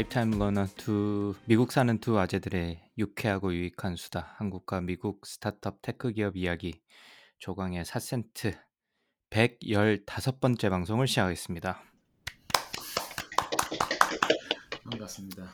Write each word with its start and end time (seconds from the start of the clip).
lifetime 0.00 0.38
learner 0.38 0.66
두 0.78 1.34
미국 1.44 1.72
사는 1.72 1.98
두 1.98 2.18
아재들의 2.18 2.90
유쾌하고 2.96 3.52
유익한 3.52 3.96
수다 3.96 4.34
한국과 4.38 4.80
미국 4.80 5.26
스타트업 5.26 5.82
tech 5.82 6.12
기업 6.12 6.38
이야기 6.38 6.80
조광의 7.38 7.84
4센트 7.84 8.58
115번째 9.28 10.70
방송을 10.70 11.06
시작하겠습니다. 11.06 11.82
반갑습니다. 14.84 15.50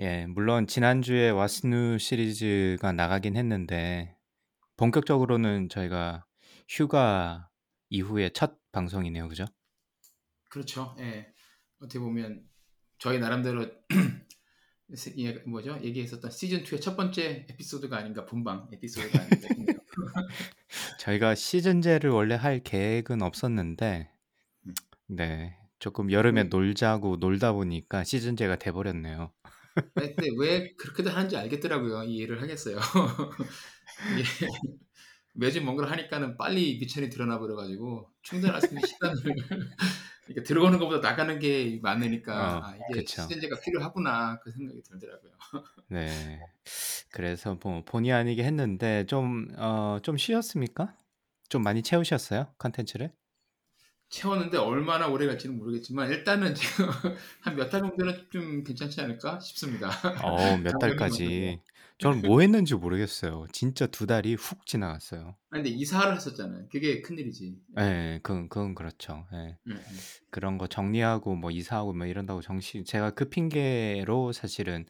예, 0.00 0.26
물론 0.26 0.66
지난주에 0.66 1.30
What's 1.30 1.77
New 1.77 2.00
시리즈가 2.00 2.90
나가긴 2.90 3.36
했는데 3.36 4.16
본격적으로는 4.76 5.68
저희가 5.68 6.26
휴가 6.68 7.48
이후에 7.90 8.30
첫 8.30 8.58
방송이네요. 8.72 9.28
그죠? 9.28 9.44
그렇죠. 10.48 10.96
예. 10.98 11.32
어떻게 11.80 12.00
보면 12.00 12.48
저희 12.98 13.18
나름대로 13.18 13.66
예, 15.18 15.32
뭐죠? 15.46 15.78
얘기했었던 15.82 16.30
시즌 16.30 16.64
2의 16.64 16.80
첫 16.80 16.96
번째 16.96 17.46
에피소드가 17.50 17.96
아닌가 17.98 18.24
본방 18.24 18.68
에피소드가 18.72 19.22
아닌가. 19.22 19.48
저희가 21.00 21.34
시즌제를 21.34 22.10
원래 22.10 22.34
할 22.34 22.60
계획은 22.60 23.22
없었는데 23.22 24.10
음. 24.66 24.74
네, 25.08 25.56
조금 25.78 26.10
여름에 26.10 26.42
음. 26.42 26.48
놀자고 26.48 27.16
놀다 27.16 27.52
보니까 27.52 28.04
시즌제가 28.04 28.56
돼 28.56 28.72
버렸네요. 28.72 29.32
아니, 29.94 30.14
근데 30.14 30.30
왜 30.38 30.72
그렇게들 30.74 31.14
하는지 31.14 31.36
알겠더라고요. 31.36 32.04
이해를 32.04 32.42
하겠어요. 32.42 32.78
이게 34.14 34.22
매주 35.38 35.62
뭔가를 35.62 35.90
하니까는 35.92 36.36
빨리 36.36 36.78
미천이 36.78 37.10
드러나 37.10 37.38
버려가지고 37.38 38.12
충전할 38.22 38.60
수 38.62 38.74
있는 38.74 38.82
시간을 38.82 39.14
이렇게 40.28 40.42
들어오는 40.44 40.78
것보다 40.78 41.08
나가는 41.08 41.38
게 41.38 41.80
많으니까 41.82 42.60
어, 42.60 42.66
아, 42.66 42.76
이게 42.76 43.04
그쵸. 43.04 43.06
시즌제가 43.06 43.60
필요하구나 43.60 44.40
그 44.40 44.52
생각이 44.52 44.82
들더라고요. 44.84 45.32
네. 45.88 46.46
그래서 47.10 47.58
뭐 47.62 47.82
본의 47.84 48.12
아니게 48.12 48.44
했는데 48.44 49.06
좀 49.06 49.48
어, 49.58 49.98
좀 50.02 50.16
쉬었습니까? 50.18 50.96
좀 51.48 51.62
많이 51.62 51.82
채우셨어요? 51.82 52.54
컨텐츠를? 52.58 53.12
채웠는데 54.10 54.56
얼마나 54.56 55.06
오래 55.08 55.26
갈지는 55.26 55.58
모르겠지만 55.58 56.10
일단은 56.10 56.54
지금 56.54 56.86
한 57.42 57.56
몇 57.56 57.68
달 57.70 57.80
정도는 57.82 58.28
좀 58.30 58.64
괜찮지 58.64 59.00
않을까 59.02 59.38
싶습니다. 59.40 59.90
어, 60.14 60.56
몇 60.58 60.78
장점이 60.78 60.78
달까지. 60.78 61.62
저는 61.98 62.22
뭐 62.22 62.40
했는지 62.40 62.74
모르겠어요. 62.74 63.46
진짜 63.52 63.86
두 63.86 64.06
달이 64.06 64.34
훅 64.34 64.66
지나갔어요. 64.66 65.36
아니, 65.50 65.62
근데 65.62 65.70
이사를 65.70 66.14
했었잖아요. 66.14 66.68
그게 66.70 67.00
큰일이지. 67.00 67.60
네, 67.74 68.20
그건, 68.22 68.48
그건 68.48 68.74
그렇죠. 68.74 69.26
예. 69.32 69.58
음, 69.66 69.72
음. 69.72 69.98
그런 70.30 70.58
거 70.58 70.66
정리하고 70.66 71.36
뭐 71.36 71.50
이사하고 71.50 71.92
뭐 71.94 72.06
이런다고 72.06 72.40
정신 72.42 72.84
제가 72.84 73.12
그 73.12 73.28
핑계로 73.28 74.32
사실은 74.32 74.86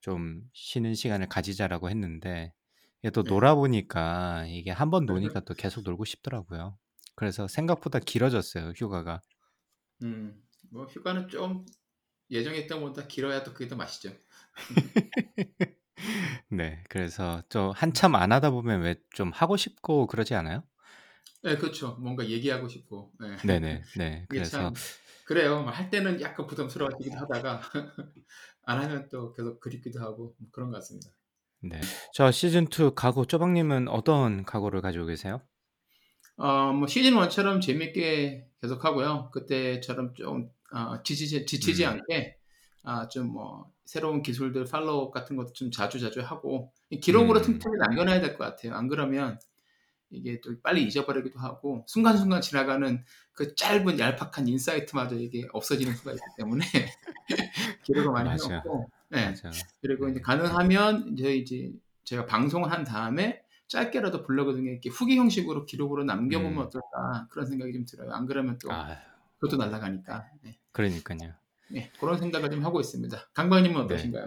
좀 0.00 0.42
쉬는 0.54 0.94
시간을 0.94 1.28
가지자라고 1.28 1.90
했는데 1.90 2.52
이게 3.02 3.10
또 3.10 3.22
네. 3.22 3.28
놀아 3.30 3.54
보니까 3.54 4.46
이게 4.48 4.70
한 4.70 4.90
번 4.90 5.06
노니까 5.06 5.40
또 5.40 5.54
계속 5.54 5.82
놀고 5.84 6.04
싶더라고요. 6.04 6.78
그래서 7.16 7.48
생각보다 7.48 7.98
길어졌어요, 8.00 8.72
휴가가. 8.76 9.20
음, 10.02 10.42
뭐 10.70 10.86
휴가는 10.86 11.28
좀 11.28 11.64
예정했던 12.30 12.80
것보다 12.82 13.08
길어야 13.08 13.44
또 13.44 13.52
그게 13.54 13.68
더 13.68 13.76
맛있죠. 13.76 14.16
네, 16.52 16.84
그래서 16.88 17.42
좀 17.48 17.70
한참 17.74 18.14
안 18.14 18.30
하다 18.32 18.50
보면 18.50 18.82
왜 18.82 18.94
좀 19.14 19.30
하고 19.32 19.56
싶고 19.56 20.06
그러지 20.06 20.34
않아요? 20.34 20.62
네, 21.42 21.56
그렇죠. 21.56 21.96
뭔가 22.00 22.28
얘기하고 22.28 22.68
싶고. 22.68 23.12
네. 23.20 23.36
네네, 23.42 23.88
네. 23.94 24.26
그래서 24.28 24.70
참 24.72 24.84
그래요. 25.24 25.60
할 25.66 25.90
때는 25.90 26.20
약간 26.20 26.46
부담스러워지기도 26.46 27.18
하다가 27.18 27.60
안 28.64 28.82
하면 28.82 29.08
또 29.10 29.32
계속 29.32 29.60
그립기도 29.60 30.00
하고 30.00 30.36
뭐 30.38 30.48
그런 30.52 30.70
것 30.70 30.76
같습니다. 30.78 31.10
네. 31.60 31.88
저 32.12 32.30
시즌 32.30 32.66
2 32.68 32.94
각오 32.94 33.24
쪼박 33.24 33.52
님은 33.52 33.88
어떤 33.88 34.44
각오를 34.44 34.80
가지고 34.82 35.06
계세요? 35.06 35.40
어, 36.36 36.72
뭐 36.72 36.86
시즌 36.88 37.14
1처럼 37.14 37.60
재밌게 37.60 38.48
계속 38.60 38.84
하고요. 38.84 39.30
그때처럼 39.32 40.14
좀 40.14 40.50
어, 40.72 41.02
지치지, 41.02 41.46
지치지 41.46 41.84
음. 41.84 41.86
않게 41.86 42.36
아, 42.82 43.08
좀 43.08 43.28
뭐 43.32 43.70
새로운 43.84 44.22
기술들 44.22 44.64
팔로우 44.64 45.10
같은 45.10 45.36
것도 45.36 45.52
좀 45.52 45.70
자주 45.70 46.00
자주 46.00 46.20
하고 46.20 46.72
이 46.90 46.98
기록으로 47.00 47.40
음. 47.40 47.42
틈틈이 47.42 47.76
남겨놔야 47.78 48.20
될 48.20 48.36
것 48.36 48.44
같아요. 48.44 48.74
안 48.74 48.88
그러면 48.88 49.38
이게 50.10 50.40
또 50.42 50.50
빨리 50.62 50.84
잊어버리기도 50.84 51.38
하고 51.38 51.84
순간순간 51.88 52.40
지나가는 52.42 53.02
그 53.32 53.54
짧은 53.54 53.98
얄팍한 53.98 54.46
인사이트마저 54.48 55.16
이게 55.16 55.46
없어지는 55.52 55.94
수가 55.94 56.12
있기 56.12 56.22
때문에 56.38 56.64
기록을 57.84 58.12
많이. 58.12 58.30
해놓고 58.30 58.90
네. 59.10 59.26
맞아. 59.28 59.50
그리고 59.80 60.06
네. 60.06 60.12
이제 60.12 60.20
가능하면 60.20 61.12
이제 61.12 61.34
이제 61.34 61.72
제가 62.04 62.26
방송을 62.26 62.70
한 62.70 62.84
다음에 62.84 63.42
짧게라도 63.68 64.22
블로그 64.22 64.54
등에 64.54 64.70
이렇게 64.70 64.90
후기 64.90 65.16
형식으로 65.16 65.64
기록으로 65.66 66.04
남겨보면 66.04 66.58
음. 66.58 66.66
어떨까 66.66 67.26
그런 67.30 67.46
생각이 67.46 67.72
좀 67.72 67.84
들어요. 67.86 68.12
안 68.12 68.26
그러면 68.26 68.58
또 68.62 68.70
아, 68.70 68.98
그것도 69.38 69.56
날아가니까. 69.56 70.26
네. 70.42 70.58
그러니까요. 70.72 71.32
네, 71.72 71.90
그런 71.98 72.18
생각을 72.18 72.50
좀 72.50 72.64
하고 72.64 72.80
있습니다. 72.80 73.30
강박님은 73.34 73.74
네. 73.76 73.84
어떠신가요? 73.84 74.26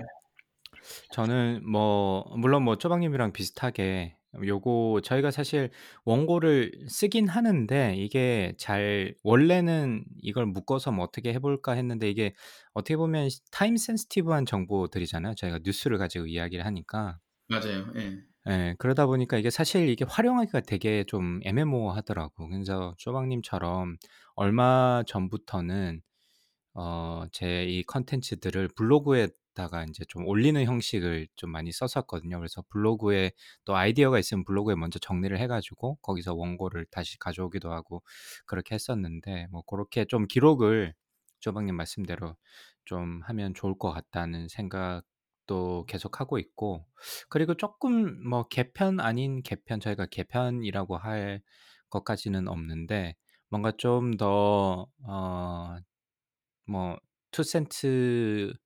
저는 1.12 1.70
뭐 1.70 2.26
물론 2.38 2.64
뭐 2.64 2.78
쪼박님이랑 2.78 3.34
비슷하게 3.34 4.18
요거 4.44 5.02
저희가 5.04 5.32
사실 5.32 5.70
원고를 6.04 6.72
쓰긴 6.90 7.28
하는데 7.28 7.96
이게 7.96 8.54
잘 8.58 9.16
원래는 9.24 10.04
이걸 10.22 10.46
묶어서 10.46 10.92
뭐 10.92 11.06
어떻게 11.06 11.34
해 11.34 11.40
볼까 11.40 11.72
했는데 11.72 12.10
이게 12.10 12.34
어떻게 12.74 12.98
보면 12.98 13.30
시 13.30 13.40
타임 13.52 13.78
센시티브한 13.78 14.46
정보들이잖아요. 14.46 15.36
저희가 15.36 15.60
뉴스를 15.64 15.98
가지고 15.98 16.28
이야기를 16.28 16.66
하니까. 16.66 17.20
맞아요. 17.48 17.86
예. 17.96 18.18
예. 18.50 18.76
그러다 18.78 19.06
보니까 19.06 19.38
이게 19.38 19.50
사실 19.50 19.88
이게 19.90 20.06
활용하기가 20.08 20.62
되게 20.62 21.04
좀 21.06 21.40
애매모호하더라고. 21.44 22.50
그래서 22.50 22.94
쪼박님처럼 22.98 23.96
얼마 24.36 25.04
전부터는 25.08 26.02
어 26.76 27.26
제 27.32 27.66
이 27.68 27.84
컨텐츠들을 27.84 28.70
블로그에다가 28.76 29.84
인제 29.86 30.06
좀 30.10 30.28
올리는 30.28 30.64
형식을 30.64 31.28
좀 31.36 31.52
많이 31.52 31.72
썼었거든요. 31.72 32.38
그래서 32.40 32.64
블로그에 32.70 33.32
또 33.66 33.76
아이디어가 33.76 34.20
있으면 34.20 34.44
블로그에 34.46 34.76
먼저 34.76 35.00
정리를 35.00 35.38
해 35.40 35.48
가지고 35.48 35.96
거기서 36.02 36.36
원고를 36.36 36.86
다시 36.92 37.18
가져오기도 37.20 37.72
하고 37.72 38.04
그렇게 38.46 38.76
했었는데 38.76 39.48
뭐 39.52 39.62
고렇게 39.66 40.06
좀 40.06 40.28
기록을 40.28 40.94
쪼박님 41.40 41.76
말씀대로 41.76 42.36
좀 42.86 43.22
하면 43.24 43.54
좋을 43.54 43.78
것 43.78 43.92
같다는 43.92 44.48
생각도 44.50 45.86
계속하고 45.88 46.38
있고 46.40 46.86
그리고 47.30 47.56
쪼끔 47.56 48.28
뭐 48.28 48.48
개편 48.48 49.00
아닌 49.00 49.42
개편 49.44 49.80
저희가 49.80 50.08
개편이라고 50.08 50.98
할 50.98 51.42
것까지는 51.90 52.48
없는데 52.48 53.16
뭔가 53.50 53.72
좀 53.78 54.18
더 54.18 54.88
어 55.08 55.78
뭐2 56.68 57.44
센트보다는 57.44 58.60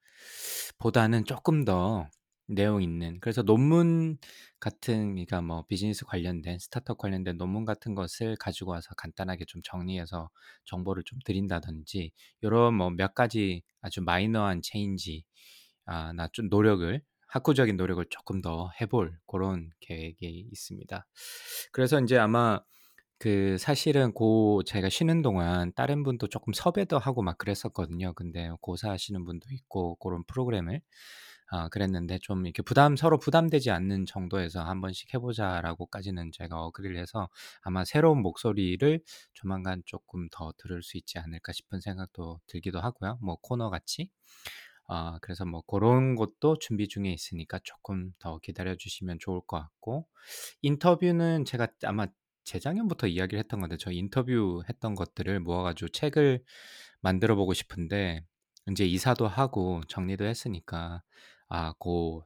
쪼끔 1.26 1.66
더 1.66 2.08
내용 2.48 2.82
있는 2.82 3.20
그래서 3.20 3.44
논문 3.44 4.18
같은 4.60 5.12
그러니까 5.14 5.42
뭐 5.42 5.66
비즈니스 5.68 6.04
관련된 6.06 6.58
스타트업 6.60 6.98
관련된 6.98 7.38
논문 7.38 7.64
같은 7.66 7.94
것을 7.96 8.36
가지고 8.38 8.72
와서 8.72 8.90
간단하게 8.98 9.46
좀 9.46 9.62
정리해서 9.64 10.30
정보를 10.66 11.04
좀 11.04 11.20
드린다든지 11.26 12.12
요런 12.44 12.74
뭐 12.76 12.90
몇 12.92 13.14
가지 13.16 13.62
아주 13.82 14.02
마이너한 14.02 14.62
체인지 14.64 15.24
아 15.86 16.12
나 16.14 16.28
좀 16.32 16.50
노력을 16.50 17.02
학구적인 17.28 17.78
노력을 17.78 18.04
쪼끔 18.10 18.42
더 18.42 18.72
해볼 18.82 19.20
고런 19.26 19.70
계획이 19.82 20.48
있습니다. 20.52 21.06
그래서 21.72 22.00
인제 22.00 22.18
아마 22.18 22.60
그 23.20 23.58
사실은 23.58 24.14
고 24.14 24.64
제가 24.66 24.88
쉬는 24.90 25.22
동안 25.22 25.74
다른 25.76 26.04
분도 26.04 26.28
쪼끔 26.28 26.54
섭외도 26.54 26.98
하고 27.00 27.22
막 27.22 27.38
그랬었거든요. 27.38 28.14
근데 28.14 28.50
고사하시는 28.62 29.26
분도 29.26 29.48
있고 29.52 29.96
고런 29.96 30.24
프로그램을 30.26 30.82
아 31.52 31.68
그랬는데 31.70 32.20
좀 32.22 32.46
이렇게 32.46 32.62
부담 32.64 32.96
서로 32.96 33.18
부담되지 33.20 33.72
않는 33.72 34.06
정도에서 34.06 34.64
한 34.64 34.82
번씩 34.82 35.14
해 35.14 35.20
보자라고까지는 35.20 36.32
제가 36.34 36.62
어그리를 36.64 36.98
해서 36.98 37.28
아마 37.62 37.84
새로운 37.86 38.22
목소리를 38.22 39.02
조만간 39.34 39.82
조금 39.86 40.30
더 40.32 40.54
들을 40.58 40.82
수 40.84 40.98
있지 40.98 41.20
않을까 41.20 41.52
싶은 41.54 41.82
생각도 41.82 42.40
들기도 42.48 42.80
하고요. 42.80 43.18
뭐 43.22 43.38
코너 43.42 43.70
같이. 43.70 44.10
아 44.88 45.20
그래서 45.22 45.46
뭐 45.46 45.62
고런 45.68 46.16
것도 46.16 46.58
준비 46.60 46.88
중에 46.88 47.12
있으니까 47.12 47.60
조금 47.64 48.12
더 48.20 48.40
기다려 48.40 48.76
주시면 48.76 49.20
좋을 49.20 49.42
것 49.48 49.60
같고 49.60 50.08
인터뷰는 50.64 51.46
제가 51.46 51.68
아마 51.86 52.08
재작년부터 52.44 53.08
이야기를 53.08 53.40
했던 53.40 53.60
건데 53.62 53.78
저 53.80 53.92
인터뷰했던 53.92 54.96
것들을 54.96 55.40
모아 55.42 55.64
가지고 55.64 55.90
책을 55.90 56.44
만들어 57.02 57.36
보고 57.36 57.54
싶은데 57.54 58.22
인제 58.68 58.86
이사도 58.86 59.28
하고 59.28 59.82
정리도 59.88 60.26
했으니까 60.26 61.04
아 61.50 61.74
고뭐 61.80 62.24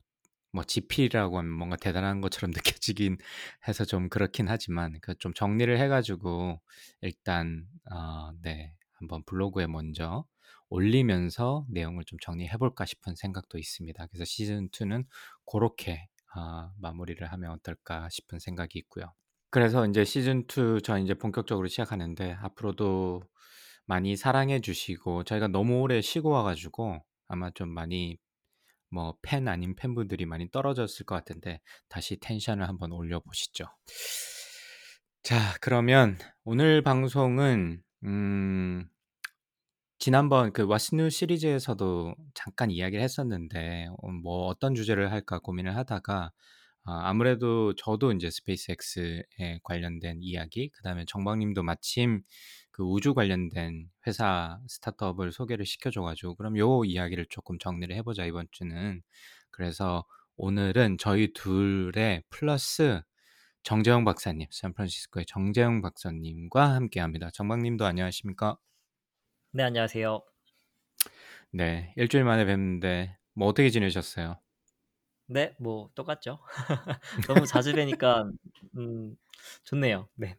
지필이라고 0.68 1.38
하면 1.40 1.52
뭔가 1.52 1.76
대단한 1.78 2.22
것처럼 2.22 2.52
느껴지긴 2.80 3.18
해서 3.68 3.86
좀 3.86 4.10
그렇긴 4.10 4.48
하지만 4.50 5.00
그 5.02 5.16
좀 5.20 5.34
정리를 5.34 5.80
해 5.80 5.88
가지고 5.88 6.62
일단 7.02 7.68
어 7.92 8.32
네 8.44 8.76
한번 8.94 9.24
블로그에 9.26 9.68
먼저 9.68 10.26
올리면서 10.70 11.66
내용을 11.70 12.04
좀 12.06 12.18
정리해 12.22 12.58
볼까 12.58 12.86
싶은 12.86 13.16
생각도 13.16 13.58
있습니다. 13.60 14.08
그래서 14.08 14.26
시즌 14.26 14.70
2는 14.72 15.06
고렇게 15.46 16.08
아 16.36 16.72
마무리를 16.80 17.26
하면 17.32 17.52
어떨까 17.52 18.10
싶은 18.10 18.40
생각이 18.40 18.80
있고요. 18.80 19.14
그래서 19.54 19.86
인제 19.86 20.04
시즌 20.06 20.46
2 20.48 20.82
저 20.84 20.98
인제 20.98 21.14
본격적으로 21.16 21.68
시작하는데 21.68 22.34
앞으로도 22.42 23.22
많이 23.86 24.16
사랑해 24.18 24.62
주시고 24.62 25.24
저희가 25.26 25.48
너무 25.50 25.82
오래 25.82 26.02
쉬고 26.02 26.30
와 26.32 26.44
가지고 26.44 27.04
아마 27.28 27.52
좀 27.52 27.70
많이 27.70 28.18
뭐 28.92 29.18
팬 29.24 29.48
아닌 29.50 29.76
팬분들이 29.76 30.26
많이 30.26 30.50
떨어졌을 30.52 31.06
것 31.06 31.16
같은데 31.16 31.62
다시 31.90 32.18
텐션을 32.20 32.68
한번 32.70 32.92
올려 32.94 33.20
보시죠. 33.22 33.66
자 35.24 35.56
그러면 35.62 36.18
오늘 36.44 36.82
방송은 36.84 37.82
음 38.04 38.90
지난번 40.00 40.52
그 40.54 40.66
What's 40.68 40.96
New 40.96 41.10
시리즈에서도 41.10 42.16
잠깐 42.34 42.72
이야기를 42.72 43.04
했었는데 43.04 43.88
어 44.02 44.10
뭐 44.12 44.48
어떤 44.48 44.76
주제를 44.76 45.12
할까 45.12 45.40
고민을 45.40 45.76
하다가 45.76 46.32
아 46.86 47.08
아무래도 47.10 47.74
저도 47.76 48.12
인제 48.12 48.30
스페이스X에 48.30 49.60
관련된 49.64 50.18
이야기 50.22 50.70
그 50.70 50.82
다음에 50.84 51.06
정박 51.08 51.38
님도 51.40 51.64
마침 51.64 52.24
그 52.72 52.84
우주 52.84 53.14
관련된 53.14 53.90
회사 54.08 54.60
스타트업을 54.68 55.32
소개를 55.32 55.66
시켜 55.66 55.92
줘 55.92 56.02
가지고 56.02 56.36
'그럼 56.36 56.58
요 56.58 56.84
이야기를 56.86 57.28
쪼끔 57.30 57.58
정리를 57.60 57.96
해 57.96 58.02
보자 58.04 58.26
이번 58.26 58.48
주는.' 58.52 59.02
그래서 59.52 60.06
오늘은 60.38 60.98
저희 61.00 61.32
둘의 61.34 62.24
플러스 62.30 63.02
정재영 63.64 64.04
박사님, 64.06 64.48
샌프란시스코의 64.52 65.26
정재영 65.28 65.82
박사님과 65.82 66.76
함께합니다. 66.76 67.30
정박 67.32 67.62
님도 67.62 67.86
안녕하십니까? 67.86 68.58
네 69.52 69.64
안녕하세요. 69.64 70.24
네. 71.52 71.94
일 71.98 72.08
주일 72.10 72.24
만에 72.24 72.46
뵙는데 72.46 73.18
뭐 73.34 73.48
어떻게 73.48 73.70
지내셨어요? 73.70 74.43
네. 75.28 75.56
뭐 75.60 75.90
똑같죠. 75.96 76.40
너무 77.28 77.46
자주 77.46 77.74
뵈니까 77.74 78.30
음 78.78 79.16
좋네요. 79.64 80.08
네. 80.16 80.36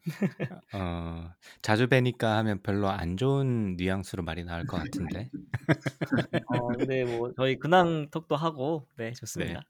어 0.73 1.31
자주 1.63 1.89
뵈니까 1.89 2.37
하면 2.39 2.63
별로 2.63 2.89
안 2.89 3.17
좋은 3.17 3.77
뉘앙스로 3.77 4.23
말이 4.23 4.45
나올 4.45 4.67
것 4.67 4.77
같은데. 4.79 5.31
어 6.49 6.69
근데 6.69 7.05
뭐 7.05 7.33
저희 7.37 7.59
근황 7.59 8.09
톡도 8.11 8.37
하고 8.37 8.87
네 8.97 9.07
네. 9.07 9.13
좋습니다. 9.13 9.63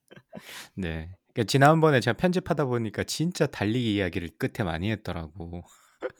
네. 0.74 1.10
그러니까 1.32 1.48
지난번에 1.48 2.00
제가 2.00 2.16
편집하다 2.16 2.66
보니까 2.66 3.04
진짜 3.04 3.46
달리기 3.46 3.94
이야기를 3.96 4.30
끝에 4.38 4.64
많이 4.64 4.90
했더라고. 4.90 5.64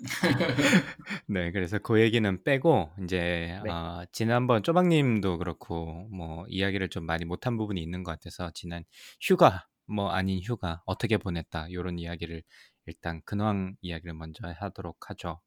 네. 1.29 1.51
그래서 1.53 1.79
고 1.79 2.01
얘기는 2.01 2.45
빼고 2.45 2.91
인제 2.99 3.61
네. 3.61 3.71
어 3.71 4.03
지난번 4.13 4.63
쪼박 4.63 4.89
님도 4.89 5.39
그렇고 5.39 6.09
뭐 6.11 6.45
이야기를 6.49 6.89
좀 6.91 7.05
많이 7.07 7.25
못한 7.25 7.57
부분이 7.57 7.83
있는 7.83 8.03
것 8.05 8.13
같아서 8.13 8.51
지난 8.55 8.85
휴가 9.21 9.67
뭐 9.87 10.11
아닌 10.11 10.41
휴가 10.43 10.83
어떻게 10.87 11.17
보냈다 11.19 11.73
요런 11.73 11.99
이야기를 11.99 12.43
일단 12.87 13.23
근황 13.25 13.77
이야기를 13.81 14.15
먼저 14.15 14.47
하도록 14.61 14.97
하죠. 15.11 15.41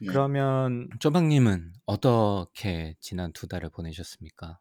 네. 0.00 0.12
그러면 0.12 0.88
쪼박 1.00 1.26
님은 1.26 1.72
어떻게 1.86 2.94
지난 3.00 3.32
두 3.32 3.46
달을 3.48 3.70
보내셨습니까? 3.70 4.60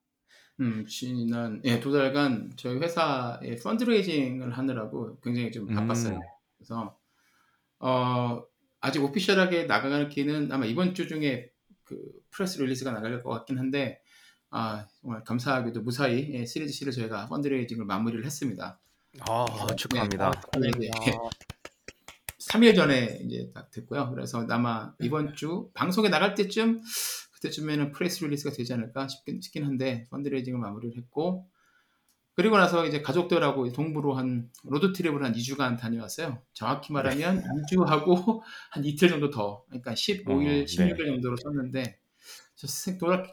음 0.59 0.85
지난 0.87 1.61
예2 1.63 1.91
달간 1.91 2.49
저희 2.57 2.77
회사에 2.79 3.55
fundraising을 3.63 4.57
하느라고 4.57 5.19
굉장히 5.19 5.51
좀 5.51 5.69
바빴어요. 5.69 6.15
음. 6.15 6.27
그래서 6.57 6.97
어 7.79 8.43
아직 8.79 9.03
official하게 9.03 9.63
나가기는 9.65 10.51
아마 10.51 10.65
이번 10.65 10.93
주 10.93 11.07
중에 11.07 11.51
그 11.83 11.99
press 12.31 12.59
release가 12.59 12.91
나갈 12.91 13.21
것 13.23 13.29
같긴 13.29 13.57
한데 13.57 14.01
아 14.49 14.85
정말 15.01 15.23
감사하게도 15.23 15.81
무사히 15.81 16.33
예 16.33 16.45
시리즈 16.45 16.73
C를 16.73 16.91
저희가 16.91 17.27
fundraising을 17.27 17.85
마무리를 17.85 18.25
했습니다. 18.25 18.79
아 19.21 19.45
그래서 19.45 19.67
네 19.67 19.75
축하합니다. 19.75 20.27
아 20.27 20.31
이게 20.57 20.89
축하드립니다. 20.89 21.29
3일 22.39 22.75
전에 22.75 23.19
인제 23.21 23.51
딱 23.53 23.71
됐고요. 23.71 24.09
그래서 24.11 24.45
아마 24.49 24.93
이번 25.01 25.33
주 25.33 25.69
방송에 25.73 26.09
나갈 26.09 26.33
때쯤 26.33 26.81
그때쯤에는 27.33 27.91
press 27.91 28.23
release가 28.23 28.55
되지 28.55 28.73
않을까 28.73 29.07
싶긴 29.07 29.41
싶긴 29.41 29.65
한데 29.65 30.05
fundraising을 30.09 30.59
마무리를 30.59 30.97
했고 30.97 31.47
그리고 32.37 32.55
나서 32.55 32.85
이제 32.85 33.01
가족들하고 33.01 33.71
동부로 33.71 34.13
한 34.13 34.51
road 34.63 34.93
trip을 34.93 35.23
한 35.23 35.33
2 35.35 35.41
주간 35.41 35.75
다녀왔어요. 35.75 36.43
정확히 36.53 36.89
네. 36.89 36.93
말하면 36.93 37.39
2 37.39 37.41
주하고 37.67 38.43
한 38.69 38.85
이틀 38.85 39.09
정도 39.09 39.31
더 39.31 39.63
그러니까 39.65 39.93
15일, 39.95 40.27
어 40.27 40.65
16일 40.65 40.97
네. 40.97 41.05
정도로 41.07 41.35
썼는데 41.37 41.99
저 42.55 42.67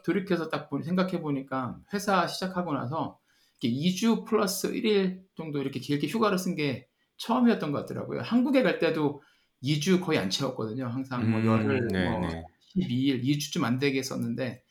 돌이켜서 0.03 0.49
딱 0.49 0.69
생각해 0.83 1.21
보니까 1.21 1.77
회사 1.93 2.25
시작하고 2.25 2.73
나서 2.73 3.19
이렇게 3.61 3.77
2주 3.77 4.25
플러스 4.25 4.71
1일 4.71 5.21
정도 5.35 5.61
이렇게 5.61 5.79
길게 5.79 6.07
휴가를 6.07 6.39
쓴 6.39 6.55
게 6.55 6.87
처음이었던 7.17 7.71
것 7.71 7.79
같더라고요. 7.81 8.21
한국에 8.21 8.63
갈 8.63 8.79
때도 8.79 9.21
2주 9.61 10.01
거의 10.01 10.17
안 10.17 10.31
채웠거든요. 10.31 10.87
항상 10.87 11.29
뭐음 11.29 11.45
열흘 11.45 11.81
뭐 11.91 12.19
네네. 12.21 12.43
12일, 12.75 13.23
2 13.23 13.37
주쯤 13.37 13.63
안 13.65 13.77
되게 13.77 14.01
썼는데 14.01 14.63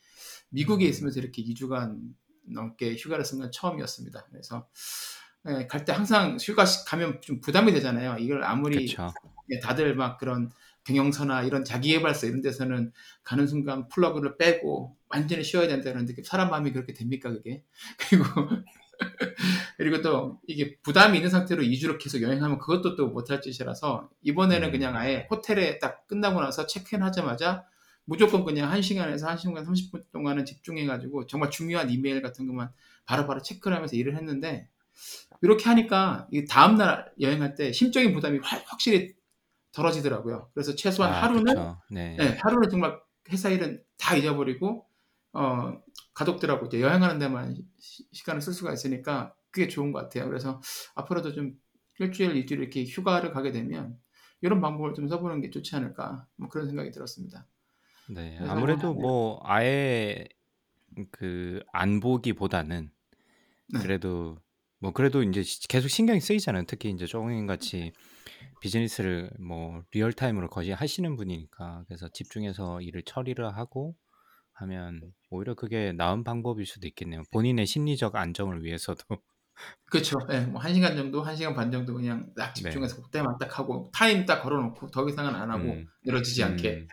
미국에 0.49 0.85
음. 0.85 0.89
있으면서 0.89 1.21
이렇게 1.21 1.41
2 1.41 1.55
주간 1.55 2.01
넘게 2.47 2.95
휴가를 2.95 3.25
쓴 3.25 3.39
건 3.39 3.51
처음이었습니다. 3.51 4.25
그래서 4.29 4.67
예갈때 5.47 5.91
항상 5.93 6.37
휴가 6.41 6.65
시 6.65 6.85
가면 6.85 7.21
좀 7.21 7.39
부담이 7.41 7.71
되잖아요. 7.73 8.17
이걸 8.19 8.43
아무리 8.43 8.87
그쵸. 8.87 9.13
예 9.51 9.59
다들 9.59 9.95
막 9.95 10.17
그런 10.17 10.49
경영서나 10.85 11.43
이런 11.43 11.63
자기계발서 11.63 12.27
이런 12.27 12.41
데서는 12.41 12.91
가는 13.23 13.47
순간 13.47 13.87
플러그를 13.89 14.37
빼고 14.37 14.95
완전히 15.09 15.43
쉬어야 15.43 15.67
된다 15.67 15.91
그러는데 15.91 16.15
사람 16.23 16.49
마음이 16.49 16.71
그렇게 16.71 16.93
됩니까 16.93 17.31
그게? 17.31 17.63
그리고 18.09 18.25
그리고 19.77 20.01
또 20.01 20.39
이게 20.47 20.77
부담이 20.81 21.17
있는 21.17 21.29
상태로 21.29 21.63
2 21.63 21.77
주를 21.77 21.97
계속 21.97 22.21
여행하면 22.21 22.59
그것도 22.59 22.95
또 22.95 23.07
못할 23.07 23.41
짓이라서 23.41 24.09
이번에는 24.23 24.71
그냥 24.71 24.93
음. 24.93 24.97
아예 24.97 25.27
호텔에 25.29 25.79
딱 25.79 26.07
끝나고 26.07 26.41
나서 26.41 26.65
체크인 26.65 27.03
하자마자 27.03 27.65
무조건 28.05 28.43
그냥 28.45 28.71
1 28.71 28.83
시간에서 28.83 29.27
1 29.29 29.37
시간 29.37 29.63
30분 29.65 30.05
동안은 30.11 30.45
집중해 30.45 30.85
가지고 30.85 31.27
정말 31.27 31.49
중요한 31.51 31.89
이메일 31.89 32.21
같은 32.21 32.47
것만 32.47 32.71
바로바로 33.05 33.41
체크를 33.41 33.75
하면서 33.77 33.95
일을 33.95 34.15
했는데 34.17 34.69
요렇게 35.43 35.63
하니까 35.65 36.27
이 36.31 36.45
다음날 36.45 37.11
여행할 37.19 37.55
때 37.55 37.71
심적인 37.71 38.13
부담이 38.13 38.39
확 38.43 38.63
확실히 38.67 39.13
덜어지더라고요. 39.73 40.51
그래서 40.53 40.75
최소한 40.75 41.13
아 41.13 41.21
하루는. 41.23 41.55
네 42.17 42.17
네. 42.17 42.37
하루는 42.43 42.69
정말 42.69 42.99
회사 43.31 43.49
일은 43.49 43.83
다 43.97 44.15
잊어버리고 44.15 44.87
어 45.33 45.81
가족들하고 46.13 46.67
이제 46.67 46.81
여행하는 46.81 47.19
데만 47.19 47.55
시 47.79 48.05
시간을 48.13 48.41
쓸 48.41 48.53
수가 48.53 48.73
있으니까 48.73 49.35
그게 49.51 49.67
좋은 49.67 49.91
것 49.91 49.99
같아요. 50.03 50.27
그래서 50.27 50.61
앞으로도 50.95 51.33
좀1 51.33 52.13
주일, 52.13 52.35
2 52.37 52.45
주일 52.45 52.61
이렇게 52.61 52.85
휴가를 52.85 53.31
가게 53.31 53.51
되면 53.51 53.99
'요런 54.43 54.61
방법을 54.61 54.93
좀 54.93 55.07
써 55.09 55.19
보는 55.19 55.41
게 55.41 55.49
좋지 55.49 55.75
않을까.' 55.75 56.27
뭐 56.37 56.49
그런 56.49 56.67
생각이 56.67 56.91
들었습니다. 56.91 57.47
네. 58.07 58.37
그래서 58.37 58.45
아무래도 58.45 58.93
네. 58.95 58.95
뭐 58.95 59.39
아예 59.43 60.27
그 61.11 61.61
안 61.73 61.99
보기보다는 62.01 62.91
네. 63.67 63.79
그래도 63.79 64.37
뭐 64.79 64.93
그래도 64.93 65.23
인제 65.23 65.43
시 65.43 65.67
계속 65.69 65.89
신경이 65.89 66.21
쓰이잖아요. 66.21 66.65
특히 66.67 66.89
인제 66.89 67.05
쪼박 67.07 67.31
님 67.33 67.47
같이 67.47 67.93
비즈니스를 68.61 69.31
뭐 69.39 69.83
real 69.91 70.13
time으로 70.13 70.49
거의 70.49 70.71
하시는 70.71 71.15
분이니까. 71.17 71.85
그래서 71.87 72.09
집중해서 72.09 72.81
일을 72.81 73.03
처리를 73.03 73.55
하고 73.57 73.95
하면 74.53 75.13
오히려 75.31 75.55
그게 75.55 75.93
나은 75.93 76.23
방법일 76.25 76.65
수도 76.67 76.87
있겠네요. 76.87 77.23
본인의 77.31 77.67
심리적 77.67 78.15
안정을 78.17 78.63
위해서도. 78.65 79.05
그쵸. 79.91 80.17
예. 80.31 80.41
뭐 80.41 80.59
1 80.61 80.73
시간 80.73 80.95
정도, 80.95 81.21
1 81.21 81.35
시간 81.35 81.53
반 81.53 81.71
정도 81.71 81.93
그냥 81.93 82.33
딱 82.35 82.53
네. 82.53 82.81
집중해서 82.81 83.01
그때만 83.03 83.37
딱 83.39 83.57
하고 83.59 83.89
타임 83.93 84.25
딱 84.25 84.41
걸어 84.41 84.61
놓고 84.61 84.87
더 84.87 85.07
이상은 85.07 85.35
안 85.35 85.51
하고 85.51 85.83
음. 85.83 85.91
늘어지지 86.03 86.43
않게. 86.43 86.85
음. 86.85 86.91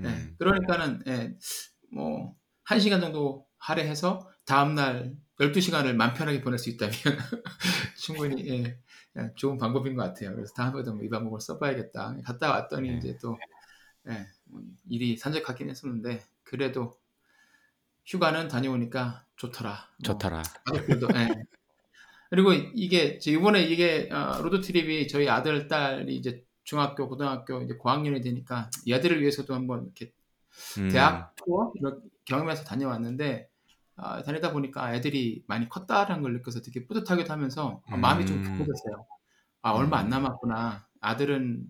예. 0.00 0.06
음. 0.06 0.36
그러니까는 0.38 1.02
예 1.06 1.36
뭐 1.92 2.34
1 2.64 2.80
시간 2.80 3.00
정도 3.00 3.46
할애해서 3.58 4.28
다음날 4.46 5.16
12시간을 5.38 5.94
맘 5.94 6.14
편하게 6.14 6.40
보낼 6.40 6.58
수 6.58 6.70
있다면 6.70 6.92
충분히 7.98 8.48
예, 8.48 8.78
예, 9.16 9.30
좋은 9.36 9.58
방법인 9.58 9.94
것 9.96 10.02
같아요. 10.02 10.34
그래서 10.34 10.52
다음에도 10.54 10.94
뭐 10.94 11.04
이 11.04 11.08
방법을 11.08 11.40
써봐야겠다. 11.40 12.16
갔다 12.24 12.50
왔더니 12.50 12.90
네. 12.90 12.96
이제 12.98 13.18
또 13.20 13.38
예, 14.08 14.26
뭐 14.44 14.62
일이 14.88 15.16
산적하긴 15.16 15.70
했었는데 15.70 16.24
그래도 16.42 16.98
휴가는 18.06 18.48
다녀오니까 18.48 19.26
좋더라. 19.36 19.88
뭐 20.04 20.14
좋더라. 20.14 20.42
가족들도 20.64 21.08
예. 21.16 21.28
그리고 22.30 22.52
이게 22.52 23.18
저 23.18 23.30
이번에 23.30 23.62
이게 23.62 24.08
어, 24.12 24.40
road 24.42 24.60
trip이 24.60 25.08
저희 25.08 25.28
아들 25.28 25.68
딸이 25.68 26.14
이제 26.16 26.44
중학교 26.64 27.08
고등학교 27.08 27.62
이제 27.62 27.74
고학년이 27.74 28.20
되니까 28.22 28.70
얘들을 28.88 29.20
위해서도 29.20 29.54
한번 29.54 29.84
이렇게 29.84 30.12
음, 30.78 30.88
대학 30.90 31.34
투어 31.36 31.72
이런 31.76 32.02
경험해서 32.24 32.64
다녀왔는데 32.64 33.48
아, 33.96 34.22
다니다 34.22 34.52
보니까 34.52 34.94
애들이 34.94 35.44
많이 35.46 35.68
컸다라는 35.68 36.22
걸 36.22 36.32
느껴서 36.34 36.60
되게 36.62 36.86
뿌듯하기도 36.86 37.32
하면서 37.32 37.82
아, 37.86 37.96
마음이 37.96 38.26
좀 38.26 38.38
음. 38.38 38.42
기뻐졌어요. 38.42 39.06
아 39.62 39.70
얼마 39.72 39.98
안 39.98 40.06
음. 40.06 40.10
남았구나. 40.10 40.88
아들은 41.00 41.66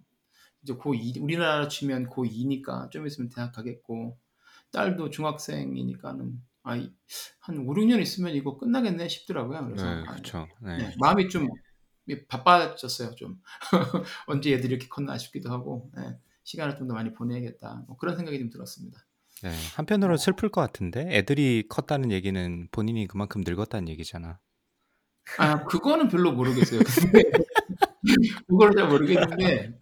이제 0.62 0.74
고2 0.74 1.20
우리나라로 1.20 1.68
치면 1.68 2.08
고2니까 2.10 2.90
좀 2.90 3.06
있으면 3.06 3.28
대학 3.30 3.52
가겠고 3.52 4.18
딸도 4.72 5.10
중학생이니까는 5.10 6.42
아, 6.62 6.76
이- 6.76 6.92
한 7.40 7.58
5, 7.58 7.74
6년 7.74 8.00
있으면 8.00 8.34
이거 8.34 8.56
끝나겠네 8.56 9.08
싶더라고요. 9.08 9.64
그래서 9.66 9.84
네, 9.86 10.02
아, 10.06 10.12
그렇죠. 10.12 10.48
네. 10.62 10.78
네, 10.78 10.94
마음이 10.98 11.28
좀 11.28 11.46
바빠졌어요. 12.28 13.14
좀 13.14 13.40
언제 14.26 14.52
애들이 14.52 14.74
이렇게 14.74 14.88
컸나 14.88 15.16
싶기도 15.18 15.50
하고 15.50 15.90
네, 15.96 16.16
시간을 16.44 16.76
좀 16.76 16.88
더 16.88 16.94
많이 16.94 17.12
보내야겠다. 17.14 17.84
뭐 17.86 17.96
그런 17.96 18.16
생각이 18.16 18.38
좀 18.38 18.50
들었습니다. 18.50 19.00
네. 19.42 19.50
한편으로 19.76 20.16
슬플 20.16 20.48
것 20.50 20.60
같은데 20.60 21.06
애들이 21.16 21.66
컸다는 21.68 22.10
얘기는 22.12 22.68
본인이 22.70 23.06
그만큼 23.06 23.42
늙었다는 23.44 23.88
얘기잖아. 23.88 24.38
아 25.38 25.64
그거는 25.64 26.08
별로 26.08 26.32
모르겠어요. 26.32 26.80
그거를 28.48 28.74
잘 28.76 28.88
모르겠는데 28.88 29.78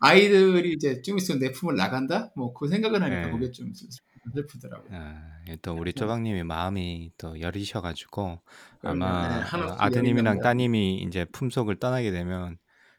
아이들이 0.00 0.72
이제 0.72 1.02
좀 1.02 1.18
있으면 1.18 1.38
내 1.40 1.52
품을 1.52 1.76
나간다? 1.76 2.32
뭐 2.36 2.52
그 2.54 2.68
생각을 2.68 3.02
하니까 3.02 3.26
네. 3.26 3.30
그게 3.32 3.50
좀 3.52 3.72
슬- 3.74 3.90
슬 3.90 4.00
프더라고요. 4.48 4.88
아, 4.92 5.40
또 5.62 5.74
우리 5.74 5.92
쪼박님이 5.92 6.42
마음이 6.44 7.12
또 7.18 7.40
여리셔가지고 7.40 8.40
네, 8.82 8.88
아마 8.90 9.38
어, 9.38 9.40
한없이 9.40 9.76
아드님이랑. 9.78 10.40
따님이 10.40 11.02
이제 11.02 11.24
품속을 11.24 11.76
떠나게 11.76 12.10
되면 12.10 12.58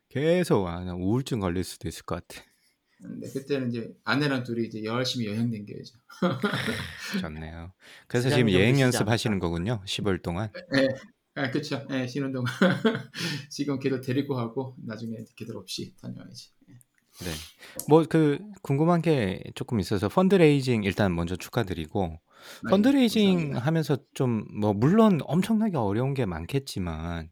계속 0.09 0.67
아, 0.67 0.79
그냥 0.79 1.01
우울증 1.01 1.39
걸릴 1.39 1.63
수도 1.63 1.87
있을 1.87 2.03
것 2.03 2.27
같아. 2.27 2.43
근데 3.01 3.27
그때는 3.31 3.69
이제 3.69 3.91
아내랑 4.03 4.43
둘이 4.43 4.67
이제 4.67 4.83
열심히 4.83 5.27
여행 5.27 5.49
댕겨야죠. 5.49 5.97
좋네요. 7.19 7.73
그래서 8.07 8.29
지금 8.29 8.49
좀 8.49 8.59
여행 8.59 8.79
연습하시는 8.79 9.39
거군요. 9.39 9.81
10월 9.85 10.21
동안. 10.21 10.49
네, 10.71 10.87
아, 11.35 11.49
그쵸. 11.49 11.85
네, 11.89 12.07
쉬는 12.07 12.31
동안 12.31 12.45
지금 13.49 13.79
걔들 13.79 14.01
데리고 14.01 14.37
하고 14.37 14.75
나중에 14.85 15.17
걔들 15.35 15.57
없이 15.57 15.95
다녀야지. 15.99 16.51
네. 17.19 17.31
뭐 17.87 18.03
그 18.09 18.39
궁금한 18.63 19.01
게 19.01 19.43
조금 19.55 19.79
있어서 19.79 20.09
펀드레이징 20.09 20.83
일단 20.83 21.13
먼저 21.15 21.35
축하드리고 21.35 22.19
네, 22.63 22.69
펀드레이징 22.69 23.53
감사합니다. 23.53 23.65
하면서 23.67 23.97
좀 24.13 24.45
뭐 24.59 24.73
물론 24.73 25.19
엄청나게 25.23 25.77
어려운 25.77 26.13
게 26.13 26.25
많겠지만 26.25 27.25
네. 27.25 27.31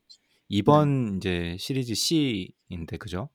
이번 0.50 1.18
이제 1.18 1.56
시리즈 1.60 1.94
C인데 1.96 2.98
그죠? 3.00 3.30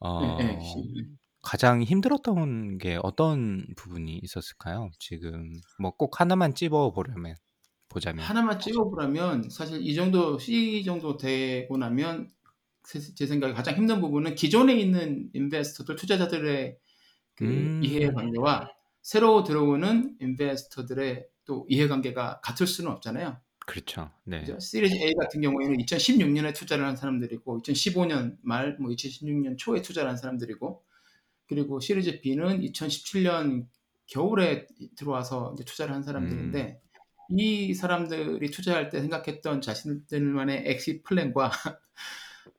네, 0.00 0.06
어, 0.08 0.36
네, 0.38 0.58
시- 0.60 1.06
가장 1.42 1.82
힘들었던 1.82 2.78
게 2.78 2.98
어떤 3.02 3.66
부분이 3.76 4.20
있었을까요? 4.22 4.90
지금 4.98 5.50
뭐 5.80 5.92
꼭 5.92 6.20
하나만 6.20 6.54
찝어 6.54 6.92
보려면 6.92 7.34
보자면. 7.88 8.24
하나만 8.24 8.60
찍어보라면 8.60 9.50
사실 9.50 9.80
이 9.82 9.94
정도 9.94 10.38
C 10.38 10.84
정도 10.84 11.16
되고 11.16 11.76
나면 11.78 12.28
제, 12.90 12.98
제 13.14 13.26
생각에 13.26 13.52
가장 13.52 13.76
힘든 13.76 14.00
부분은 14.00 14.34
기존에 14.34 14.74
있는 14.74 15.30
인베스터들 15.32 15.94
투자자들의 15.94 16.76
그 17.36 17.44
음. 17.44 17.80
이해관계와 17.84 18.68
새로 19.00 19.44
들어오는 19.44 20.16
인베스터들의 20.20 21.26
또 21.44 21.66
이해관계가 21.68 22.40
같을 22.42 22.66
수는 22.66 22.90
없잖아요. 22.90 23.38
그렇죠. 23.64 24.10
네. 24.24 24.40
그죠? 24.40 24.58
시리즈 24.58 24.96
A 24.96 25.14
같은 25.14 25.40
경우에는 25.40 25.76
2016년에 25.78 26.52
투자를 26.52 26.84
한 26.84 26.96
사람들이고 26.96 27.62
2015년 27.62 28.36
말, 28.42 28.76
뭐 28.80 28.90
2016년 28.90 29.56
초에 29.56 29.82
투자를 29.82 30.10
한 30.10 30.16
사람들이고 30.16 30.82
그리고 31.46 31.78
시리즈 31.78 32.20
B는 32.20 32.60
2017년 32.60 33.66
겨울에 34.06 34.66
들어와서 34.96 35.54
투자를 35.64 35.94
한 35.94 36.02
사람들인데 36.02 36.80
이 37.38 37.74
사람들이 37.74 38.50
투자할 38.50 38.90
때 38.90 39.00
생각했던 39.00 39.60
자신들만의 39.60 40.64
엑시 40.66 41.02
플랜과 41.02 41.52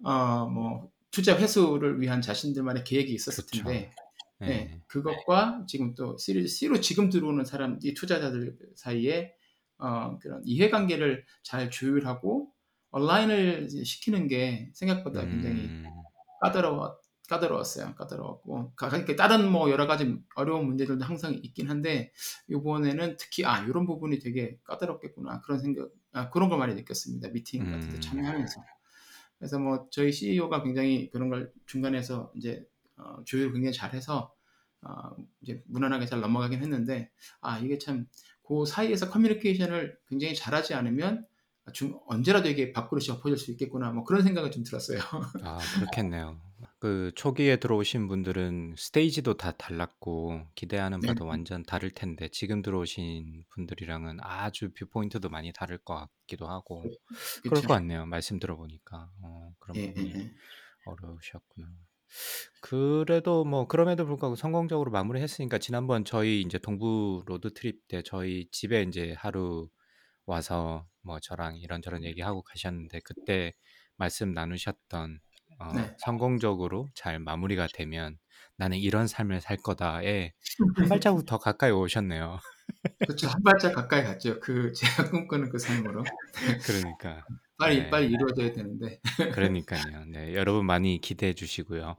어 0.03 0.45
뭐 0.48 0.89
투자 1.12 1.38
회수를 1.38 2.00
위한 2.01 2.21
자신들만의 2.21 2.83
계획이 2.86 3.13
있었을 3.13 3.43
그쵸. 3.45 3.63
텐데 3.63 3.91
네. 4.39 4.48
네, 4.48 4.81
그것과 4.88 5.65
지금 5.67 5.93
또 5.93 6.17
시리즈 6.17 6.48
C로 6.48 6.79
지금 6.81 7.10
들어오는 7.10 7.43
사람, 7.45 7.77
이 7.83 7.93
투자자들 7.93 8.57
사이에 8.75 9.33
어, 9.77 10.17
그런 10.19 10.41
이해관계를 10.45 11.25
잘 11.43 11.69
조율하고 11.69 12.51
온라인을 12.91 13.69
시키는 13.86 14.27
게 14.27 14.71
생각보다 14.74 15.21
굉장히 15.25 15.65
음, 15.65 15.86
까다로워 16.41 16.98
까다로웠어요. 17.29 17.93
까다로웠고 17.95 18.74
가- 18.75 18.89
그러니까 18.89 19.15
다른 19.15 19.50
뭐 19.51 19.69
여러 19.69 19.88
가지 19.88 20.17
어려운 20.36 20.65
문제들도 20.65 21.03
항상 21.05 21.33
있긴 21.43 21.69
한데 21.69 22.12
이번에는 22.50 23.15
특히 23.19 23.45
아 23.45 23.60
이런 23.65 23.86
부분이 23.86 24.19
되게 24.19 24.57
까다롭겠구나 24.63 25.41
그런 25.41 25.60
생각 25.60 25.89
아, 26.13 26.29
그런 26.29 26.50
걸 26.50 26.57
많이 26.57 26.74
느꼈습니다. 26.75 27.29
미팅 27.29 27.65
같은 27.65 27.89
데 27.89 27.95
음. 27.95 28.01
참여하면서 28.01 28.62
그래서 29.41 29.60
뭐 29.60 29.89
저희 29.91 30.13
CEO가 30.13 30.63
굉장히 30.63 31.10
그런 31.10 31.29
걸 31.29 31.51
중간에서 31.65 32.31
이제 32.38 32.63
어, 32.95 33.17
조율을 33.25 33.51
굉장히 33.51 33.74
잘해서 33.74 34.33
어, 34.83 35.15
이제 35.41 35.62
무난하게 35.65 36.05
잘 36.05 36.21
넘어가긴 36.21 36.62
했는데 36.62 37.12
아 37.41 37.60
이게 37.60 37.77
참 37.77 38.07
그 38.51 38.65
사이에서 38.65 39.10
커뮤니케이션을 39.10 39.98
굉장히 40.10 40.36
잘하지 40.36 40.74
않으면 40.74 41.25
중, 41.74 42.00
언제라도 42.08 42.50
이게 42.50 42.72
밥그릇이 42.72 43.10
엎어질 43.12 43.38
수 43.38 43.51
있겠구나 43.51 43.91
뭐 43.91 44.03
그런 44.03 44.24
생각이 44.24 44.51
좀 44.51 44.63
들었어요. 44.63 45.00
아, 45.44 45.58
그렇겠네요. 45.75 46.39
그 46.80 47.12
초기에 47.15 47.58
들어오신 47.58 48.08
분들은 48.08 48.75
스테이지도 48.77 49.38
다 49.38 49.51
달랐고 49.51 50.48
기대하는 50.56 51.00
네. 51.00 51.08
바도 51.08 51.25
완전 51.25 51.63
다를 51.63 51.91
텐데 51.91 52.27
지금 52.32 52.62
들어오신 52.62 53.46
분들이랑은 53.50 54.18
아주 54.22 54.72
뷰포인트도 54.74 55.30
많이 55.30 55.51
다를 55.53 55.77
것 55.77 55.96
같기도 55.96 56.48
하고 56.48 56.84
그럴 57.44 57.56
그쵸? 57.56 57.68
것 57.68 57.74
같네요. 57.75 58.06
말씀 58.06 58.39
들어보니까 58.39 59.12
어, 59.24 59.53
그런 59.60 59.77
예, 59.77 59.82
예, 59.84 59.94
부분이 59.94 60.10
예. 60.15 60.32
어려우셨구나. 60.86 61.68
그래도 62.62 63.46
뭐 63.46 63.68
그럼에도 63.68 64.06
불구하고 64.06 64.36
성공적으로 64.36 64.91
마무리했으니까 64.91 65.58
지난번 65.58 66.03
저희 66.06 66.41
이제 66.41 66.58
동부 66.58 67.24
road 67.25 67.53
trip 67.53 67.88
때 67.88 68.01
저희 68.03 68.50
집에 68.51 68.84
이제 68.84 69.13
하루 69.18 69.70
와서 70.25 70.88
뭐 71.03 71.20
저랑 71.20 71.58
이런저런 71.58 72.03
얘기하고 72.03 72.41
가셨는데 72.43 73.00
그때 73.03 73.53
말씀 73.98 74.34
나누셨던 74.34 75.20
어, 75.60 75.74
네. 75.74 75.96
성공적으로 76.00 76.89
잘 76.96 77.20
마무리가 77.20 77.67
되면 77.74 78.17
나는 78.58 78.77
이런 78.77 79.08
삶을 79.08 79.41
살 79.41 79.58
거다에 79.58 80.34
한 80.75 80.89
발자국 81.00 81.25
더 81.25 81.38
가까이 81.38 81.72
오셨네요. 81.72 82.39
그렇죠. 83.00 83.27
한 83.27 83.43
발짝 83.43 83.74
가까이 83.74 84.03
갔죠. 84.03 84.39
그 84.39 84.72
제가 84.74 85.10
꿈꾸는 85.10 85.50
그 85.50 85.60
삶으로 85.60 86.03
그러니까 86.65 87.25
빨리 87.58 87.84
네. 87.84 87.89
빨리 87.89 88.12
이루어져야 88.12 88.51
되는데. 88.53 89.00
그러니까요. 89.34 90.05
네, 90.08 90.34
여러분 90.34 90.65
많이 90.65 91.00
기대해 91.00 91.34
주시고요. 91.34 91.96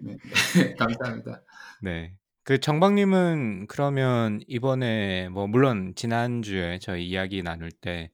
네, 0.00 0.16
네. 0.56 0.74
감사합니다. 0.74 1.42
네. 1.82 2.14
그 2.42 2.58
정박님은 2.58 3.66
그러면 3.68 4.40
이번에 4.48 5.28
뭐 5.28 5.46
물론 5.46 5.92
지난주에 5.94 6.78
저희 6.80 7.06
이야기 7.06 7.42
나눌 7.42 7.70
때 7.70 8.10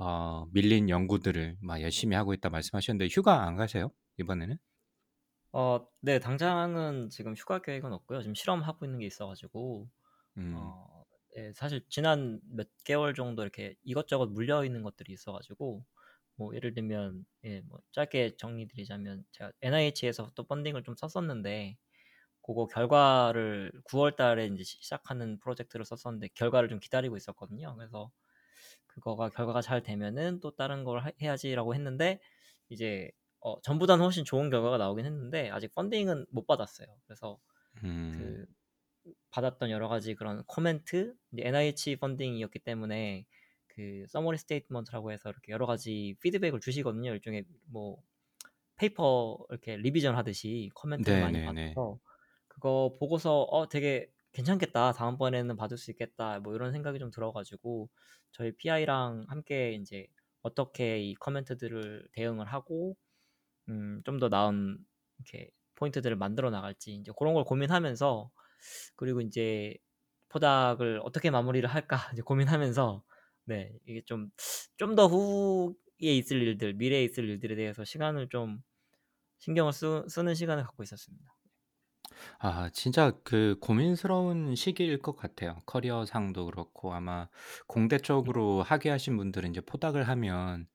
어, 0.00 0.46
밀린 0.52 0.88
연구들을 0.88 1.58
막 1.62 1.80
열심히 1.82 2.16
하고 2.16 2.34
있다 2.34 2.50
말씀하셨는데 2.50 3.08
휴가 3.12 3.44
안 3.46 3.56
가세요? 3.56 3.90
이번에는? 4.18 4.56
어, 5.52 5.86
네, 6.00 6.18
당장은 6.20 7.08
지금 7.10 7.34
휴가 7.34 7.60
계획은 7.60 7.92
없고요. 7.92 8.20
지금 8.22 8.34
실험하고 8.34 8.84
있는 8.84 9.00
게 9.00 9.06
있어 9.06 9.26
가지고, 9.26 9.90
음, 10.36 10.74
어, 10.76 11.04
예, 11.38 11.52
사실 11.54 11.84
지난 11.88 12.40
몇 12.44 12.68
개월 12.84 13.14
정도 13.14 13.42
이렇게 13.42 13.76
이것저것 13.84 14.28
물려 14.28 14.64
있는 14.64 14.82
것들이 14.84 15.12
있어 15.14 15.32
가지고, 15.32 15.86
뭐 16.36 16.54
예를 16.56 16.74
들면, 16.74 17.26
예, 17.44 17.62
뭐 17.62 17.80
짧게 17.92 18.36
정리드리자면 18.38 19.24
제가 19.32 19.52
NIH에서 19.62 20.32
또 20.36 20.44
펀딩을 20.46 20.84
좀 20.84 20.96
썼었는데, 20.96 21.78
그거 22.42 22.66
결과를 22.66 23.72
9월 23.84 24.16
달에 24.16 24.46
이제 24.46 24.64
시- 24.64 24.82
시작하는 24.82 25.38
프로젝트를 25.40 25.84
썼었는데 25.84 26.28
결과를 26.34 26.68
좀 26.68 26.80
기다리고 26.80 27.16
있었거든요. 27.16 27.76
그래서 27.76 28.10
그거가 29.00 29.30
결과가 29.30 29.60
잘 29.62 29.82
되면은 29.82 30.40
또 30.40 30.54
다른 30.56 30.84
걸 30.84 31.00
하- 31.00 31.12
해야지라고 31.22 31.74
했는데 31.74 32.20
이제 32.68 33.10
어, 33.40 33.60
전보다는 33.62 34.04
훨씬 34.04 34.24
좋은 34.24 34.50
결과가 34.50 34.78
나오긴 34.78 35.06
했는데 35.06 35.50
아직 35.50 35.74
펀딩은 35.74 36.26
못 36.30 36.46
받았어요. 36.46 36.86
그래서 37.06 37.40
음, 37.82 38.36
그 38.36 38.46
받았던 39.30 39.70
여러 39.70 39.88
가지 39.88 40.14
그런 40.14 40.44
코멘트 40.46 41.14
NIH 41.36 41.96
funding이었기 41.96 42.58
때문에 42.60 43.26
그그 43.68 44.06
summary 44.08 44.38
statement라고 44.38 45.12
해서 45.12 45.30
이렇게 45.30 45.52
여러 45.52 45.66
가지 45.66 46.16
피드백을 46.22 46.60
주시거든요. 46.60 47.12
일종의 47.12 47.44
뭐 47.70 48.02
페이퍼 48.76 49.38
이렇게 49.50 49.76
revision 49.76 50.16
하듯이 50.16 50.70
코멘트를 50.74 51.18
많이. 51.18 51.38
받아서 51.40 51.98
그거 52.48 52.96
보고서 52.98 53.42
어 53.42 53.68
되게 53.68 54.10
괜찮겠다. 54.32 54.92
다음번에는 54.92 55.56
받을 55.56 55.76
수 55.78 55.90
있겠다. 55.90 56.40
뭐 56.40 56.54
이런 56.54 56.72
생각이 56.72 56.98
좀 56.98 57.10
들어가지고 57.10 57.90
저희 58.32 58.52
PI랑 58.56 59.26
함께 59.28 59.72
이제 59.74 60.06
어떻게 60.42 61.00
이 61.00 61.14
comment들을 61.16 62.08
대응을 62.12 62.46
하고 62.46 62.96
음, 63.68 64.02
좀 64.04 64.18
더 64.20 64.28
나은 64.28 64.78
이렇게 65.18 65.50
포인트들을 65.76 66.16
만들어 66.16 66.50
나갈지 66.50 66.94
이제 66.96 67.12
그런 67.18 67.34
걸 67.34 67.44
고민하면서 67.44 68.30
그리고 68.96 69.20
이제 69.20 69.76
포닥을 70.28 71.00
어떻게 71.04 71.30
마무리를 71.30 71.68
할까 71.68 71.98
이제 72.14 72.22
고민하면서 72.22 73.04
네 73.46 73.72
이게 73.86 74.02
좀 74.06 74.30
좀 74.78 74.94
더 74.96 75.06
후에 75.08 75.74
있을 76.16 76.42
일들 76.42 76.74
미래에 76.74 77.04
있을 77.04 77.28
일들에 77.28 77.56
대해서 77.56 77.84
시간을 77.84 78.28
좀 78.30 78.62
신경을 79.40 79.72
쓰, 79.72 80.04
쓰는 80.08 80.34
시간을 80.34 80.64
갖고 80.64 80.82
있었습니다. 80.84 81.34
아 82.38 82.70
진짜 82.72 83.12
그 83.24 83.56
고민스러운 83.60 84.54
시기일 84.54 84.98
것 84.98 85.16
같아요. 85.16 85.58
커리어상도 85.66 86.46
그렇고 86.46 86.94
아마 86.94 87.28
공대 87.66 87.98
쪽으로 87.98 88.62
학위하신 88.62 89.16
분들은 89.16 89.50
이제 89.50 89.60
포닥을 89.60 90.08
하면 90.08 90.66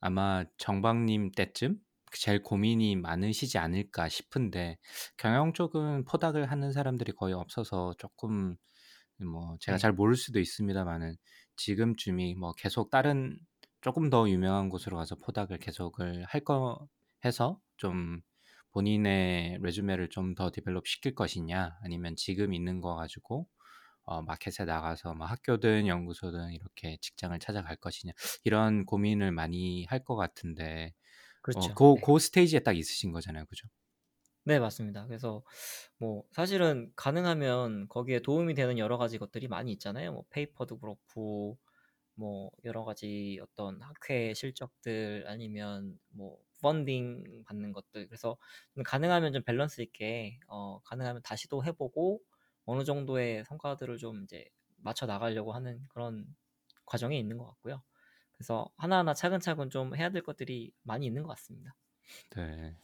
아마 0.00 0.44
정박님 0.58 1.32
때쯤 1.32 1.78
제일 2.18 2.42
고민이 2.42 2.96
많으시지 2.96 3.58
않을까 3.58 4.08
싶은데 4.08 4.78
경영 5.18 5.52
쪽은 5.52 6.04
postdoc을 6.06 6.50
하는 6.50 6.72
사람들이 6.72 7.12
거의 7.12 7.34
없어서 7.34 7.94
조금 7.98 8.56
뭐 9.18 9.56
제가 9.60 9.76
네. 9.76 9.78
잘 9.78 9.92
모를 9.92 10.16
수도 10.16 10.40
있습니다만은 10.40 11.16
지금쯤이 11.56 12.34
뭐 12.36 12.52
계속 12.54 12.90
다른 12.90 13.38
조금 13.80 14.10
더 14.10 14.28
유명한 14.28 14.68
곳으로 14.68 14.96
가서 14.96 15.16
postdoc을 15.16 15.58
계속을 15.58 16.24
할 16.26 16.40
거 16.44 16.88
해서 17.24 17.60
좀 17.78 18.20
본인의 18.74 19.58
resume를 19.62 20.10
좀 20.10 20.34
더 20.36 20.50
develop 20.52 20.86
시킬 20.88 21.14
것이냐 21.14 21.78
아니면 21.82 22.16
지금 22.16 22.54
있는 22.54 22.80
거 22.80 22.96
가지고 22.96 23.48
어 24.04 24.22
마켓에 24.22 24.64
나가서 24.66 25.14
뭐 25.14 25.26
학교든 25.26 25.86
연구소든 25.88 26.52
이렇게 26.52 26.98
직장을 27.02 27.38
찾아갈 27.40 27.76
것이냐 27.76 28.12
이런 28.44 28.86
고민을 28.86 29.32
많이 29.32 29.84
할 29.86 30.04
것 30.04 30.16
같은데 30.16 30.94
그렇죠. 31.42 31.72
어 31.74 31.74
고 31.74 32.00
네. 32.00 32.00
고 32.00 32.18
스테이지에 32.20 32.60
딱 32.60 32.76
있으신 32.76 33.12
거잖아요. 33.12 33.46
그죠? 33.46 33.68
네, 34.46 34.58
맞습니다. 34.58 35.06
그래서 35.06 35.42
뭐 35.98 36.24
사실은 36.32 36.92
가능하면 36.96 37.88
거기에 37.88 38.20
도움이 38.20 38.54
되는 38.54 38.78
여러 38.78 38.98
가지 38.98 39.18
것들이 39.18 39.48
많이 39.48 39.72
있잖아요. 39.72 40.12
뭐 40.12 40.24
페이퍼도 40.30 40.80
그렇고 40.80 41.58
뭐 42.14 42.50
여러 42.64 42.84
가지 42.84 43.40
어떤 43.42 43.82
학회 43.82 44.34
실적들 44.34 45.26
아니면 45.28 45.98
뭐 46.10 46.38
펀딩 46.62 47.44
받는 47.46 47.72
것들 47.72 48.06
그래서 48.08 48.36
가능하면 48.84 49.32
좀 49.32 49.42
밸런스 49.44 49.80
있게 49.82 50.38
어 50.48 50.80
가능하면 50.84 51.22
다시 51.22 51.48
도 51.48 51.64
해보고 51.64 52.22
어느 52.64 52.84
정도의 52.84 53.44
성과들을 53.44 53.96
좀 53.98 54.24
이제 54.24 54.46
맞춰 54.78 55.06
나가려고 55.06 55.52
하는 55.52 55.86
그런 55.88 56.26
과정에 56.86 57.18
있는 57.18 57.38
것 57.38 57.46
같고요. 57.46 57.82
그래서 58.32 58.66
하나하나 58.76 59.14
차근차근 59.14 59.70
좀 59.70 59.94
해야 59.96 60.10
될 60.10 60.22
것들이 60.22 60.72
많이 60.82 61.06
있는 61.06 61.22
것 61.22 61.28
같습니다. 61.30 61.76
네. 62.36 62.76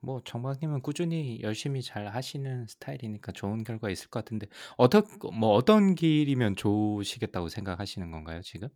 뭐 0.00 0.20
정박님은 0.24 0.82
꾸준히 0.82 1.40
열심히 1.42 1.82
잘 1.82 2.08
하시는 2.08 2.66
스타일이니까 2.66 3.32
좋은 3.32 3.64
결과 3.64 3.90
있을 3.90 4.08
것 4.08 4.20
같은데 4.24 4.46
어떤 4.76 5.02
뭐 5.38 5.50
어떤 5.54 5.94
길이면 5.94 6.56
좋으시겠다고 6.56 7.48
생각하시는 7.48 8.10
건가요 8.10 8.42
지금? 8.42 8.68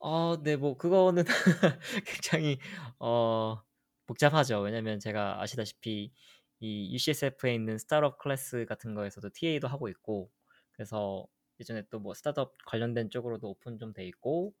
어, 0.00 0.36
네, 0.42 0.56
뭐 0.56 0.76
그거는 0.76 1.24
굉장히 2.06 2.58
어 3.00 3.60
복잡하죠. 4.06 4.60
왜냐면 4.60 5.00
제가 5.00 5.40
아시다시피 5.42 6.12
이 6.60 6.92
UCSF에 6.94 7.54
있는 7.54 7.78
스타트업 7.78 8.18
클래스 8.18 8.66
같은 8.66 8.94
거에서도 8.94 9.28
TA도 9.30 9.68
하고 9.68 9.88
있고 9.88 10.30
그래서 10.72 11.26
예전에 11.60 11.82
또 11.90 11.98
뭐 12.00 12.14
스타트업 12.14 12.54
관련된 12.66 13.10
쪽으로도 13.10 13.48
오픈 13.50 13.78
좀 13.78 13.92
돼 13.92 14.06
있고 14.06 14.54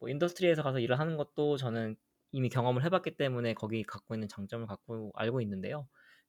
뭐 0.00 0.08
industry에서 0.10 0.62
가서 0.62 0.80
일을 0.80 0.98
하는 0.98 1.16
것도 1.16 1.56
저는 1.58 1.96
이미 2.32 2.48
경험을 2.50 2.84
해 2.84 2.90
봤기 2.90 3.16
때문에 3.16 3.54
거기 3.54 3.82
갖고 3.84 4.14
있는 4.14 4.28
장점을 4.28 4.66
갖고 4.66 5.12
알고 5.14 5.40
있는데요. 5.42 5.88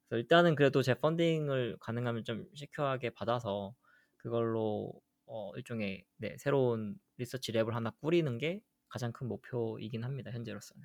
그래서 0.10 0.22
일단은 0.22 0.56
그래도 0.56 0.82
제 0.84 0.96
funding을 0.96 1.78
가능하면 1.82 2.24
좀 2.26 2.48
시큐하게 2.56 3.12
받아서 3.12 3.76
그걸로 4.18 4.94
어, 5.26 5.52
일종의 5.56 6.06
네, 6.18 6.36
새로운 6.38 6.96
research 7.18 7.52
lab을 7.52 7.72
하나 7.72 7.92
꾸리는 8.02 8.38
게 8.38 8.62
가장 8.90 9.12
큰 9.12 9.28
목표이긴 9.28 10.04
합니다. 10.04 10.32
현재로서는. 10.32 10.84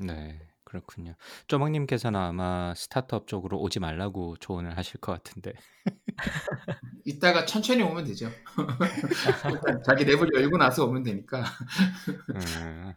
네, 0.00 0.40
그렇군요. 0.64 1.14
쪼박님께서는 1.46 2.18
아마 2.18 2.74
스타트업 2.74 3.26
쪽으로 3.26 3.60
오지 3.60 3.80
말라고 3.80 4.36
조언을 4.38 4.76
하실 4.76 5.00
것 5.00 5.12
같은데. 5.12 5.52
이따가 7.04 7.44
천천히 7.44 7.82
오면 7.82 8.04
되죠. 8.04 8.30
자기 9.86 10.04
랩을 10.04 10.34
열고 10.34 10.56
나서 10.56 10.86
오면 10.86 11.02
되니까. 11.02 11.44
음. 12.34 12.94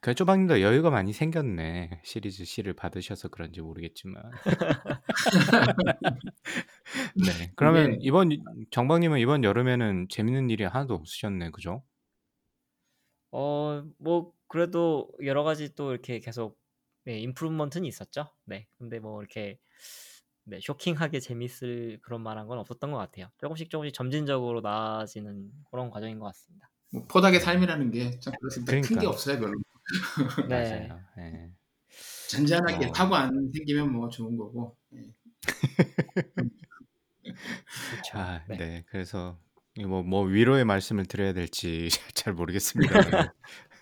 그래 0.00 0.14
쪼박님도 0.14 0.60
여유가 0.60 0.90
많이 0.90 1.12
생겼네. 1.12 2.00
시리즈 2.04 2.44
C를 2.44 2.74
받으셔서 2.74 3.28
그런지 3.28 3.60
모르겠지만. 3.60 4.22
네. 7.16 7.52
그러면 7.56 7.90
이게 7.90 7.98
이번 8.00 8.30
정박님은 8.70 9.18
이번 9.20 9.44
여름에는 9.44 10.08
재밌는 10.10 10.50
일이 10.50 10.64
하나도 10.64 10.94
없으셨네. 10.94 11.50
그죠? 11.50 11.82
어, 13.30 13.82
뭐 13.98 14.32
그래도 14.48 15.10
여러 15.24 15.42
가지 15.44 15.74
또 15.74 15.92
이렇게 15.92 16.20
계속 16.20 16.58
네, 17.04 17.18
임프루먼트는 17.20 17.86
있었죠. 17.86 18.28
네. 18.44 18.68
근데 18.78 18.98
뭐 19.00 19.20
이렇게 19.22 19.58
네, 20.44 20.58
쇼킹하게 20.60 21.20
재밌을 21.20 21.98
그런 22.02 22.22
만한 22.22 22.46
건 22.48 22.58
없었던 22.58 22.90
것 22.92 22.98
같아요. 22.98 23.28
조금씩 23.38 23.70
조금씩 23.70 23.94
점진적으로 23.94 24.60
나아지는 24.60 25.50
그런 25.70 25.90
과정인 25.90 26.18
것 26.18 26.26
같습니다. 26.26 26.71
뭐 26.92 27.04
포닥의 27.08 27.40
삶이라는 27.40 27.90
게 27.90 28.18
참 28.20 28.34
그렇습니다. 28.40 28.72
큰게 28.72 28.88
그러니까. 28.88 29.10
없어요, 29.10 29.40
별로. 29.40 29.60
네. 30.48 30.88
맞아요. 30.88 31.00
예. 31.18 31.50
잔잔하게 32.28 32.86
뭐 32.86 32.94
사고 32.94 33.14
안 33.16 33.50
생기면 33.54 33.92
뭐 33.92 34.08
좋은 34.08 34.36
거고. 34.36 34.76
예. 34.94 35.12
그렇죠. 37.22 38.18
아, 38.18 38.42
네. 38.48 38.56
네. 38.56 38.84
그래서 38.88 39.38
뭐, 39.86 40.02
뭐 40.02 40.24
위로의 40.24 40.64
말씀을 40.64 41.06
드려야 41.06 41.32
될지 41.32 41.88
잘 42.14 42.32
모르겠습니다만. 42.34 43.30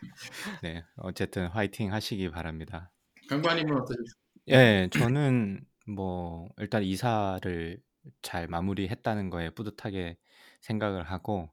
네. 0.62 0.84
어쨌든 0.96 1.48
화이팅 1.48 1.92
하시기 1.92 2.30
바랍니다. 2.30 2.90
강관님은 3.28 3.72
어떠셨어요? 3.76 4.14
예, 4.48 4.88
저는 4.92 5.60
뭐 5.86 6.48
일단 6.58 6.82
이사를 6.82 7.78
잘 8.22 8.48
마무리했다는 8.48 9.30
거에 9.30 9.50
뿌듯하게 9.50 10.16
생각을 10.60 11.04
하고 11.04 11.50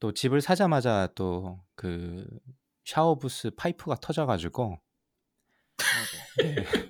또 0.00 0.12
집을 0.12 0.40
사자마자 0.40 1.08
또 1.14 1.60
그 1.76 2.26
샤워 2.84 3.18
부스 3.18 3.50
파이프가 3.50 3.96
터져 4.00 4.26
가지고 4.26 4.78
아이고. 5.92 6.26
네. 6.36 6.54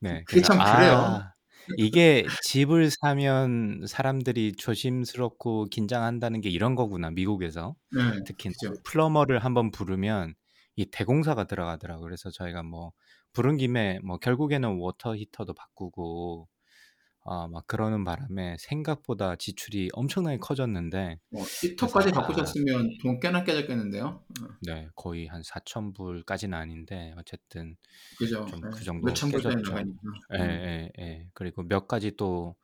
네. 0.00 0.24
그게 0.26 0.40
그래서 0.40 0.54
참 0.54 0.58
그래요. 0.62 0.92
아, 0.92 1.34
이게 1.78 2.26
집을 2.42 2.90
사면 2.90 3.84
사람들이 3.86 4.52
조심스럽고 4.56 5.66
긴장한다는 5.66 6.40
게 6.40 6.48
이런 6.50 6.74
거구나, 6.74 7.10
미국에서. 7.10 7.76
네, 7.92 8.24
특히나 8.24 8.52
그죠. 8.60 8.82
plumber를 8.84 9.38
한번 9.44 9.70
부르면 9.70 10.34
이 10.76 10.86
대공사가 10.86 11.44
들어가더라고요. 11.46 12.04
그래서 12.04 12.30
저희가 12.30 12.62
뭐 12.62 12.92
부른 13.32 13.56
김에 13.56 13.98
뭐 14.02 14.18
결국에는 14.18 14.78
워터 14.78 15.16
히터도 15.16 15.54
바꾸고 15.54 16.48
어, 17.30 17.46
막 17.46 17.64
그러는 17.68 18.02
바람에 18.02 18.56
생각보다 18.58 19.36
지출이 19.36 19.90
엄청나게 19.92 20.38
커졌는데 20.38 21.20
뭐 21.30 21.44
히터까지 21.44 22.08
아, 22.08 22.12
바꾸셨으면 22.22 22.98
돈 23.00 23.20
꽤나 23.20 23.44
깨졌겠는데요. 23.44 24.04
어, 24.04 24.48
네, 24.62 24.88
거의 24.96 25.28
한 25.28 25.40
4천 25.42 25.94
불까지는 25.94 26.58
아닌데 26.58 27.14
어쨌든 27.16 27.76
그죠. 28.18 28.44
좀 28.46 28.58
예, 28.64 28.70
그 28.76 28.82
정도 28.82 29.06
몇천 29.06 29.30
불. 29.30 29.42
나가니까. 29.44 29.76
예, 30.34 30.38
음. 30.38 30.50
예, 30.50 30.92
예. 30.98 31.28
그리고 31.32 31.62
몇 31.62 31.86
가지 31.86 32.16
또 32.16 32.56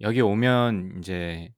여기 0.00 0.20
오면 0.20 0.98
이제 1.00 1.52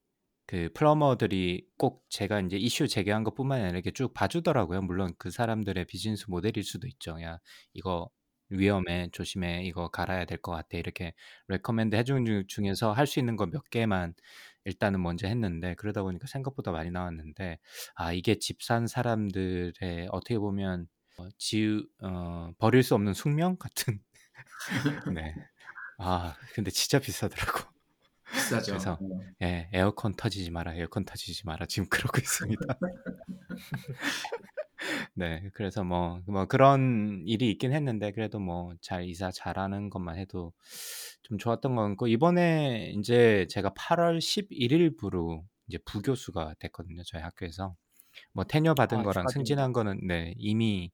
그 0.47 0.71
plumber들이 0.73 1.67
꼭 1.77 2.07
제가 2.09 2.41
이제 2.41 2.57
이슈 2.57 2.89
제기한 2.89 3.25
것뿐만 3.25 3.59
아니라 3.59 3.73
이렇게 3.73 3.91
쭉 3.91 4.15
봐주더라고요. 4.15 4.81
물론 4.81 5.13
그 5.19 5.31
사람들의 5.31 5.85
비즈니스 5.85 6.25
모델일 6.29 6.65
수도 6.65 6.87
있죠. 6.87 7.21
야, 7.21 7.41
이거 7.75 8.09
위험해, 8.51 9.09
조심해, 9.13 9.63
이거 9.65 9.89
갈아야 9.89 10.25
될 10.25 10.39
것 10.41 10.53
같아. 10.53 10.79
이렇게 10.79 11.15
recommend 11.49 11.97
해주는 11.97 12.25
중- 12.25 12.45
중에서 12.47 12.93
할 12.93 13.07
수 13.07 13.19
있는 13.19 13.37
거 13.37 13.47
몇 13.47 13.69
개만 13.71 14.15
일단은 14.65 15.03
먼저 15.03 15.27
했는데 15.29 15.75
그러다 15.77 16.03
보니까 16.03 16.27
생각보다 16.27 16.73
많이 16.73 16.91
나왔는데 16.91 17.59
아 17.95 18.13
이게 18.13 18.39
집 18.39 18.63
산 18.63 18.87
사람들의 18.87 20.09
어떻게 20.13 20.39
보면 20.39 20.87
어, 21.19 21.29
지우 21.39 21.83
어, 22.03 22.53
버릴 22.59 22.83
수 22.83 22.95
없는 22.95 23.15
숙명 23.15 23.57
같은 23.57 24.01
네. 25.15 25.35
아 25.99 26.37
근데 26.55 26.71
진짜 26.71 26.99
비싸더라고. 26.99 27.61
비싸죠. 28.33 28.73
그래서 28.73 28.99
네. 29.41 29.47
예, 29.47 29.71
에어컨 29.73 30.15
터지지 30.15 30.51
마라, 30.51 30.75
에어컨 30.75 31.05
터지지 31.05 31.47
마라 31.47 31.67
지금 31.67 31.89
그러고 31.89 32.19
있습니다. 32.19 32.61
네, 35.15 35.49
그래서 35.55 35.85
뭐, 35.85 36.21
뭐 36.27 36.47
그런 36.47 37.23
일이 37.27 37.51
있긴 37.51 37.73
했는데 37.73 38.13
그래도 38.13 38.39
뭐 38.39 38.73
잘 38.81 39.05
이사 39.09 39.31
잘하는 39.31 39.91
것만 39.91 40.17
해도 40.19 40.53
좀 41.23 41.39
좋았던 41.39 41.75
것 41.75 41.83
같고 41.89 42.07
이번에 42.09 42.93
이제 42.97 43.47
제가 43.51 43.73
8 43.75 43.99
월 44.01 44.21
11 44.21 44.73
일부로 44.73 45.45
이제 45.69 45.79
부교수가 45.85 46.55
됐거든요, 46.61 47.03
저희 47.05 47.23
학교에서. 47.23 47.75
뭐 48.33 48.45
테뉴어 48.45 48.75
받은 48.75 48.99
아, 48.99 49.03
거랑 49.03 49.27
축하드립니다. 49.27 49.29
승진한 49.29 49.73
거는 49.73 50.01
네, 50.07 50.35
이미 50.39 50.91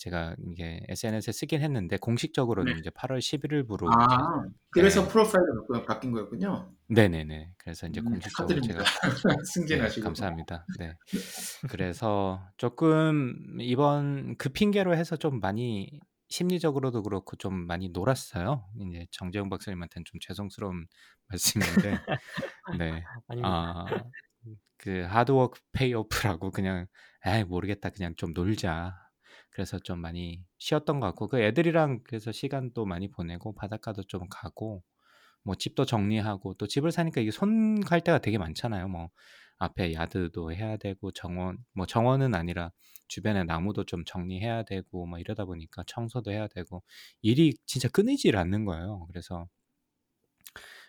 제가 0.00 0.34
이게 0.50 0.80
SNS에 0.88 1.30
쓰긴 1.30 1.60
했는데 1.60 1.98
공식적으로는 1.98 2.72
네. 2.72 2.78
이제 2.80 2.88
8월 2.88 3.18
11일부로 3.18 3.86
아, 3.92 4.44
이제 4.46 4.54
그래서 4.70 5.02
네. 5.02 5.08
프로파일이 5.08 5.84
바뀐 5.86 6.10
거였군요. 6.12 6.72
네네네. 6.88 7.52
그래서 7.58 7.86
이제 7.86 8.00
음, 8.00 8.06
공식적으로. 8.12 8.62
제가 8.62 8.78
네, 9.28 9.34
승진하시고. 9.44 10.04
감사합니다. 10.04 10.64
네. 10.78 10.96
그래서 11.70 12.40
조금 12.56 13.58
이번 13.60 14.36
그 14.38 14.48
핑계로 14.48 14.96
해서 14.96 15.16
좀 15.16 15.38
많이 15.38 16.00
심리적으로도 16.28 17.02
그렇고 17.02 17.36
좀 17.36 17.66
많이 17.66 17.90
놀았어요. 17.90 18.64
이제 18.80 19.06
정재영 19.10 19.50
박사님한테는 19.50 20.04
좀 20.06 20.18
죄송스러운 20.18 20.86
말씀인데, 21.28 21.98
네. 22.78 23.04
아닙니다. 23.28 23.48
아, 23.50 23.84
그 24.78 25.02
하드워크 25.02 25.60
페이오프라고 25.72 26.52
그냥, 26.52 26.86
에이, 27.26 27.44
모르겠다. 27.44 27.90
그냥 27.90 28.14
좀 28.16 28.32
놀자. 28.32 29.09
그래서 29.50 29.78
좀 29.78 30.00
많이 30.00 30.44
쉬었던 30.58 31.00
것 31.00 31.06
같고, 31.08 31.28
그 31.28 31.40
애들이랑 31.40 32.00
그래서 32.04 32.32
시간도 32.32 32.86
많이 32.86 33.10
보내고, 33.10 33.54
바닷가도 33.54 34.04
좀 34.04 34.28
가고, 34.30 34.82
뭐 35.42 35.54
집도 35.54 35.84
정리하고 35.86 36.54
또 36.54 36.66
집을 36.66 36.92
사니까 36.92 37.20
이게 37.20 37.30
손갈 37.30 38.00
때가 38.02 38.18
되게 38.18 38.38
많잖아요. 38.38 38.88
뭐 38.88 39.10
앞에 39.58 39.92
야드도 39.94 40.52
해야 40.52 40.76
되고 40.76 41.10
정원 41.12 41.58
뭐 41.74 41.86
정원은 41.86 42.34
아니라 42.34 42.72
주변에 43.08 43.44
나무도 43.44 43.84
좀 43.86 44.04
정리해야 44.06 44.64
되고 44.64 45.06
뭐 45.06 45.18
이러다 45.18 45.44
보니까 45.46 45.82
청소도 45.86 46.30
해야 46.32 46.46
되고 46.48 46.82
일이 47.22 47.54
진짜 47.66 47.88
끊이질 47.88 48.36
않는 48.36 48.64
거예요. 48.66 49.06
그래서 49.08 49.48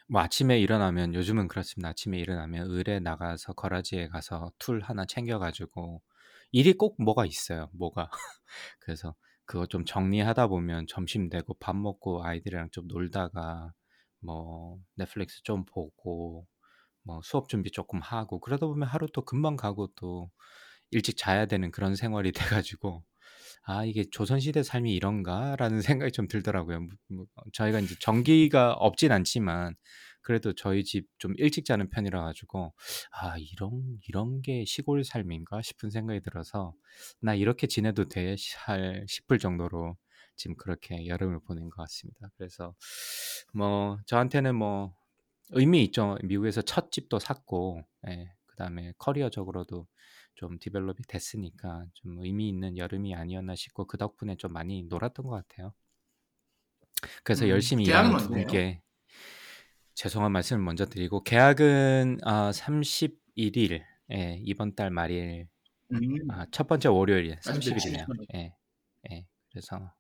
뭐 0.08 0.22
아침에 0.22 0.60
일어나면 0.60 1.14
요즘은 1.16 1.48
그렇습니다. 1.48 1.90
아침에 1.90 2.18
일어나면 2.20 2.70
을에 2.72 3.00
나가서 3.00 3.54
거라지에 3.54 4.08
가서 4.08 4.52
툴 4.60 4.82
하나 4.82 5.06
챙겨가지고 5.06 6.02
일이 6.52 6.74
꼭 6.74 6.96
뭐가 7.02 7.26
있어요. 7.26 7.70
뭐가 7.74 8.10
그래서 8.80 9.16
그거 9.46 9.66
좀 9.66 9.86
정리하다 9.86 10.48
보면 10.48 10.88
점심 10.88 11.30
되고 11.30 11.54
밥 11.56 11.76
먹고 11.76 12.24
아이들이랑 12.26 12.70
좀 12.72 12.88
놀다가 12.88 13.74
뭐 14.20 14.78
넷플릭스 14.96 15.42
좀 15.44 15.66
보고 15.66 16.48
뭐 17.04 17.22
수업 17.24 17.50
준비 17.50 17.72
조금 17.72 18.00
하고 18.02 18.40
그러다 18.40 18.68
보면 18.68 18.88
하루 18.88 19.08
또 19.14 19.24
금방 19.26 19.56
가고 19.56 19.90
또 19.96 20.30
일찍 20.92 21.18
자야 21.18 21.46
되는 21.48 21.72
그런 21.72 21.96
생활이 21.96 22.32
돼가지고 22.66 23.04
아 23.64 23.86
이게 23.86 24.06
조선시대 24.10 24.64
삶이 24.64 24.94
이런가라는 24.96 25.80
생각이 26.00 26.12
좀 26.12 26.28
들더라고요. 26.28 26.82
뭐, 26.82 26.90
뭐, 27.10 27.26
저희가 27.54 27.80
이제 27.80 27.96
전기가 28.00 28.74
없진 28.74 29.12
않지만 29.12 29.76
그래도 30.22 30.54
저희 30.54 30.84
집 30.84 31.08
좀 31.20 31.34
일찍 31.38 31.66
자는 31.66 31.90
편이라 31.90 32.24
가지고 32.24 32.74
아 33.12 33.38
이런 33.38 34.00
이런 34.08 34.42
게 34.42 34.66
시골 34.66 35.04
삶인가 35.04 35.62
싶은 35.62 35.90
생각이 35.92 36.22
들어서 36.22 36.74
나 37.22 37.36
이렇게 37.36 37.68
지내도 37.68 38.06
돼 38.10 38.36
할 38.66 39.06
싶을 39.08 39.40
정도로 39.40 39.98
지금 40.36 40.56
그렇게 40.58 41.06
여름을 41.08 41.40
보낸 41.46 41.70
것 41.70 41.78
같습니다. 41.84 42.30
그래서 42.38 42.76
뭐 43.54 43.98
저한테는 44.06 44.56
뭐 44.56 44.94
의미 45.52 45.84
있죠. 45.86 46.18
미국에서 46.24 46.62
첫 46.62 46.92
집도 46.92 47.20
샀고, 47.20 47.84
예, 48.08 48.34
그다음에 48.48 48.94
커리어적으로도 48.98 49.88
좀 50.36 50.60
디벨롭이 50.60 50.98
됐으니까 51.08 51.86
좀 51.94 52.20
의미 52.24 52.50
있는 52.50 52.78
여름이 52.78 53.16
아니었나 53.16 53.56
싶고 53.56 53.86
그 53.88 53.98
덕분에 53.98 54.36
좀 54.38 54.54
많이 54.54 54.84
놀았던 54.84 55.26
것 55.28 55.32
같아요. 55.48 55.74
그래서 57.24 57.46
음, 57.46 57.50
열심히 57.50 57.86
일하는 57.86 58.18
두? 58.18 58.28
분께 58.28 58.82
죄송한 60.02 60.32
말씀을 60.32 60.64
먼저 60.64 60.86
드리고 60.88 61.24
계약은 61.24 62.22
아, 62.24 62.50
31일, 62.50 63.84
예, 64.12 64.40
이번 64.44 64.74
달 64.74 64.90
말일 64.90 65.48
음, 65.92 66.32
아, 66.32 66.48
첫 66.50 66.68
번째 66.68 66.90
월요일 66.90 67.34
아직 67.38 67.52
며칠 67.52 67.74
30일이네요. 67.76 68.08
남았- 68.08 68.26
예, 68.34 68.56
예. 69.12 69.28
그래서 69.52 69.94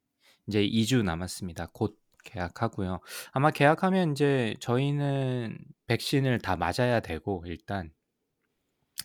이제 0.47 0.63
2주 0.63 1.03
남았습니다. 1.03 1.67
곧 1.71 1.99
계약하고요. 2.23 2.99
아마 3.31 3.51
계약하면 3.51 4.13
이제 4.13 4.55
저희는 4.59 5.59
백신을 5.85 6.39
다 6.39 6.55
맞아야 6.55 6.99
되고 7.01 7.43
일단 7.45 7.91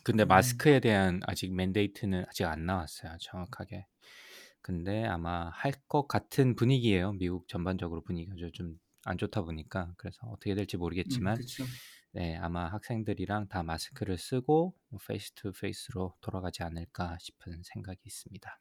근데 0.03 0.23
음. 0.23 0.27
마스크에 0.29 0.79
대한 0.79 1.19
아직 1.27 1.53
맨데이트는 1.53 2.25
아직 2.27 2.45
안 2.45 2.65
나왔어요. 2.65 3.17
정확하게. 3.19 3.85
근데 4.63 5.05
아마 5.05 5.49
할 5.53 5.73
것 5.87 6.07
같은 6.07 6.55
분위기예요. 6.55 7.13
미국 7.13 7.47
전반적으로 7.47 8.01
분위기가 8.03 8.35
좀 8.53 8.79
안 9.07 9.17
좋다 9.17 9.41
보니까 9.41 9.93
그래서 9.97 10.19
어떻게 10.27 10.53
될지 10.53 10.77
음, 10.77 10.79
모르겠지만 10.79 11.35
그렇죠. 11.35 11.63
네, 12.11 12.35
아마 12.37 12.67
학생들이랑 12.67 13.47
다 13.47 13.63
마스크를 13.63 14.17
쓰고 14.17 14.73
face 15.07 15.31
to 15.33 15.51
face로 15.51 16.15
돌아가지 16.21 16.63
않을까 16.63 17.17
싶은 17.19 17.61
생각이 17.63 17.99
있습니다. 18.05 18.59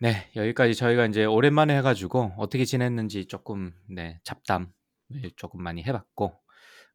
네, 0.00 0.30
여기까지 0.34 0.74
저희가 0.74 1.06
이제 1.06 1.24
오랜만에 1.24 1.76
해가지고 1.78 2.32
어떻게 2.38 2.64
지냈는지 2.64 3.26
조금 3.26 3.74
네, 3.88 4.18
잡담을 4.24 4.70
조금 5.36 5.62
많이 5.62 5.82
해봤고 5.82 6.40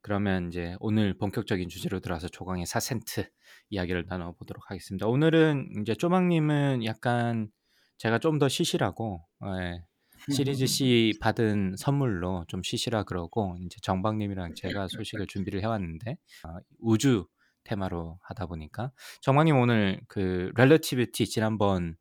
그러면 0.02 0.48
이제 0.48 0.76
오늘 0.80 1.18
본격적인 1.18 1.68
주제로 1.68 2.00
들어와서 2.00 2.30
조강의 2.30 2.66
4센트 2.66 3.30
이야기를 3.70 4.06
나눠보도록 4.08 4.70
하겠습니다. 4.70 5.08
오늘은 5.08 5.82
이제 5.82 5.94
쪼망님은 5.94 6.86
약간 6.86 7.50
제가 7.98 8.20
좀 8.20 8.40
더 8.40 8.48
쉬시라고 8.50 9.26
예, 9.46 9.84
시리즈 10.32 10.66
C 10.68 11.14
받은 11.22 11.76
선물로 11.78 12.46
좀 12.48 12.62
쉬시라 12.64 13.04
그러고 13.04 13.56
이제 13.62 13.78
정박님이랑 13.82 14.54
제가 14.56 14.88
소식을 14.88 15.28
준비를 15.28 15.62
해왔는데 15.62 16.18
어, 16.44 16.58
우주 16.80 17.28
테마로 17.64 18.20
하다 18.24 18.46
보니까 18.48 18.92
정박님 19.22 19.58
오늘 19.58 20.02
그 20.08 20.52
렐러티비티 20.56 21.28
지난번 21.28 21.96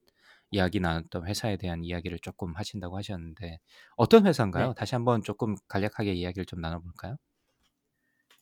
이야기 0.51 0.81
나눴던 0.81 1.27
회사에 1.27 1.57
대한 1.57 1.83
이야기를 1.85 2.19
조금 2.21 2.55
하신다고 2.55 2.97
하셨는데 2.99 3.59
어떤 3.97 4.27
회사인가요? 4.27 4.69
네. 4.69 4.75
다시 4.77 4.95
한번 4.95 5.23
조금 5.23 5.57
간략하게 5.69 6.13
이야기를 6.15 6.45
좀 6.47 6.61
나눠볼까요? 6.61 7.17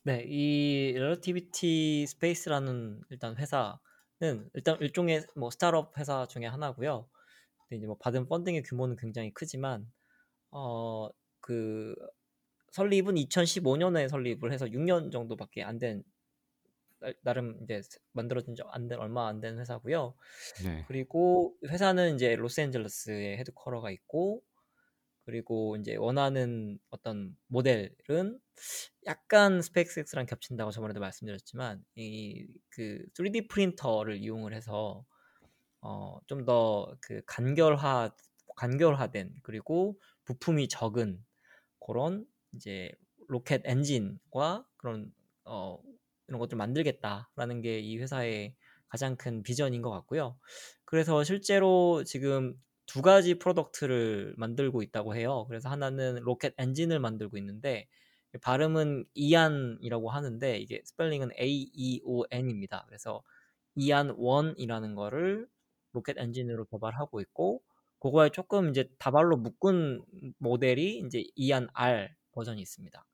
네, 0.03 0.23
이 0.27 0.93
Relativity 0.95 2.03
Space라는 2.03 3.01
일단 3.09 3.35
회사는 3.37 4.49
일단 4.53 4.77
일종의 4.81 5.25
뭐 5.35 5.49
스타트업 5.49 5.97
회사 5.97 6.25
중에 6.27 6.45
하나고요. 6.45 7.07
이제 7.77 7.87
뭐 7.87 7.97
받은 7.99 8.27
펀딩의 8.27 8.63
규모는 8.63 8.95
굉장히 8.97 9.33
크지만 9.33 9.91
어 10.51 11.09
그 11.45 11.93
설립은 12.71 13.15
2015년에 13.15 14.07
설립을 14.09 14.51
해서 14.53 14.65
6년 14.65 15.11
정도밖에 15.11 15.61
안 15.63 15.77
된 15.79 16.03
나름 17.21 17.59
이제 17.63 17.81
만들어진 18.13 18.55
지 18.55 18.63
안 18.71 18.87
된 18.87 18.97
얼마 18.99 19.27
안 19.27 19.41
된 19.41 19.59
회사고요. 19.59 20.15
네. 20.63 20.85
그리고 20.87 21.55
회사는 21.67 22.15
이제 22.15 22.35
로스앤젤레스에 22.35 23.37
헤드쿼터가 23.39 23.91
있고 23.91 24.41
그리고 25.25 25.75
이제 25.77 25.95
원하는 25.95 26.79
어떤 26.89 27.35
모델은 27.47 28.39
약간 29.05 29.61
스페이스X랑 29.61 30.25
겹친다고 30.27 30.71
저번에도 30.71 30.99
말씀드렸지만 30.99 31.83
이 31.95 32.47
그 32.69 33.05
3D 33.15 33.49
프린터를 33.49 34.17
이용을 34.17 34.53
해서 34.53 35.05
어 35.83 36.19
좀 36.27 36.45
더 36.45 36.95
그 37.01 37.21
간결화 37.25 38.11
간결화된 38.55 39.35
그리고 39.43 39.99
부품이 40.25 40.67
적은 40.69 41.23
그런 41.85 42.25
이제 42.53 42.91
로켓 43.27 43.61
엔진과 43.65 44.65
그런 44.77 45.11
어 45.45 45.79
이런 46.27 46.39
것들 46.39 46.57
만들겠다라는 46.57 47.61
게 47.61 47.79
이 47.81 47.97
회사의 47.97 48.55
가장 48.89 49.17
큰 49.17 49.43
비전인 49.43 49.81
것 49.81 49.89
같고요. 49.91 50.37
그래서 50.85 51.23
실제로 51.23 52.03
지금 52.05 52.55
두 52.85 53.01
가지 53.01 53.35
product를 53.35 54.35
만들고 54.37 54.83
있다고 54.83 55.15
해요. 55.15 55.45
그래서 55.47 55.69
하나는 55.69 56.15
로켓 56.23 56.53
엔진을 56.57 56.99
만들고 56.99 57.37
있는데 57.37 57.87
발음은 58.41 59.05
이안이라고 59.13 60.09
하는데 60.11 60.57
이게 60.59 60.81
스펠링은 60.85 61.31
A 61.39 61.71
E 61.73 62.01
O 62.05 62.25
N입니다. 62.31 62.83
그래서 62.87 63.23
이안 63.75 64.09
1이라는 64.15 64.95
거를 64.95 65.47
로켓 65.93 66.17
엔진으로 66.17 66.65
개발하고 66.65 67.21
있고 67.21 67.61
그거에 67.99 68.29
조금 68.29 68.69
이제 68.69 68.89
다발로 68.99 69.37
묶은 69.37 70.03
모델이 70.39 71.03
이제 71.05 71.23
이안 71.35 71.67
R 71.73 72.09
버전이 72.33 72.61
있습니다. 72.61 73.05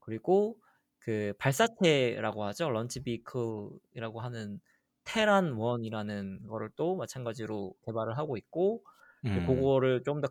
그리고 0.00 0.58
그 0.98 1.34
발사체라고 1.38 2.44
하죠. 2.44 2.70
launch 2.70 3.02
vehicle이라고 3.02 4.20
하는 4.20 4.60
테란 5.04 5.54
1이라는 5.54 6.46
거를 6.46 6.70
또 6.76 6.96
마찬가지로 6.96 7.74
개발을 7.84 8.16
하고 8.16 8.36
있고 8.36 8.82
음, 9.24 9.46
그거를 9.46 10.02
좀 10.04 10.20
더 10.20 10.28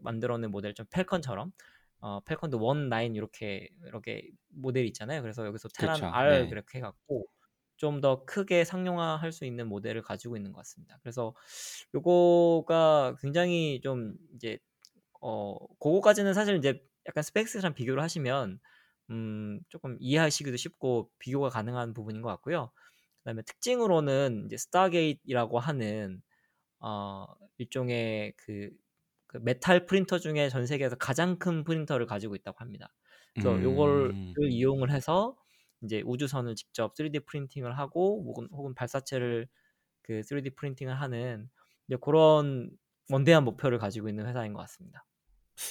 만들어낸 0.00 0.50
모델 0.50 0.74
좀 0.74 0.86
펠컨처럼 0.90 1.52
어, 2.00 2.20
펠컨드 2.20 2.56
1, 2.56 2.60
9 2.90 3.16
이렇게 3.16 3.68
이렇게 3.84 4.30
모델이 4.48 4.88
있잖아요. 4.88 5.22
그래서 5.22 5.44
여기서 5.46 5.68
테란 5.68 5.96
그쵸. 5.96 6.06
R 6.06 6.42
네. 6.44 6.48
그렇게 6.48 6.78
해갖고 6.78 7.26
좀 7.80 8.00
더 8.02 8.24
크게 8.26 8.64
상용화할 8.64 9.32
수 9.32 9.44
있는 9.46 9.66
모델을 9.68 10.02
가지고 10.02 10.36
있는 10.36 10.52
것 10.52 10.58
같습니다. 10.58 10.98
그래서 11.02 11.34
요거가 11.94 13.16
굉장히 13.20 13.80
좀 13.82 14.14
이제 14.34 14.58
어 15.20 15.56
그거까지는 15.80 16.34
사실 16.34 16.56
이제 16.56 16.82
약간 17.08 17.22
스펙스랑 17.24 17.74
비교를 17.74 18.02
하시면 18.02 18.60
음 19.10 19.60
조금 19.68 19.96
이해하시기도 20.00 20.56
쉽고 20.56 21.10
비교가 21.18 21.48
가능한 21.50 21.94
부분인 21.94 22.22
것 22.22 22.28
같고요. 22.30 22.72
그다음에 23.20 23.42
특징으로는 23.42 24.44
이제 24.46 24.56
스타게이트라고 24.58 25.58
하는 25.60 26.22
어 26.80 27.26
일종의 27.58 28.34
그, 28.38 28.70
그 29.26 29.38
메탈 29.38 29.86
프린터 29.86 30.18
중에 30.18 30.48
전 30.50 30.66
세계에서 30.66 30.96
가장 30.96 31.38
큰 31.38 31.64
프린터를 31.64 32.06
가지고 32.06 32.36
있다고 32.36 32.58
합니다. 32.60 32.94
그래서 33.34 33.56
음. 33.56 34.34
이용을 34.50 34.90
해서 34.92 35.36
이제 35.82 36.02
우주선을 36.06 36.54
직접 36.56 36.94
3D 36.96 37.20
프린팅을 37.20 37.78
하고 37.78 38.24
혹은, 38.26 38.48
혹은 38.52 38.74
발사체를 38.74 39.48
그 40.02 40.22
3D 40.22 40.50
프린팅을 40.50 41.00
하는 41.00 41.50
이제 41.88 41.96
그런 42.02 42.70
원대한 43.10 43.44
목표를 43.44 43.78
가지고 43.78 44.08
있는 44.08 44.26
회사인 44.26 44.52
것 44.54 44.60
같습니다. 44.62 45.06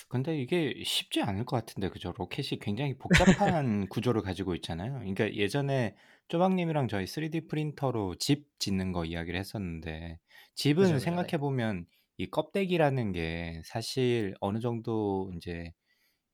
근데 0.07 0.37
이게 0.39 0.81
쉽지 0.83 1.21
않을 1.21 1.45
것 1.45 1.55
같은데 1.55 1.89
그죠? 1.89 2.13
로켓이 2.17 2.59
굉장히 2.61 2.97
복잡한 2.97 3.87
구조를 3.89 4.21
가지고 4.21 4.53
있잖아요. 4.55 4.93
그러니까 4.99 5.33
예전에 5.33 5.95
쪼박님이랑 6.27 6.87
저희 6.87 7.07
3D 7.07 7.47
프린터로 7.47 8.15
집 8.15 8.47
짓는 8.59 8.91
거 8.91 9.05
이야기를 9.05 9.39
했었는데 9.39 10.19
집은 10.55 10.99
그죠. 10.99 11.15
네. 11.17 11.29
생각해 11.29 11.39
보면 11.39 11.85
이 12.17 12.27
껍데기라는 12.29 13.11
게 13.13 13.61
사실 13.65 14.35
어느 14.41 14.59
정도 14.59 15.31
이제 15.35 15.73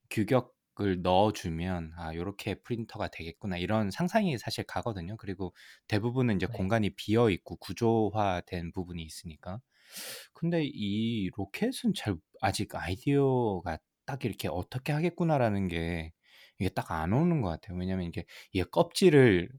규격 0.09 0.54
을 0.81 1.01
넣어주면 1.01 1.93
아 1.97 2.13
요렇게 2.15 2.55
프린터가 2.63 3.07
되겠구나 3.09 3.57
이런 3.57 3.91
상상이 3.91 4.37
사실 4.37 4.63
가거든요. 4.65 5.15
그리고 5.17 5.53
대부분은 5.87 6.35
이제 6.35 6.47
네. 6.47 6.51
공간이 6.51 6.91
비어 6.95 7.29
있고 7.29 7.55
구조화된 7.57 8.73
부분이 8.73 9.01
있으니까. 9.03 9.61
근데 10.33 10.63
이 10.65 11.29
로켓은 11.35 11.93
잘 11.95 12.17
아직 12.41 12.75
아이디어가 12.75 13.79
딱 14.05 14.25
이렇게 14.25 14.47
'어떻게 14.49 14.91
하겠구나.'라는 14.93 15.67
게 15.67 16.13
이게 16.59 16.69
딱 16.69 16.91
안 16.91 17.13
오는 17.13 17.41
것 17.41 17.49
같아요. 17.49 17.77
왜냐면 17.77 18.05
이게 18.07 18.25
이게 18.51 18.63
껍질을 18.69 19.49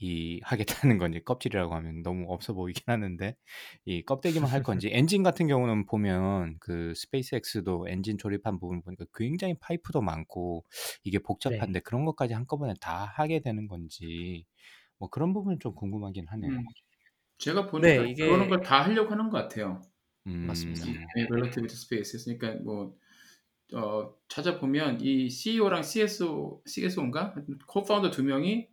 이 0.00 0.40
하겠다는 0.44 0.98
건지 0.98 1.20
껍질이라고 1.24 1.74
하면 1.74 2.02
너무 2.02 2.26
없어 2.32 2.54
보이긴 2.54 2.82
하는데 2.86 3.36
이 3.84 4.02
껍데기만 4.02 4.50
할 4.50 4.62
건지 4.62 4.88
엔진 4.92 5.22
같은 5.22 5.46
경우는 5.46 5.86
보면 5.86 6.56
그 6.60 6.94
스페이스X도 6.96 7.86
엔진 7.88 8.18
조립한 8.18 8.58
부분 8.58 8.82
보니까 8.82 9.04
굉장히 9.14 9.54
파이프도 9.60 10.00
많고 10.02 10.64
이게 11.04 11.18
네. 11.18 11.24
복잡한데 11.58 11.80
그런 11.80 12.04
것까지 12.06 12.34
한꺼번에 12.34 12.74
다 12.80 13.04
하게 13.04 13.40
되는 13.40 13.66
건지 13.68 14.46
뭐 14.98 15.08
그런 15.10 15.32
부분은 15.34 15.60
좀 15.60 15.74
궁금하긴 15.74 16.26
하네요. 16.28 16.50
음. 16.50 16.64
제가 17.38 17.66
보니까 17.68 18.02
네, 18.02 18.10
이게 18.10 18.26
그런 18.26 18.48
걸 18.48 18.62
다 18.62 18.82
하려고 18.84 19.12
하는 19.12 19.30
것 19.30 19.38
같아요. 19.38 19.82
맞습니다. 20.42 20.86
음. 20.86 21.06
네, 21.16 21.24
relativity 21.30 21.74
spaces. 21.76 22.24
그러니까 22.38 22.62
뭐 22.64 22.96
어, 23.74 24.14
찾아보면 24.28 25.00
이 25.02 25.30
CEO랑 25.30 25.82
CSO, 25.82 26.62
CSO인가? 26.66 27.34
co-founder 27.68 28.10
두 28.10 28.24
명이 28.24 28.68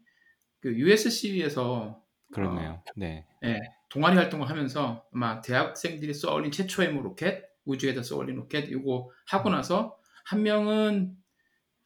그 0.59 0.75
USC에서 0.75 2.01
그렇네요. 2.33 2.83
네. 2.95 3.25
예, 3.43 3.59
동아리 3.89 4.17
활동을 4.17 4.49
하면서 4.49 5.05
아마 5.13 5.41
대학생들이 5.41 6.13
쏘아올린 6.13 6.51
최초의 6.51 6.93
뭐 6.93 7.03
로켓, 7.03 7.43
우주에다 7.65 8.03
쏘아올린 8.03 8.35
로켓 8.35 8.69
이거 8.69 9.09
하고 9.27 9.49
나서 9.49 9.97
한 10.25 10.43
명은 10.43 11.15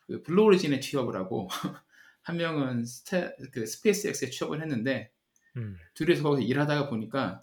그 0.07 0.23
Blue 0.24 0.43
Origin에 0.43 0.80
취업을 0.79 1.15
하고 1.15 1.47
한 2.23 2.38
명은 2.38 2.86
스테, 2.86 3.36
그 3.51 3.65
SpaceX에 3.65 4.30
취업을 4.29 4.62
했는데 4.62 5.12
음. 5.57 5.77
둘이서 5.93 6.23
거기서 6.23 6.47
일하다가 6.47 6.89
보니까 6.89 7.41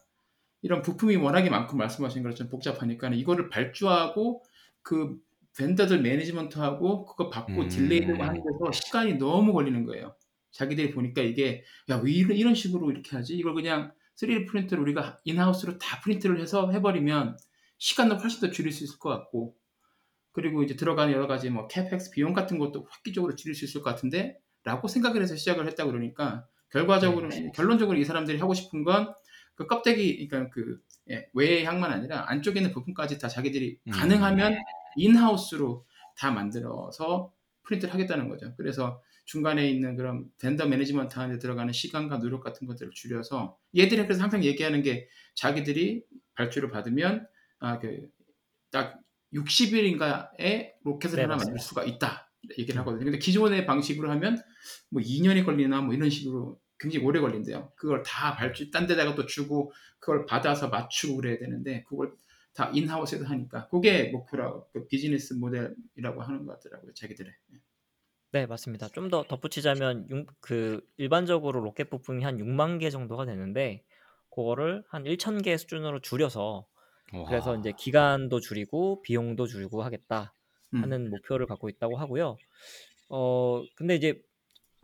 이런 0.62 0.82
부품이 0.82 1.16
워낙에 1.16 1.50
많고 1.50 1.76
말씀하신 1.76 2.22
것처럼 2.22 2.50
복잡하니까 2.50 3.08
이거를 3.08 3.48
발주하고 3.48 4.44
그 4.82 5.16
vendor들 5.57 6.00
management하고 6.02 7.04
그거 7.06 7.30
받고 7.30 7.62
음. 7.62 7.68
delay되고 7.68 8.22
하는 8.22 8.42
데서 8.42 8.72
시간이 8.72 9.14
너무 9.14 9.52
걸리는 9.52 9.84
거예요. 9.84 10.14
자기들이 10.50 10.92
보니까 10.92 11.22
이게 11.22 11.64
야 11.88 11.97
왜 11.97 12.11
이런, 12.11 12.37
이런 12.37 12.54
식으로 12.54 12.90
이렇게 12.90 13.16
하지? 13.16 13.37
이걸 13.37 13.54
그냥 13.54 13.92
3D 14.16 14.48
프린터를 14.48 14.82
우리가 14.82 15.18
in-house로 15.24 15.78
다 15.78 16.00
프린트를 16.00 16.40
해서 16.40 16.70
해버리면 16.72 17.38
시간을 17.78 18.20
훨씬 18.20 18.40
더 18.40 18.50
줄일 18.50 18.72
수 18.72 18.84
있을 18.84 18.98
것 18.98 19.11
같고 19.11 19.54
그리고 20.32 20.62
이제 20.62 20.76
들어가는 20.76 21.12
여러 21.12 21.26
가지 21.26 21.50
뭐 21.50 21.68
CapEx 21.68 22.11
비용 22.11 22.32
같은 22.32 22.58
것도 22.58 22.88
획기적으로 22.96 23.34
줄일 23.34 23.54
수 23.54 23.64
있을 23.64 23.82
것 23.82 23.90
같은데 23.90 24.38
라고 24.64 24.88
생각을 24.88 25.22
해서 25.22 25.37
시작을 25.37 25.66
했다 25.66 25.84
그러니까 25.84 26.46
결과적으로 26.70 27.28
결론적으로 27.54 27.98
이 27.98 28.04
사람들이 28.04 28.38
하고 28.38 28.54
싶은 28.54 28.84
건 28.84 29.14
그 29.58 29.66
껍데기 29.66 30.28
그러니까 30.28 30.54
그 30.54 30.80
예, 31.11 31.28
외형만 31.35 31.90
아니라 31.90 32.26
안쪽에 32.28 32.61
있는 32.61 32.72
부품까지 32.72 33.18
다 33.18 33.26
자기들이 33.26 33.80
음. 33.88 33.90
가능하면 33.90 34.56
in-house로 34.94 35.85
다 36.16 36.30
만들어서 36.30 37.32
프린트를 37.64 37.92
하겠다는 37.92 38.28
거죠. 38.28 38.54
그래서 38.56 39.02
중간에 39.28 39.70
있는 39.70 39.94
그런 39.96 40.26
vendor 40.40 40.66
management 40.66 41.18
안에 41.20 41.38
들어가는 41.38 41.72
시간과 41.72 42.18
노력 42.18 42.42
같은 42.42 42.66
것들을 42.66 42.92
줄여서 42.94 43.58
얘들이 43.76 44.02
그래서 44.02 44.22
항상 44.22 44.42
얘기하는 44.42 44.82
게 44.82 45.08
자기들이 45.36 46.02
발주를 46.34 46.70
받으면 46.70 47.26
아 47.60 47.78
그 47.78 48.08
딱 48.70 49.00
60일인가에 49.34 50.72
로켓을 50.84 51.16
네, 51.16 51.22
하나 51.22 51.34
맞습니다. 51.34 51.50
만들 51.52 51.58
수가 51.60 51.84
있다 51.84 52.30
얘기를 52.58 52.78
하거든요. 52.80 53.04
근데 53.04 53.18
기존의 53.18 53.66
방식으로 53.66 54.10
하면 54.12 54.40
뭐 54.90 55.02
2년이 55.02 55.44
걸리나 55.44 55.80
뭐 55.82 55.94
이런 55.94 56.10
식으로 56.10 56.60
굉장히 56.78 57.04
오래 57.04 57.20
걸린대요. 57.20 57.72
그걸 57.76 58.02
다 58.02 58.34
발주 58.36 58.70
딴 58.70 58.86
데다가 58.86 59.14
또 59.14 59.26
주고 59.26 59.72
그걸 59.98 60.26
받아서 60.26 60.68
맞추고 60.68 61.16
그래야 61.16 61.38
되는데 61.38 61.84
그걸 61.88 62.12
다 62.54 62.70
in-house에서 62.74 63.24
하니까 63.26 63.68
그게 63.68 64.10
목표라고 64.10 64.68
그 64.72 64.86
비즈니스 64.86 65.34
모델이라고 65.34 66.22
하는 66.22 66.44
것 66.46 66.60
같더라고요. 66.60 66.94
자기들의. 66.94 67.32
네, 68.32 68.46
맞습니다. 68.46 68.88
좀 68.88 69.08
더 69.10 69.22
덧붙이자면 69.24 70.06
육- 70.10 70.26
그 70.40 70.80
일반적으로 70.98 71.60
로켓 71.60 71.88
부품이 71.90 72.22
한 72.24 72.38
6만 72.38 72.78
개 72.78 72.90
정도가 72.90 73.24
되는데 73.24 73.84
그거를 74.30 74.84
한 74.88 75.04
1천 75.06 75.42
개 75.42 75.56
수준으로 75.56 76.00
줄여서 76.00 76.66
그래서 77.26 77.50
와. 77.52 77.56
이제 77.58 77.72
기간도 77.76 78.40
줄이고 78.40 79.00
비용도 79.02 79.46
줄이고 79.46 79.82
하겠다 79.82 80.34
음. 80.74 80.82
하는 80.82 81.10
목표를 81.10 81.46
갖고 81.46 81.68
있다고 81.70 81.96
하고요. 81.96 82.36
어 83.10 83.62
근데 83.76 83.96
이제 83.96 84.20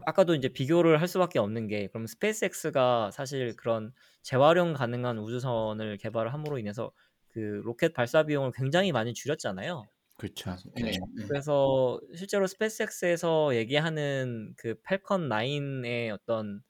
아까도 0.07 0.35
이제 0.35 0.49
비교를 0.49 1.01
할 1.01 1.09
수밖에 1.09 1.39
없는 1.39 1.69
게 1.69 1.89
그럼 1.89 2.07
SpaceX가 2.07 3.11
사실 3.13 3.57
그런 3.57 3.93
재활용 4.23 4.75
가능한 4.75 5.19
우주선을 5.19 5.99
개발함으로 5.99 6.59
인해서 6.59 6.93
그 7.31 7.41
로켓 7.65 7.93
발사 7.95 8.25
비용을 8.25 8.53
굉장히 8.55 8.93
많이 8.93 9.15
줄였잖아요. 9.15 9.85
그렇죠. 10.17 10.57
네, 10.77 10.83
네. 10.83 10.91
네. 11.17 11.25
그래서 11.27 12.01
실제로 12.15 12.47
SpaceX에서 12.47 13.57
얘기하는 13.57 14.55
그 14.57 14.75
Falcon 14.83 15.29
9의 15.29 16.11
어떤 16.13 16.63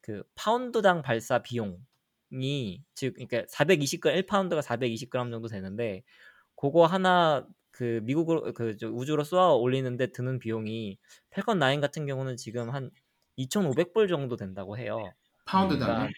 그 0.00 0.22
파운드당 0.34 1.02
발사 1.02 1.40
비용이 1.42 2.82
즉 2.94 3.14
그러니까 3.14 3.42
420g 3.44 4.24
1파운드가 4.26 4.62
420g 4.62 5.30
정도 5.30 5.48
되는데 5.48 6.02
그거 6.56 6.86
하나 6.86 7.46
그 7.70 8.00
미국으로 8.04 8.52
그저 8.54 8.88
우주로 8.88 9.22
쏘아 9.22 9.54
올리는데 9.54 10.08
드는 10.12 10.38
비용이 10.38 10.98
Falcon 11.30 11.60
9 11.60 11.80
같은 11.80 12.06
경우는 12.06 12.36
지금 12.36 12.70
한 12.70 12.90
2,500불 13.38 14.08
정도 14.08 14.36
된다고 14.36 14.78
해요. 14.78 14.98
파운드당에 15.44 16.10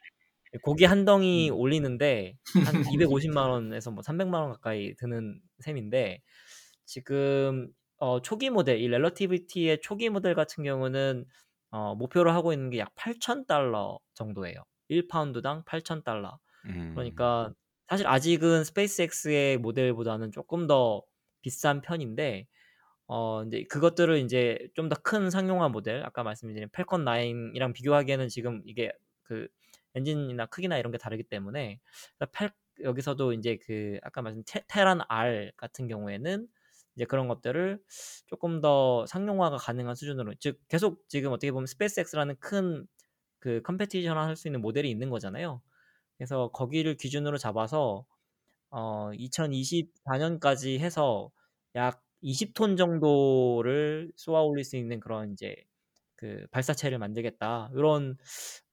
그러니까 0.51 0.65
고기 0.65 0.85
한 0.85 1.05
덩이 1.05 1.51
음. 1.51 1.57
올리는데 1.57 2.37
한 2.65 2.75
250만 2.97 3.51
원에서 3.51 3.91
뭐 3.91 4.03
300만 4.03 4.35
원 4.35 4.53
가까이 4.53 4.95
드는 4.97 5.41
셈인데 5.61 6.23
지금 6.91 7.73
어, 7.99 8.21
초기 8.23 8.51
모델 8.51 8.79
이 8.81 8.89
렐러티비티의 8.89 9.81
초기 9.83 10.09
모델 10.11 10.35
같은 10.35 10.65
경우는 10.65 11.25
어, 11.71 11.95
목표로 11.95 12.33
하고 12.33 12.53
있는 12.53 12.71
게 12.71 12.79
약 12.79 12.95
8,000달러 12.97 13.99
정도예요. 14.15 14.57
1파운드당 14.91 15.65
8,000달러. 15.65 16.39
음. 16.67 16.93
그러니까 16.95 17.53
사실 17.89 18.07
아직은 18.07 18.65
스페이스X의 18.65 19.59
모델보다는 19.59 20.33
조금 20.33 20.67
더 20.67 21.03
비싼 21.43 21.81
편인데 21.81 22.47
어 23.09 23.43
이제 23.45 23.65
그것들을 23.71 24.19
이제 24.19 24.59
좀 24.75 24.89
더 24.89 24.97
큰 25.03 25.31
상용화 25.31 25.69
모델 25.71 26.05
아까 26.05 26.23
말씀드린 26.23 26.69
Falcon 26.73 27.05
9이랑 27.05 27.73
비교하기에는 27.75 28.29
지금 28.29 28.63
이게 28.67 28.93
그 29.23 29.49
엔진이나 29.95 30.47
크기나 30.47 30.79
이런 30.79 30.93
게 30.93 30.99
다르기 30.99 31.25
때문에 31.25 31.81
펠, 32.33 32.51
여기서도 32.85 33.33
이제 33.35 33.59
그 33.67 33.99
아까 34.03 34.23
말씀 34.23 34.43
테, 34.47 34.63
Terran 34.69 35.01
R 35.09 35.51
같은 35.57 35.89
경우에는 35.89 36.47
이제 37.01 37.07
그런 37.07 37.29
것들을 37.29 37.81
조금 38.27 38.61
더 38.61 39.07
상용화가 39.07 39.57
가능한 39.59 39.95
수준으로 39.95 40.35
즉 40.41 40.61
계속 40.69 41.09
지금 41.09 41.33
어떻게 41.33 41.53
보면 41.53 41.67
SpaceX라는 41.67 42.37
큰 42.41 42.87
그 43.41 43.63
competition 43.63 44.17
할 44.19 44.37
수 44.37 44.49
있는 44.49 44.61
모델이 44.61 44.91
있는 44.91 45.11
거잖아요. 45.11 45.63
그래서 46.19 46.51
거기를 46.53 46.97
기준으로 46.97 47.39
잡아서 47.39 48.07
어 48.71 49.11
2024년까지 49.15 50.79
해서 50.81 51.33
약 51.77 52.03
20톤 52.23 52.77
정도를 52.79 54.13
쏘아 54.17 54.43
올릴 54.43 54.65
수 54.65 54.77
있는 54.77 55.01
그런 55.01 55.33
이제 55.33 55.57
그 56.17 56.47
발사체를 56.53 56.99
만들겠다 56.99 57.71
이런 57.75 58.19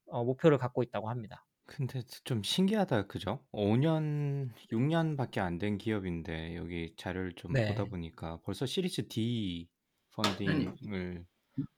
어, 0.07 0.23
목표를 0.25 0.57
갖고 0.57 0.83
있다고 0.83 1.09
합니다. 1.09 1.46
근데 1.67 2.01
좀 2.23 2.43
신기하다, 2.43 3.07
그죠? 3.07 3.45
5 3.51 3.75
년, 3.77 4.53
6 4.71 4.81
년밖에 4.81 5.39
안 5.41 5.57
된 5.59 5.77
기업인데 5.77 6.55
여기 6.55 6.93
자료를 6.97 7.33
좀 7.35 7.53
네. 7.53 7.67
보다 7.67 7.85
보니까 7.85 8.39
벌써 8.43 8.65
시리즈 8.65 9.07
D 9.07 9.67
펀딩을 10.11 11.25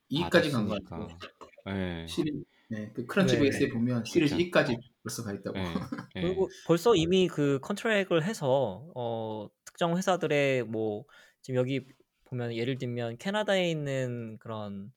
E까지 0.10 0.52
간것 0.52 0.80
받았으니까. 0.80 1.08
같고 1.20 1.48
예, 1.70 2.06
시리 2.08 2.44
네, 2.70 2.92
그 2.94 3.06
크런치 3.06 3.38
네. 3.38 3.42
베이스에 3.42 3.70
보면 3.70 4.04
시리즈 4.06 4.36
그쵸. 4.36 4.42
E까지 4.42 4.78
벌써 5.04 5.24
가 5.24 5.34
있다고. 5.34 5.58
예, 5.58 5.64
예. 6.18 6.22
그리고 6.22 6.50
벌써 6.64 6.96
이미 6.96 7.28
그 7.28 7.60
컨트랙을 7.62 8.24
해서 8.24 8.92
어, 8.96 9.50
특정 9.66 9.98
회사들의 9.98 10.64
뭐 10.66 11.06
지금 11.42 11.60
여기 11.60 11.88
보면 12.26 12.54
예를 12.56 12.78
들면 12.78 13.18
캐나다에 13.18 13.70
있는 13.72 14.38
그런 14.40 14.92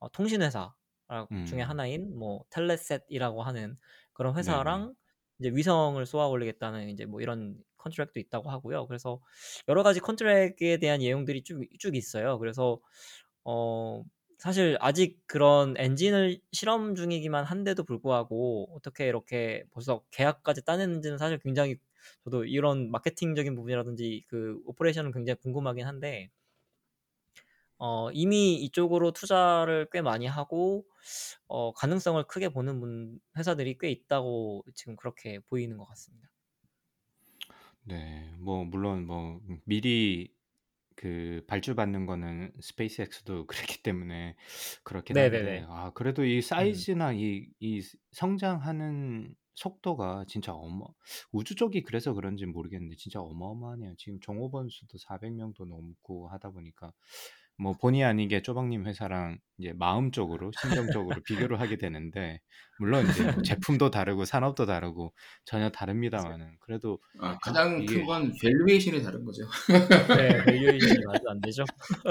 어, 0.00 0.10
통신 0.12 0.42
회사 0.42 0.74
중에 1.44 1.60
음. 1.60 1.62
하나인 1.62 2.16
뭐 2.18 2.44
텔레셋이라고 2.50 3.42
하는 3.42 3.78
그런. 4.26 4.36
회사랑 4.36 4.94
이제 5.38 5.50
위성을 5.50 6.04
쏘아 6.06 6.28
올리겠다는 6.28 6.90
이제 6.90 7.06
뭐 7.06 7.20
이런 7.20 7.56
컨트랙도 7.78 8.20
있다고 8.20 8.50
하고요. 8.50 8.86
그래서 8.86 9.20
여러 9.68 9.82
가지 9.82 10.00
컨트랙에 10.00 10.78
대한 10.80 11.00
내용들이 11.00 11.42
쭉, 11.44 11.62
쭉 11.78 11.96
있어요. 11.96 12.38
그래서 12.38 12.80
어 13.44 14.04
사실 14.38 14.76
아직 14.80 15.18
그런 15.26 15.74
엔진을 15.78 16.40
실험 16.52 16.94
중이기만 16.94 17.44
한데도 17.44 17.84
불구하고 17.84 18.68
어떻게 18.74 19.06
이렇게 19.08 19.64
벌써 19.72 20.02
계약까지 20.12 20.64
따냈는지는 20.64 21.18
사실 21.18 21.38
굉장히 21.38 21.76
저도 22.24 22.44
이런 22.46 22.90
마케팅적인 22.90 23.54
부분이라든지 23.54 24.24
그 24.28 24.60
operation은 24.66 25.12
굉장히 25.12 25.36
궁금하긴 25.42 25.86
한데 25.86 26.30
어, 27.80 28.10
이미 28.12 28.56
이쪽으로 28.56 29.12
투자를 29.12 29.88
꽤 29.92 30.02
많이 30.02 30.26
하고 30.26 30.86
어, 31.48 31.72
가능성을 31.72 32.22
크게 32.28 32.50
보는 32.50 32.80
분, 32.80 33.20
회사들이 33.38 33.78
꽤 33.80 33.90
있다고 33.90 34.64
지금 34.74 34.96
그렇게 34.96 35.40
보이는 35.40 35.76
것 35.78 35.86
같습니다. 35.86 36.30
네, 37.84 38.30
뭐 38.38 38.64
물론 38.64 39.06
뭐 39.06 39.40
미리 39.64 40.34
그 40.96 41.44
발주받는 41.48 42.06
거는 42.06 42.52
SpaceX도 42.60 43.46
그랬기 43.78 43.82
때문에 43.82 44.36
그렇긴 44.84 45.18
한데 45.18 45.40
네네네. 45.44 45.66
아 45.68 45.92
그래도 45.94 46.24
이 46.24 46.42
음. 46.58 46.86
사이즈나 46.88 47.12
이, 47.14 47.48
이 47.60 47.82
성장하는 48.12 49.34
속도가 49.54 50.26
진짜 50.28 50.54
어마 50.54 50.86
우주 51.32 51.54
쪽이 51.56 51.82
그래서 51.82 52.14
그런지 52.14 52.46
모르겠는데 52.46 52.96
진짜 52.96 53.20
어마어마하네요. 53.22 53.94
지금 53.98 54.20
종업원 54.20 54.68
수도 54.70 54.98
400 54.98 55.34
명도 55.34 55.66
넘고 55.66 56.28
하다 56.30 56.50
보니까 56.52 56.92
뭐 57.60 57.74
본의 57.74 58.02
아니게 58.04 58.42
쪼박님 58.42 58.86
회사랑 58.86 59.38
이제 59.58 59.72
마음적으로 59.74 60.50
심정적으로 60.60 61.20
비교를 61.22 61.60
하게 61.60 61.76
되는데 61.76 62.40
물론 62.78 63.06
이제 63.08 63.22
뭐 63.22 63.32
제품도 63.44 63.90
다르고 63.90 64.24
산업도 64.24 64.64
다르고 64.66 65.12
전혀 65.44 65.68
다릅니다만은 65.70 66.56
그래도 66.60 66.98
아, 67.20 67.36
가장 67.38 67.82
이게 67.82 67.96
큰 67.96 68.14
건 68.14 68.32
valuation이 68.40 69.02
다른 69.02 69.24
거죠. 69.24 69.42
네, 70.16 70.44
valuation이 70.44 71.04
말도 71.06 71.30
안 71.30 71.40
되죠. 71.42 71.64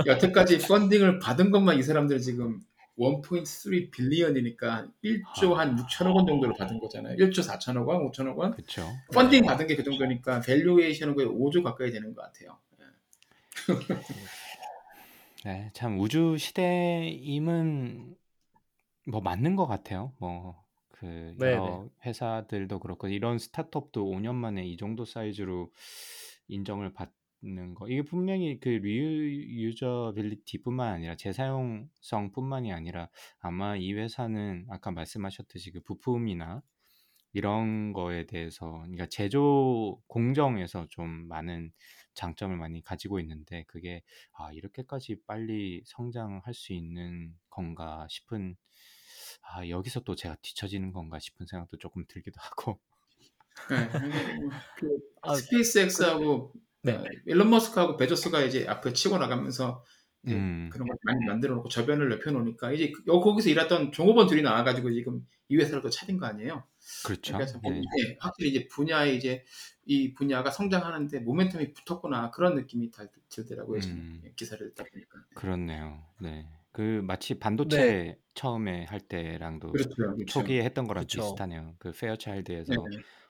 여태까지 0.06 0.60
funding을 0.68 1.20
받은 1.20 1.50
것만 1.52 1.80
이 1.80 1.84
사람들 1.84 2.20
지금 2.20 2.60
1.3 3.00 3.90
billion이니까 3.92 4.88
1조 5.04 5.54
한 5.56 5.76
6천억 5.78 6.16
원 6.16 6.28
정도를 6.28 6.54
받은 6.60 6.80
거잖아요. 6.80 7.16
1조 7.16 7.42
4천억 7.42 7.88
원, 7.88 8.04
5천억 8.12 8.38
원. 8.38 8.52
그쵸. 8.52 8.84
펀딩 9.14 9.46
받은 9.46 9.68
게 9.68 9.76
그 9.78 9.84
정도니까 9.84 10.42
valuation은 10.42 11.16
거의 11.16 11.28
5조 11.28 11.64
가까이 11.64 11.92
되는 11.92 12.14
것 12.14 12.22
같아요. 12.22 12.58
네, 15.46 15.72
참 15.74 16.00
우주 16.00 16.38
시대임은 16.38 18.16
뭐 19.08 19.22
맞는 19.22 19.56
것 19.56 19.68
같아요. 19.68 20.14
뭐 20.20 20.70
그 21.00 21.34
네네. 21.38 21.42
여러 21.42 21.90
회사들도 22.06 22.80
그렇고 22.80 23.08
이런 23.08 23.40
스타트업도 23.40 24.06
5년 24.06 24.36
만에 24.36 24.68
이 24.68 24.78
정도 24.78 25.06
사이즈로 25.06 25.72
인정을 26.50 26.94
받는 26.94 27.74
거 27.76 27.88
이게 27.88 28.02
분명히 28.02 28.60
그 28.60 28.68
reusability뿐만 28.70 30.94
아니라 30.94 31.16
재사용성뿐만이 31.16 32.74
아니라 32.74 33.10
아마 33.40 33.78
이 33.78 33.94
회사는 33.94 34.66
아까 34.70 34.92
말씀하셨듯이 34.92 35.72
그 35.72 35.80
부품이나 35.82 36.62
이런 37.34 37.94
거에 37.94 38.26
대해서 38.26 38.72
그러니까 38.82 39.06
제조 39.08 40.02
공정에서 40.08 40.88
좀 40.90 41.28
많은 41.28 41.72
장점을 42.16 42.56
많이 42.58 42.82
가지고 42.84 43.20
있는데 43.20 43.64
그게 43.68 44.02
아 44.34 44.52
이렇게까지 44.52 45.18
빨리 45.28 45.82
성장할 45.86 46.54
수 46.54 46.74
있는 46.74 47.34
건가 47.50 48.08
싶은 48.10 48.56
아 49.42 49.68
여기서 49.68 50.02
또 50.02 50.16
제가 50.16 50.36
뒤처지는 50.42 50.92
건가 50.94 51.20
싶은 51.20 51.46
생각도 51.48 51.78
조금 51.78 52.06
들기도 52.08 52.40
하고 52.42 52.80
네, 53.70 53.90
그 54.76 54.88
아, 55.22 55.36
스페이스X하고 55.36 56.54
네. 56.84 56.94
어, 56.94 57.04
일론 57.26 57.50
머스크하고 57.50 57.98
베조스가 57.98 58.42
이제 58.42 58.66
앞에 58.68 58.94
치고 58.94 59.18
나가면서 59.18 59.84
음. 60.28 60.70
그런 60.72 60.88
걸 60.88 60.98
많이 61.04 61.26
만들어 61.26 61.56
놓고 61.56 61.70
저변을 61.70 62.10
넓혀 62.10 62.32
놓으니까 62.32 62.72
이제 62.72 62.92
그- 62.92 63.04
여- 63.08 63.20
거기서 63.20 63.50
일했던 63.50 63.92
종업원 63.92 64.28
둘이 64.28 64.42
나와가지고 64.42 64.92
지금 64.92 65.26
이 65.50 65.58
회사를 65.58 65.82
또 65.82 65.90
차린 65.90 66.18
거 66.18 66.26
아니에요. 66.26 66.64
그렇죠. 67.06 67.34
그래서 67.34 67.60
네. 67.64 67.70
네, 67.72 68.18
확실히 68.20 68.50
이제 68.50 68.68
분야에 68.68 69.14
이제 69.14 69.44
이 69.86 70.14
분야가 70.14 70.52
성장하는데 70.52 71.24
모멘텀이 71.24 71.74
붙었구나 71.76 72.32
그런 72.32 72.56
느낌이 72.56 72.92
다 72.92 73.04
들더라고요. 73.30 73.80
음. 73.86 74.22
기사를 74.36 74.66
읽다 74.68 74.84
보니까. 74.92 75.20
그렇네요. 75.36 76.04
네. 76.20 76.48
그 76.72 77.02
마치 77.04 77.40
반도체 77.40 77.78
네. 77.78 78.18
처음에 78.36 78.86
할 78.86 79.00
때랑도 79.00 79.72
그렇죠, 79.72 79.90
그렇죠. 79.96 80.26
초기에 80.26 80.64
했던 80.64 80.88
거랑 80.88 81.04
그쵸. 81.04 81.22
비슷하네요. 81.22 81.76
그 81.80 81.92
페어차일드에서 81.92 82.74
네, 82.74 82.78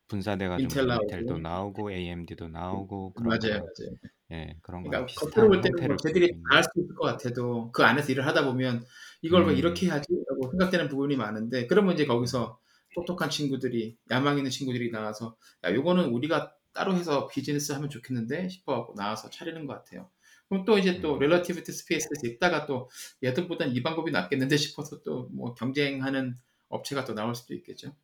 분사돼가지고 0.08 0.64
인텔. 0.64 0.90
인텔도 1.04 1.38
나오고 1.40 1.92
AMD도 1.92 2.50
나오고 2.50 3.14
그런 3.14 3.30
맞아요, 3.30 3.40
거랑 3.40 3.62
맞아요. 3.62 3.92
예 4.32 4.56
그런 4.62 4.84
그러니까 4.84 5.14
겉으로 5.16 5.48
볼 5.48 5.62
때는 5.62 5.88
뭐 5.88 5.98
쟤들이 5.98 6.28
보이고 6.28 6.36
있는. 6.36 6.44
다할 6.50 6.64
수 6.64 6.70
있을 6.76 6.96
것 6.96 7.06
같아도 7.06 7.72
그 7.72 7.84
안에서 7.84 8.12
일을 8.12 8.28
하다 8.28 8.46
보면 8.46 8.86
이걸 9.22 9.46
왜 9.48 9.54
음. 9.54 9.58
이렇게 9.58 9.88
해야지라고 9.88 10.52
생각되는 10.52 10.90
부분이 10.90 11.16
많은데 11.16 11.66
그러면 11.68 11.94
이제 11.96 12.06
거기서 12.06 12.60
똑똑한 12.96 13.30
친구들이 13.30 13.98
야망 14.12 14.38
있는 14.38 14.52
친구들이 14.52 14.92
나와서 14.92 15.38
야 15.64 15.74
요거는 15.74 16.06
우리가 16.10 16.56
따로 16.74 16.96
해서 16.96 17.28
비즈니스 17.28 17.72
하면 17.74 17.90
좋겠는데 17.90 18.50
싶어갖고 18.50 18.96
나와서 18.96 19.30
차리는 19.30 19.66
것 19.66 19.74
같아요. 19.74 20.10
그럼 20.48 20.66
또 20.66 20.78
이제 20.78 21.00
또 21.02 21.16
음. 21.16 21.20
Relativity 21.20 21.72
Space에서 21.72 22.28
있다가 22.28 22.66
또 22.66 22.90
얘들보단 23.24 23.72
이 23.76 23.84
방법이 23.84 24.12
낫겠는데 24.12 24.58
싶어서 24.58 25.02
또 25.04 25.30
뭐 25.32 25.54
경쟁하는 25.54 26.38
업체가 26.70 27.04
또 27.06 27.14
나올 27.16 27.34
수도 27.36 27.54
있겠죠. 27.56 27.96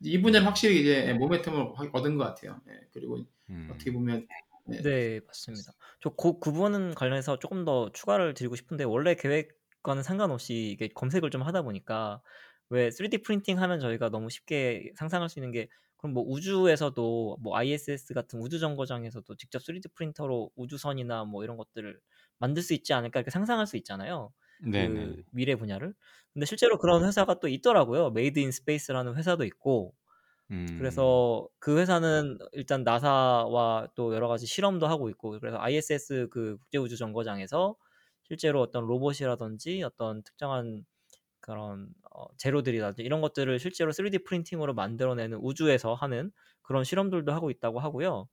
이 0.00 0.20
분야는 0.20 0.46
확실히 0.46 0.80
이제 0.80 1.12
momentum을 1.18 1.74
확 1.74 1.94
얻은 1.94 2.16
것 2.16 2.24
같아요. 2.24 2.60
예, 2.68 2.72
그리고 2.92 3.24
음. 3.50 3.68
어떻게 3.72 3.92
보면 3.92 4.26
네. 4.64 4.80
네, 4.82 5.20
맞습니다. 5.26 5.72
저 6.00 6.10
그 6.16 6.38
부분 6.40 6.94
관련해서 6.94 7.38
조금 7.38 7.64
더 7.64 7.90
추가를 7.92 8.34
드리고 8.34 8.56
싶은데 8.56 8.84
원래 8.84 9.14
계획과는 9.14 10.02
상관없이 10.02 10.70
이게 10.72 10.88
검색을 10.88 11.30
좀 11.30 11.42
하다 11.42 11.62
보니까 11.62 12.20
왜 12.70 12.90
3D 12.90 13.18
printing 13.22 13.60
하면 13.62 13.80
저희가 13.80 14.10
너무 14.10 14.30
쉽게 14.30 14.92
상상할 14.96 15.28
수 15.28 15.38
있는 15.38 15.52
게 15.52 15.68
그럼 15.96 16.14
뭐 16.14 16.24
우주에서도 16.26 17.38
뭐 17.40 17.56
ISS 17.56 18.14
같은 18.14 18.40
우주 18.40 18.58
정거장에서도 18.58 19.34
직접 19.36 19.62
3D 19.62 19.88
프린터로 19.90 20.50
우주선이나 20.56 21.24
뭐 21.24 21.44
이런 21.44 21.56
것들을 21.56 22.00
만들 22.38 22.62
수 22.62 22.74
있지 22.74 22.92
않을까 22.92 23.20
이렇게 23.20 23.30
상상할 23.30 23.66
수 23.66 23.76
있잖아요. 23.78 24.32
네네. 24.58 25.16
그 25.16 25.22
미래 25.30 25.54
분야를. 25.56 25.94
근데 26.34 26.46
실제로 26.46 26.78
그런 26.78 27.04
회사가 27.04 27.40
또 27.40 27.48
있더라고요. 27.48 28.10
Made 28.10 28.38
In 28.40 28.50
Space라는 28.52 29.16
회사도 29.16 29.44
있고 29.44 29.94
음. 30.50 31.12
그래서 31.12 31.48
그 31.58 31.78
회사는 31.78 32.38
일단 32.52 32.84
나사와 32.84 33.88
또 33.94 34.14
여러 34.14 34.28
가지 34.28 34.46
실험도 34.46 34.86
하고 34.86 35.08
있고 35.10 35.38
그래서 35.40 35.58
ISS 35.58 36.28
그 36.30 36.58
국제 36.58 36.78
우주 36.78 36.96
정거장에서 36.98 37.76
실제로 38.24 38.60
어떤 38.60 38.86
로봇이라든지 38.86 39.82
어떤 39.82 40.22
특정한 40.22 40.84
그런 41.40 41.90
어, 42.16 42.26
재료들이라든지 42.38 43.02
이런 43.04 43.20
것들을 43.20 43.58
실제로 43.58 43.92
3D 43.92 44.18
프린팅으로 44.20 44.74
만들어내는 44.74 45.38
우주에서 45.42 45.94
하는 45.94 46.32
그런 46.62 46.84
실험들도 46.84 47.32
하고 47.32 47.50
있다고 47.50 47.80
하고요. 47.80 48.28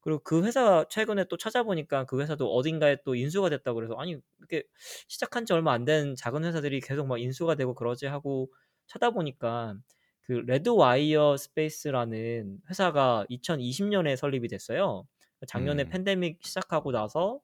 그리고 0.00 0.20
그 0.22 0.44
회사 0.44 0.84
최근에 0.88 1.24
또 1.28 1.36
찾아보니까 1.36 2.04
그 2.06 2.20
회사도 2.20 2.52
어딘가에 2.54 2.98
또 3.04 3.14
인수가 3.14 3.50
됐다고 3.50 3.76
그래서 3.76 3.94
아니 3.96 4.16
이렇게 4.38 4.64
시작한 5.08 5.44
지 5.46 5.52
얼마 5.52 5.72
안 5.72 5.84
된 5.84 6.14
작은 6.16 6.44
회사들이 6.44 6.80
계속 6.80 7.06
막 7.06 7.20
인수가 7.20 7.54
되고 7.56 7.74
그러지 7.74 8.06
하고 8.06 8.52
찾아보니까 8.86 9.74
그 10.22 10.32
Redwire 10.46 11.36
Space라는 11.36 12.60
회사가 12.70 13.24
2020년에 13.30 14.16
설립이 14.16 14.48
됐어요. 14.48 15.06
작년에 15.46 15.84
음. 15.84 15.88
팬데믹 15.88 16.40
시작하고 16.44 16.92
나서 16.92 17.40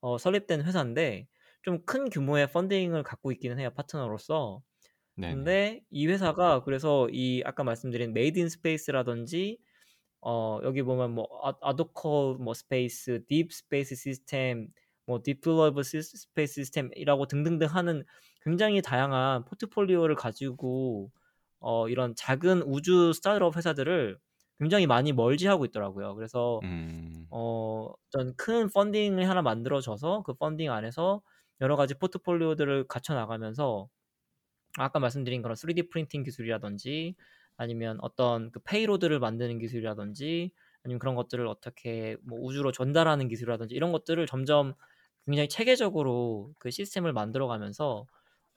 어, 0.00 0.18
설립된 0.18 0.62
회사인데 0.64 1.26
좀 1.62 1.84
큰 1.86 2.10
규모의 2.10 2.50
funding을 2.52 3.02
갖고 3.02 3.32
있기는 3.32 3.58
해요 3.58 3.70
파트너로서. 3.74 4.62
네네. 5.16 5.34
근데 5.34 5.82
이 5.90 6.06
회사가 6.06 6.62
그래서 6.64 7.08
이 7.10 7.42
아까 7.44 7.64
말씀드린 7.64 8.12
Made 8.14 8.38
In 8.38 8.48
Space라든지 8.48 9.58
어 10.20 10.60
여기 10.64 10.82
보면 10.82 11.12
뭐 11.14 11.28
아- 11.44 11.54
Adcole 11.62 12.34
뭐 12.36 12.54
Space, 12.54 13.24
Deep 13.28 13.52
Space 13.52 13.94
Systems, 13.96 14.68
뭐 15.06 15.20
Deployable 15.22 15.82
Space 15.82 16.54
Systems라고 16.64 17.26
등등등 17.26 17.68
하는 17.68 18.04
굉장히 18.42 18.82
다양한 18.82 19.44
포트폴리오를 19.46 20.16
가지고 20.16 21.12
어, 21.60 21.88
이런 21.88 22.14
작은 22.16 22.62
우주 22.62 23.12
스타트업 23.14 23.56
회사들을 23.56 24.18
굉장히 24.60 24.86
많이 24.86 25.12
merge하고 25.12 25.64
있더라고요. 25.66 26.14
그래서 26.16 26.62
음. 26.62 27.30
어, 27.30 27.92
어떤 28.08 28.34
큰 28.36 28.70
funding을 28.70 29.28
하나 29.28 29.42
만들어져서 29.42 30.22
그 30.24 30.34
펀딩 30.34 30.70
안에서 30.72 31.22
여러 31.60 31.76
가지 31.76 31.94
포트폴리오들을 31.94 32.86
갖춰 32.88 33.14
나가면서 33.14 33.88
아까 34.78 34.98
말씀드린 34.98 35.42
그런 35.42 35.54
3D 35.54 35.90
프린팅 35.90 36.22
기술이라든지 36.22 37.14
아니면 37.56 37.98
어떤 38.00 38.50
그 38.50 38.60
payload를 38.60 39.18
만드는 39.18 39.58
기술이라든지 39.58 40.52
아니면 40.84 40.98
그런 40.98 41.14
것들을 41.14 41.46
어떻게 41.46 42.16
뭐 42.22 42.38
우주로 42.40 42.72
전달하는 42.72 43.28
기술이라든지 43.28 43.74
이런 43.74 43.92
것들을 43.92 44.24
점점 44.26 44.74
굉장히 45.24 45.48
체계적으로 45.48 46.52
그 46.58 46.70
시스템을 46.70 47.12
만들어가면서 47.12 48.06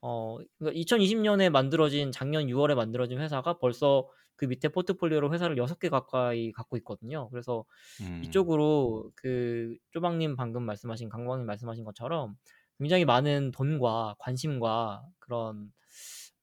어 0.01 0.37
2020년에 0.61 1.21
그러니까 1.23 1.49
만들어진 1.49 2.11
작년 2.11 2.45
6월에 2.45 2.75
만들어진 2.75 3.19
회사가 3.19 3.57
벌써 3.57 4.07
그 4.35 4.45
밑에 4.45 4.69
포트폴리오로 4.69 5.33
회사를 5.33 5.57
6개 5.57 5.89
가까이 5.89 6.53
갖고 6.53 6.77
있거든요. 6.77 7.29
그래서 7.29 7.65
음. 8.01 8.21
이쪽으로 8.23 9.11
그 9.15 9.75
쪼박님 9.91 10.37
방금 10.37 10.63
말씀하신 10.63 11.09
강광님 11.09 11.45
말씀하신 11.45 11.83
것처럼 11.83 12.37
굉장히 12.79 13.05
많은 13.05 13.51
돈과 13.51 14.15
관심과 14.19 15.05
그런 15.19 15.71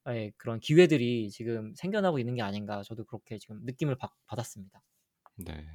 예, 0.08 0.32
그런 0.36 0.60
기회들이 0.60 1.30
지금 1.30 1.74
생겨나고 1.76 2.18
있는 2.20 2.36
게 2.36 2.42
아닌가 2.42 2.82
저도 2.84 3.04
그렇게 3.04 3.38
지금 3.38 3.60
느낌을 3.64 3.96
받, 3.96 4.12
받았습니다. 4.26 4.82
네. 5.36 5.66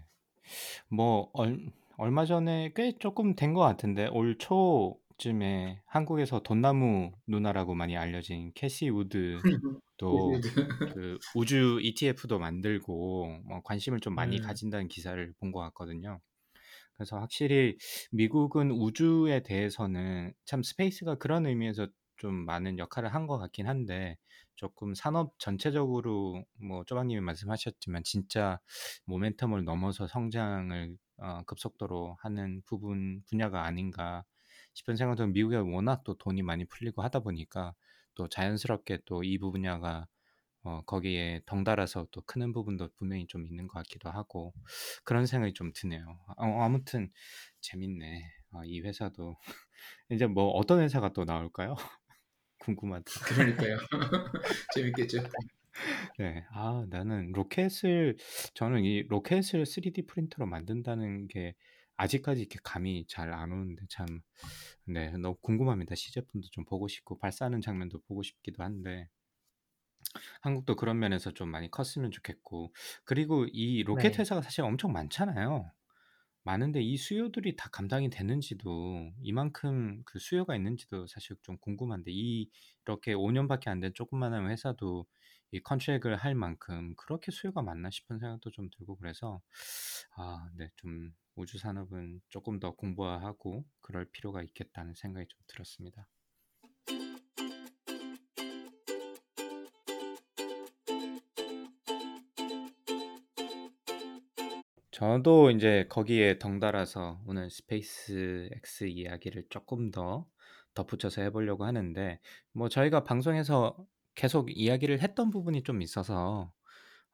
뭐 0.90 1.30
얼, 1.34 1.72
얼마 1.98 2.26
전에 2.26 2.72
꽤 2.76 2.98
조금 2.98 3.36
된 3.36 3.54
것 3.54 3.62
같은데 3.62 4.08
올 4.08 4.38
초쯤에 4.38 5.82
한국에서 5.86 6.42
돈나무 6.44 7.12
누나라고 7.28 7.76
많이 7.76 7.98
알려진 7.98 8.52
캐시 8.56 8.90
우드도 10.00 10.48
그 10.88 11.20
우주 11.36 11.80
ETF도 11.82 12.40
만들고 12.40 13.42
뭐 13.48 13.62
관심을 13.64 14.00
좀 14.02 14.16
많이 14.16 14.40
음. 14.40 14.42
가진다는 14.42 14.88
기사를 14.88 15.34
본 15.40 15.52
것 15.52 15.60
같거든요. 15.62 16.22
그래서 17.02 17.20
확실히 17.20 17.78
미국은 18.12 18.72
우주에 18.72 19.42
대해서는 19.44 20.34
참 20.46 20.62
스페이스가 20.64 21.16
그런 21.16 21.46
의미에서 21.48 21.88
좀 22.18 22.36
많은 22.46 22.78
역할을 22.80 23.14
한 23.14 23.26
것 23.28 23.38
같긴 23.40 23.68
한데 23.68 24.18
조금 24.56 24.94
산업 24.94 25.34
전체적으로 25.40 26.46
뭐 26.62 26.84
쪼박님이 26.86 27.22
말씀하셨지만 27.22 28.04
진짜 28.04 28.60
모멘텀을 29.08 29.64
넘어서 29.64 30.08
성장을 30.08 30.98
어, 31.18 31.44
급속도로 31.46 32.18
하는 32.22 32.62
부분 32.66 33.24
분야가 33.30 33.64
아닌가 33.66 34.24
싶은 34.74 34.96
생각도 34.96 35.28
미국에 35.28 35.58
워낙 35.58 36.04
또 36.04 36.16
돈이 36.18 36.42
많이 36.44 36.66
풀리고 36.66 37.02
하다 37.04 37.20
보니까 37.22 37.74
또 38.16 38.28
자연스럽게 38.28 39.00
또 39.06 39.24
이 39.24 39.38
분야가 39.40 40.08
어, 40.64 40.82
거기에 40.86 41.42
덩달아서 41.46 42.08
또 42.12 42.22
크는 42.22 42.54
부분도 42.54 42.90
분명히 42.98 43.26
좀 43.28 43.48
있는 43.48 43.68
것 43.68 43.74
같기도 43.80 44.10
하고 44.12 44.54
그런 45.04 45.26
생각이 45.26 45.54
좀 45.54 45.72
드네요. 45.74 46.06
어, 46.38 46.62
아무튼 46.64 47.12
재밌네. 47.62 48.24
어, 48.54 48.64
이 48.66 48.82
회사도 48.82 49.38
이제 50.10 50.28
뭐 50.28 50.50
어떤 50.52 50.82
회사가 50.82 51.14
또 51.14 51.26
나올까요? 51.26 51.76
궁금하다. 52.60 53.06
그러니까요. 53.26 53.78
재밌겠죠. 54.74 55.20
네. 56.18 56.46
아, 56.52 56.86
나는 56.90 57.32
로켓을 57.34 58.18
저는 58.54 58.84
이 58.84 59.04
로켓을 59.04 59.66
3D 59.66 60.06
프린터로 60.06 60.46
만든다는 60.48 61.28
게 61.28 61.56
아직까지 61.98 62.42
이렇게 62.42 62.60
감이 62.64 63.06
잘 63.08 63.32
안 63.34 63.52
오는데 63.52 63.86
참 63.90 64.06
네, 64.86 65.12
너무 65.12 65.36
궁금합니다. 65.42 65.96
시제품도 65.96 66.50
좀 66.52 66.66
보고 66.66 66.88
싶고 66.88 67.18
발사하는 67.20 67.62
장면도 67.62 68.02
보고 68.04 68.24
싶기도 68.24 68.64
한데 68.64 69.08
한국도 70.42 70.76
그런 70.76 71.00
면에서 71.00 71.32
좀 71.32 71.50
많이 71.50 71.70
컸으면 71.72 72.12
좋겠고 72.12 72.74
그리고 73.06 73.46
이 73.52 73.84
로켓 73.84 74.18
네. 74.18 74.20
회사가 74.20 74.42
사실 74.42 74.64
엄청 74.64 74.92
많잖아요. 74.94 75.72
많은데 76.44 76.82
이 76.82 76.98
수요들이 76.98 77.56
다 77.56 77.70
감당이 77.72 78.10
되는지도 78.10 79.12
이만큼 79.22 80.02
그 80.06 80.18
수요가 80.20 80.56
있는지도 80.56 81.06
사실 81.08 81.36
좀 81.44 81.58
궁금한데 81.60 82.12
이 82.12 82.50
이렇게 82.86 83.14
5년밖에 83.14 83.70
안 83.70 83.80
된 83.82 83.94
조그만한 83.94 84.50
회사도 84.50 85.06
이 85.52 85.60
contract을 85.62 86.16
할 86.18 86.36
만큼 86.36 86.96
그렇게 86.98 87.32
수요가 87.32 87.62
많나 87.62 87.90
싶은 87.92 88.20
생각도 88.20 88.52
좀 88.52 88.70
들고 88.72 88.98
그래서 88.98 89.42
아, 90.18 90.50
네, 90.58 90.70
좀 90.78 91.14
우주 91.36 91.58
산업은 91.58 92.22
조금 92.30 92.60
더 92.60 92.72
공부하고 92.76 93.66
그럴 93.82 94.06
필요가 94.12 94.42
있겠다는 94.44 94.94
생각이 94.96 95.28
좀 95.30 95.40
들었습니다. 95.48 96.08
저도 105.02 105.50
이제 105.50 105.88
거기에 105.90 106.38
덩달아서 106.38 107.22
오늘 107.26 107.50
스페이스 107.50 108.50
X 108.54 108.84
이야기를 108.84 109.46
조금 109.50 109.90
더 109.90 110.28
덧붙여서 110.76 111.24
해보려고 111.24 111.66
하는데, 111.66 112.20
뭐 112.54 112.70
저희가 112.70 113.04
방송에서 113.04 113.76
계속 114.14 114.56
이야기를 114.56 115.02
했던 115.02 115.32
부분이 115.32 115.64
좀 115.64 115.82
있어서, 115.82 116.54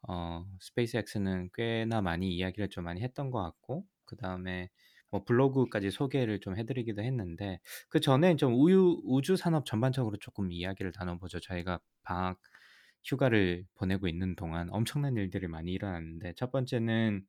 어, 0.01 0.45
스페이스 0.59 0.97
X는 0.97 1.51
꽤나 1.53 2.01
많이 2.01 2.35
이야기를 2.35 2.67
좀 2.67 2.83
많이 2.83 3.01
했던 3.01 3.31
것 3.31 3.41
같고, 3.41 3.85
그 4.03 4.17
다음에 4.17 4.69
뭐 5.09 5.23
블로그까지 5.23 5.89
소개를 5.89 6.41
좀 6.41 6.57
해드리기도 6.57 7.01
했는데, 7.01 7.61
그 7.87 8.01
전에 8.01 8.35
좀 8.35 8.53
우유, 8.55 8.99
우주 9.05 9.37
산업 9.37 9.65
전반적으로 9.65 10.17
조금 10.17 10.51
이야기를 10.51 10.91
나눠보죠. 10.93 11.39
저희가 11.39 11.79
방학 12.03 12.37
휴가를 13.05 13.65
보내고 13.75 14.09
있는 14.09 14.35
동안 14.35 14.67
엄청난 14.71 15.15
일들이 15.15 15.47
많이 15.47 15.71
일어났는데, 15.71 16.33
첫 16.35 16.51
번째는 16.51 17.25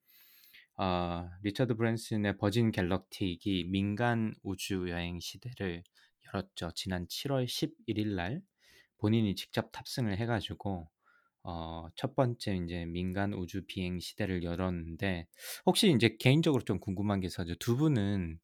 어, 0.79 1.29
리처드 1.43 1.74
브랜슨의 1.74 2.39
버진 2.39 2.70
갤럭틱이 2.70 3.64
민간 3.64 4.33
우주 4.45 4.89
여행 4.89 5.18
시대를 5.18 5.83
열었죠. 6.26 6.70
지난 6.76 7.09
7월 7.09 7.47
11일 7.47 8.14
날 8.14 8.43
본인이 8.99 9.35
직접 9.35 9.72
탑승을 9.72 10.16
해가지고 10.18 10.89
어, 11.43 11.89
첫 11.97 12.14
번째 12.14 12.57
이제 12.57 12.85
민간 12.85 13.35
우주 13.35 13.64
비행 13.66 13.99
시대를 13.99 14.45
열었는데 14.45 15.26
혹시 15.66 15.91
이제 15.91 16.16
개인적으로 16.20 16.62
좀 16.62 16.79
궁금한 16.79 17.18
게 17.18 17.26
있어서 17.26 17.55
두 17.59 17.76
분은 17.76 18.39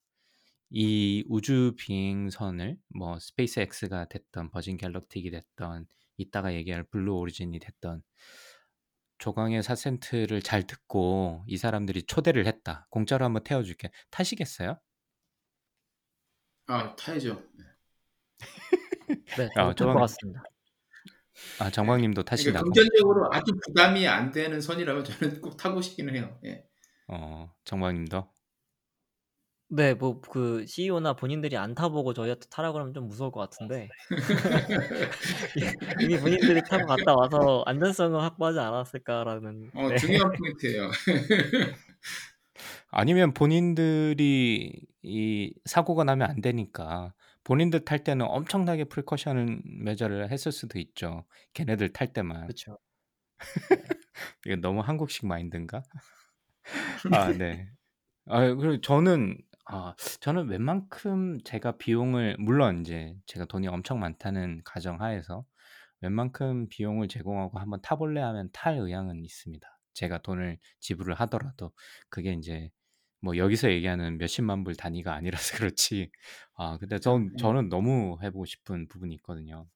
이 0.71 1.25
우주 1.29 1.75
비행선을 1.79 2.79
뭐 2.89 3.21
스페이스 3.21 3.61
X가 3.61 4.09
됐던 4.09 4.51
버진 4.51 4.77
갤럭틱이 4.77 5.31
됐던 5.31 5.87
이따가 6.17 6.53
얘기할 6.55 6.83
블루 6.85 7.15
오리진이 7.15 7.61
됐던 7.61 8.03
조광의 9.19 9.63
사센트를 9.63 10.43
잘 10.43 10.67
듣고 10.67 11.45
이 11.47 11.57
사람들이 11.57 12.05
초대를 12.05 12.47
했다. 12.47 12.87
공짜로 12.91 13.25
한번 13.25 13.43
태워줄게. 13.45 13.91
타시겠어요? 14.11 14.79
아, 16.67 16.95
타야죠. 16.97 17.43
네, 19.37 19.49
아, 19.57 19.75
저도 19.75 19.75
탈것 19.75 19.77
조광, 19.77 19.97
같습니다. 20.01 20.43
아, 21.59 21.71
정광님도 21.71 22.23
그러니까 22.25 22.31
타신다고? 22.31 22.65
금전적으로 22.65 23.29
아주 23.33 23.53
부담이 23.67 24.07
안 24.07 24.31
되는 24.31 24.61
선이라면 24.61 25.05
저는 25.05 25.41
꼭 25.41 25.57
타고 25.57 25.81
싶기는 25.81 26.15
해요. 26.15 26.39
예. 26.45 26.65
어, 27.09 27.53
정광님도? 27.65 28.34
네, 29.77 29.95
뭐 29.95 30.21
그 30.21 30.65
CEO나 30.67 31.15
본인들이 31.17 31.57
안 31.57 31.75
타 31.75 31.89
보고 31.89 32.15
저희한테 32.15 32.47
타라 32.51 32.73
그러면 32.73 32.95
좀 32.95 33.09
무서울 33.09 33.33
것 33.33 33.41
같은데 33.41 33.89
이미 36.01 36.17
본인들이 36.19 36.61
타고 36.69 36.87
갔다 36.87 37.15
와서 37.15 37.63
안전성을 37.67 38.21
확보하지 38.23 38.59
않았을까라는 38.61 39.71
어, 39.75 39.89
네. 39.89 39.97
중요한 39.97 40.33
포인트예요. 40.39 40.91
아니면 42.91 43.35
본인들이 43.35 44.87
이 45.03 45.55
사고가 45.65 46.05
나면 46.05 46.31
안 46.31 46.41
되니까 46.41 47.13
본인들 47.43 47.85
탈 47.85 48.05
때는 48.05 48.25
엄청나게 48.27 48.85
precaution 48.85 49.61
measure를 49.83 50.31
했을 50.31 50.53
수도 50.53 50.79
있죠. 50.79 51.25
걔네들 51.55 51.93
탈 51.93 52.13
때만. 52.13 52.43
그렇죠. 52.47 52.79
이게 54.47 54.57
너무 54.57 54.81
한국식 54.81 55.27
마인드인가? 55.27 55.83
아, 57.13 57.33
네. 57.33 57.69
아, 58.27 58.41
그리고 58.55 58.81
저는 58.81 59.37
아, 59.67 59.95
저는 60.21 60.49
웬만큼 60.49 61.41
제가 61.45 61.79
비용을 61.79 62.37
물론 62.39 62.81
이제 62.83 63.17
제가 63.27 63.47
돈이 63.47 63.67
엄청 63.69 63.99
많다는 64.01 64.61
가정하에서 64.65 65.45
웬만큼 66.03 66.69
비용을 66.69 67.09
제공하고 67.09 67.59
한번 67.59 67.81
타 67.83 67.97
볼래 67.97 68.21
하면 68.21 68.51
탈 68.53 68.77
의향은 68.79 69.25
있습니다. 69.25 69.67
제가 69.95 70.19
돈을 70.23 70.59
지불을 70.81 71.15
하더라도 71.15 71.73
그게 72.11 72.33
이제 72.35 72.71
뭐 73.21 73.37
여기서 73.39 73.71
얘기하는 73.73 74.19
몇십만 74.19 74.65
불 74.65 74.77
단위가 74.77 75.15
아니라서 75.15 75.57
그렇지. 75.75 76.11
아, 76.57 76.79
근데 76.79 76.99
전 76.99 77.33
네. 77.33 77.37
저는 77.39 77.69
너무 77.71 78.19
해 78.23 78.31
보고 78.31 78.45
싶은 78.45 78.89
부분이 78.89 79.15
있거든요. 79.17 79.67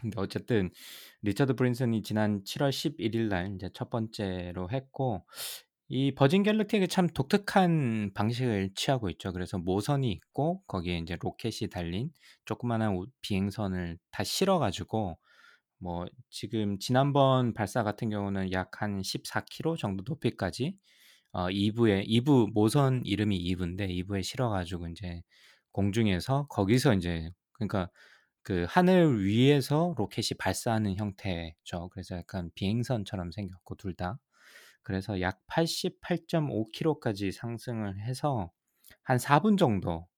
근데 0.00 0.18
어쨌든 0.20 0.70
리처드 1.22 1.54
브랜슨이 1.54 2.02
지난 2.02 2.42
7 2.44 2.62
월 2.62 2.72
11 2.72 3.14
일 3.14 3.28
날 3.28 3.54
이제 3.54 3.70
첫 3.74 3.90
번째로 3.90 4.70
했고 4.70 5.26
이 5.90 6.14
버진 6.14 6.42
갤럭틱이 6.44 6.86
참 6.88 7.08
독특한 7.08 8.12
방식을 8.14 8.70
취하고 8.76 9.10
있죠. 9.10 9.32
그래서 9.32 9.58
모선이 9.58 10.10
있고 10.12 10.62
거기에 10.68 10.96
인제 10.98 11.16
로켓이 11.20 11.68
달린 11.70 12.12
조그마한 12.44 12.94
우 12.96 13.06
비행선을 13.22 13.98
다 14.12 14.22
실어 14.24 14.58
가지고 14.60 15.18
뭐 15.78 16.06
지금 16.30 16.78
지난번 16.78 17.54
발사 17.54 17.82
같은 17.84 18.10
경우는 18.10 18.52
약 18.52 18.82
한 18.82 19.02
14km 19.02 19.76
정도 19.76 20.04
높이까지 20.06 20.76
어 21.32 21.50
2부에 21.50 22.02
2부 22.06 22.48
모선 22.54 23.02
이름이 23.04 23.36
2부인데 23.38 23.86
2부에 23.86 24.22
실어 24.22 24.50
가지고 24.50 24.88
인제 24.88 25.22
공중에서 25.72 26.46
거기서 26.50 26.94
인제 26.94 27.30
그러니까 27.54 27.90
그 28.42 28.66
하늘 28.68 29.24
위에서 29.26 29.94
로켓이 29.98 30.30
발사하는 30.38 30.96
형태죠. 30.96 31.90
그래서 31.92 32.16
약간 32.18 32.50
비행선처럼 32.54 33.32
생겼고 33.32 33.76
둘 33.76 33.94
다. 33.96 34.18
그래서 34.82 35.20
약 35.20 35.40
88.5km까지 35.48 37.32
상승을 37.32 38.00
해서 38.00 38.50
한 39.02 39.18
4분 39.18 39.58
정도 39.58 40.08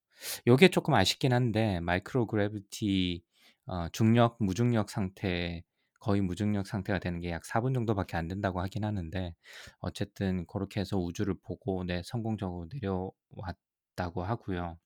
요게 0.46 0.68
조금 0.68 0.94
아쉽긴 0.94 1.32
한데 1.32 1.80
microgravity 1.80 3.22
어 3.66 3.88
중력, 3.90 4.36
무중력 4.40 4.90
상태 4.90 5.62
거의 6.00 6.20
무중력 6.20 6.66
상태가 6.66 6.98
되는 6.98 7.20
게 7.20 7.30
약 7.30 7.44
4분 7.44 7.74
정도밖에 7.74 8.16
안 8.16 8.28
된다고 8.28 8.60
하긴 8.60 8.84
하는데 8.84 9.34
어쨌든 9.80 10.46
고렇게 10.46 10.80
해서 10.80 10.98
우주를 10.98 11.34
보고 11.42 11.84
네 11.84 12.02
성공적으로 12.04 12.68
내려왔다고 12.72 14.24
하고요. 14.24 14.78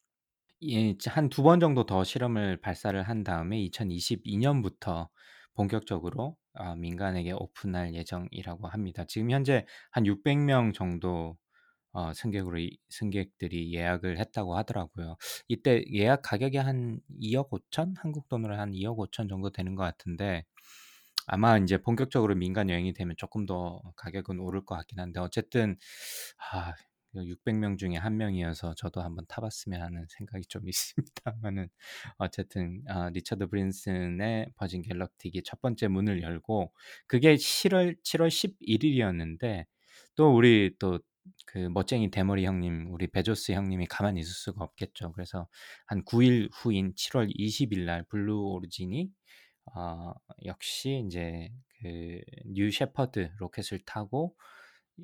예 0.64 0.94
한두 1.06 1.42
번 1.42 1.60
정도 1.60 1.84
더 1.86 2.04
실험을 2.04 2.58
발사를 2.60 3.00
한 3.02 3.24
다음에 3.24 3.60
2022 3.60 4.38
년부터 4.38 5.08
본격적으로 5.54 6.36
어 6.58 6.74
민간에게 6.76 7.32
오픈할 7.32 7.94
예정이라고 7.94 8.68
합니다. 8.68 9.04
지금 9.08 9.30
현재 9.30 9.66
한 9.90 10.06
600명 10.06 10.72
정도 10.72 11.36
어 11.92 12.12
승객으로 12.14 12.58
이 12.60 12.78
승객들이 12.90 13.74
예약을 13.74 14.18
했다고 14.20 14.56
하더라고요. 14.56 15.16
이때 15.48 15.84
예약 15.94 16.22
가격이 16.22 16.58
한 16.58 17.00
2억 17.20 17.50
5천 17.52 17.94
한국 17.98 18.28
돈으로 18.28 18.56
한 18.58 18.72
2억 18.74 18.98
5천 19.00 19.28
정도 19.28 19.50
되는 19.52 19.74
것 19.76 19.82
같은데 19.84 20.44
아마 21.26 21.56
인제 21.58 21.78
본격적으로 21.78 22.34
민간 22.36 22.70
여행이 22.70 22.92
되면 22.94 23.16
쪼끔 23.18 23.46
더 23.46 23.82
가격은 23.96 24.38
오를 24.40 24.64
것 24.64 24.76
같긴 24.76 25.00
한데 25.00 25.20
어쨌든 25.20 25.76
아그 26.52 26.82
600명 27.24 27.78
중에 27.78 27.96
1 27.96 28.16
명이어서 28.16 28.74
저도 28.74 29.00
한번 29.02 29.24
타 29.28 29.40
봤으면 29.40 29.82
하는 29.82 30.06
생각이 30.08 30.44
좀 30.48 30.62
있습니다마는 30.68 31.68
어쨌든 32.18 32.82
아 32.88 33.10
리처드 33.10 33.48
브랜슨의 33.48 34.52
버진 34.56 34.82
갤럭틱이 34.82 35.42
첫 35.44 35.60
번째 35.60 35.88
문을 35.88 36.22
열고 36.22 36.72
그게 37.06 37.34
7월 37.36 37.96
7월 38.02 38.30
11 38.30 38.56
일이었는데 38.84 39.66
또 40.16 40.34
우리 40.36 40.76
또 40.78 40.98
그 41.46 41.58
멋쟁이 41.58 42.10
대머리 42.10 42.44
형님 42.44 42.88
우리 42.92 43.06
베조스 43.08 43.52
형님이 43.52 43.86
가만히 43.86 44.20
있을 44.20 44.32
수가 44.32 44.64
없겠죠. 44.64 45.12
그래서 45.12 45.48
한 45.86 46.04
9일 46.04 46.50
후인 46.52 46.94
7월 46.94 47.34
20일 47.36 47.84
날 47.84 48.04
블루 48.04 48.42
오리진이 48.52 49.10
어 49.74 50.12
역시 50.44 50.90
인제 50.90 51.50
그 51.80 52.20
뉴 52.46 52.70
셰퍼드 52.70 53.32
로켓을 53.38 53.80
타고 53.84 54.36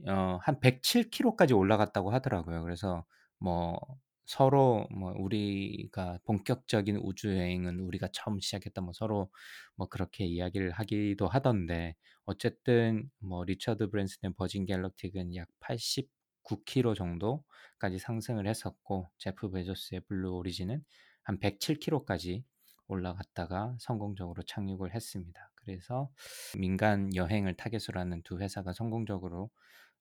어 0.08 0.38
한 0.42 0.60
107km까지 0.60 1.56
올라갔다고 1.56 2.10
하더라고요. 2.12 2.62
그래서 2.62 3.04
뭐 3.38 3.78
서로 4.24 4.86
뭐 4.90 5.12
"우리가 5.18 6.18
본격적인 6.24 6.96
우주 7.02 7.28
여행은 7.36 7.80
우리가 7.80 8.08
처음 8.12 8.40
시작했다." 8.40 8.80
뭐 8.82 8.92
서로 8.94 9.30
뭐 9.76 9.88
그렇게 9.88 10.24
이야기를 10.24 10.70
하기도 10.72 11.28
하던데 11.28 11.94
어쨌든 12.24 13.10
뭐 13.20 13.44
리처드 13.44 13.90
브랜슨의 13.90 14.34
버진 14.36 14.64
갤럭틱은 14.66 15.34
약 15.36 15.48
89km 15.60 16.94
정도까지 16.94 17.98
상승을 17.98 18.46
했었고 18.46 19.10
제프 19.18 19.50
베조스의 19.50 20.02
블루 20.08 20.32
오리진은 20.36 20.82
한 21.24 21.38
107km까지 21.40 22.44
올라갔다가 22.88 23.76
성공적으로 23.80 24.42
착륙을 24.42 24.94
했습니다. 24.94 25.50
그래서 25.56 26.10
민간 26.58 27.14
여행을 27.14 27.54
타겟으로 27.56 28.00
하는 28.00 28.22
두 28.22 28.38
회사가 28.40 28.72
성공적으로 28.72 29.50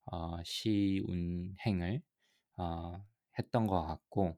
어 0.05 0.37
시운행을 0.43 2.01
어 2.57 3.03
했던 3.39 3.67
것 3.67 3.83
같고 3.83 4.37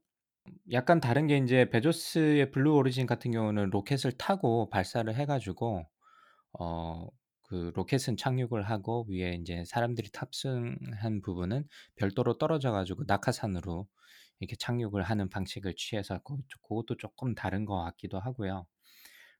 약간 0.71 0.99
다른 1.01 1.27
게 1.27 1.37
인제 1.37 1.69
베조스의 1.69 2.51
블루 2.51 2.75
오리진 2.75 3.05
같은 3.07 3.31
경우는 3.31 3.69
로켓을 3.71 4.13
타고 4.13 4.69
발사를 4.69 5.13
해 5.15 5.25
가지고 5.25 5.85
어 6.59 7.07
그 7.49 7.71
로켓은 7.75 8.17
착륙을 8.17 8.63
하고 8.63 9.05
위에 9.09 9.33
인제 9.35 9.65
사람들이 9.65 10.11
탑승한 10.11 11.21
부분은 11.23 11.67
별도로 11.95 12.37
떨어져 12.39 12.71
가지고 12.71 13.03
낙하산으로 13.07 13.87
이렇게 14.39 14.55
착륙을 14.55 15.03
하는 15.03 15.29
방식을 15.29 15.75
취해서 15.77 16.19
고 16.23 16.39
고것도 16.61 16.97
쪼끔 16.97 17.35
다른 17.35 17.65
것 17.65 17.77
같기도 17.83 18.19
하고요. 18.19 18.65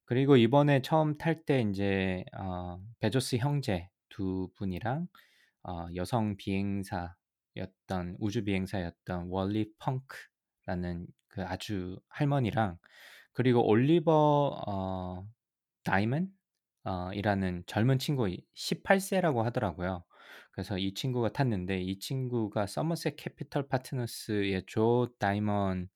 그리고 0.06 0.38
이번에 0.38 0.82
처음 0.82 1.18
탈때 1.18 1.60
인제 1.62 2.26
어 2.38 2.80
베조스 3.00 3.38
형제 3.38 3.90
두 4.10 4.50
분이랑 4.56 5.08
어 5.64 5.88
여성 5.96 6.36
비행사였던 6.38 8.18
우주 8.20 8.44
비행사였던 8.44 9.28
월리 9.30 9.72
펑크라는 9.80 11.08
그 11.28 11.44
아주 11.46 12.00
할머니랑 12.10 12.78
그리고 13.34 13.68
올리버 13.68 14.64
어 14.68 15.28
다이먼 15.84 16.30
어 16.86 17.12
이라는 17.14 17.64
젊은 17.68 18.00
친구 18.00 18.28
18 18.54 19.00
세라고 19.00 19.44
하더라고요. 19.44 20.04
그래서 20.52 20.78
이 20.78 20.94
친구가 20.94 21.34
탔는데 21.34 21.82
이 21.82 22.00
친구가 22.00 22.68
서머셋 22.68 23.16
캐피털 23.18 23.68
파트너스의 23.70 24.64
조 24.68 25.10
다이먼의 25.20 25.88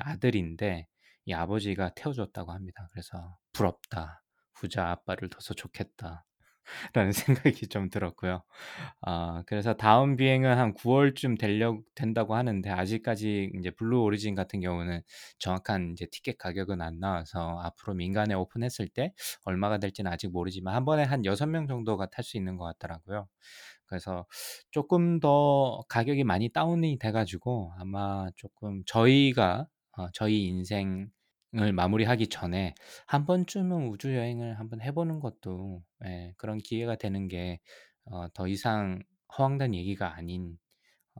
아들인데 0.00 0.86
이 1.26 1.32
아버지가 1.34 1.94
태워 1.94 2.14
줬다고 2.14 2.52
합니다. 2.52 2.88
그래서 2.92 3.36
'부럽다. 3.52 4.22
부자 4.54 4.90
아빠를 4.90 5.28
둬서 5.28 5.54
좋겠다.' 5.54 6.27
라는 6.94 7.12
생각이 7.54 7.68
좀 7.68 7.90
들었고요. 7.90 8.42
아 9.02 9.42
그래서 9.46 9.74
다음 9.74 10.16
비행은 10.16 10.56
한 10.58 10.74
9 10.74 10.90
월쯤 10.90 11.36
되려 11.36 11.78
된다고 11.94 12.34
하는데 12.36 12.70
아직까지 12.70 13.50
인제 13.54 13.70
블루 13.72 14.02
오리진 14.02 14.34
같은 14.34 14.60
경우는 14.60 15.02
정확한 15.38 15.90
인제 15.90 16.06
티켓 16.12 16.38
가격은 16.38 16.80
안 16.82 17.00
나와서 17.00 17.60
앞으로 17.62 17.94
민간에 17.94 18.34
오픈했을 18.34 18.88
때 18.88 19.12
얼마가 19.44 19.78
될지는 19.78 20.12
아직 20.12 20.28
모르지만 20.32 20.74
한 20.74 20.84
번에 20.84 21.02
한 21.04 21.24
6 21.26 21.46
명 21.46 21.66
정도가 21.68 22.06
탈 22.10 22.24
수 22.24 22.36
있는 22.36 22.56
것 22.56 22.64
같더라고요. 22.66 23.28
그래서 23.86 24.26
쪼끔 24.70 25.20
더 25.20 25.82
가격이 25.88 26.24
많이 26.24 26.50
다운이 26.50 26.98
돼 26.98 27.12
가지고 27.12 27.72
아마 27.78 28.28
쪼끔 28.36 28.82
저희가 28.86 29.66
어 29.98 30.08
저희 30.12 30.44
인생 30.46 31.08
을 31.56 31.72
마무리하기 31.72 32.28
전에 32.28 32.74
한 33.06 33.24
번쯤은 33.24 33.88
우주 33.88 34.14
여행을 34.14 34.58
한번 34.58 34.82
해 34.82 34.92
보는 34.92 35.18
것도 35.20 35.82
예 36.04 36.34
그런 36.36 36.58
기회가 36.58 36.96
되는 36.96 37.28
게 37.28 37.60
어 38.10 38.28
더 38.34 38.48
이상 38.48 39.02
허황된 39.38 39.74
얘기가 39.74 40.14
아닌 40.16 40.58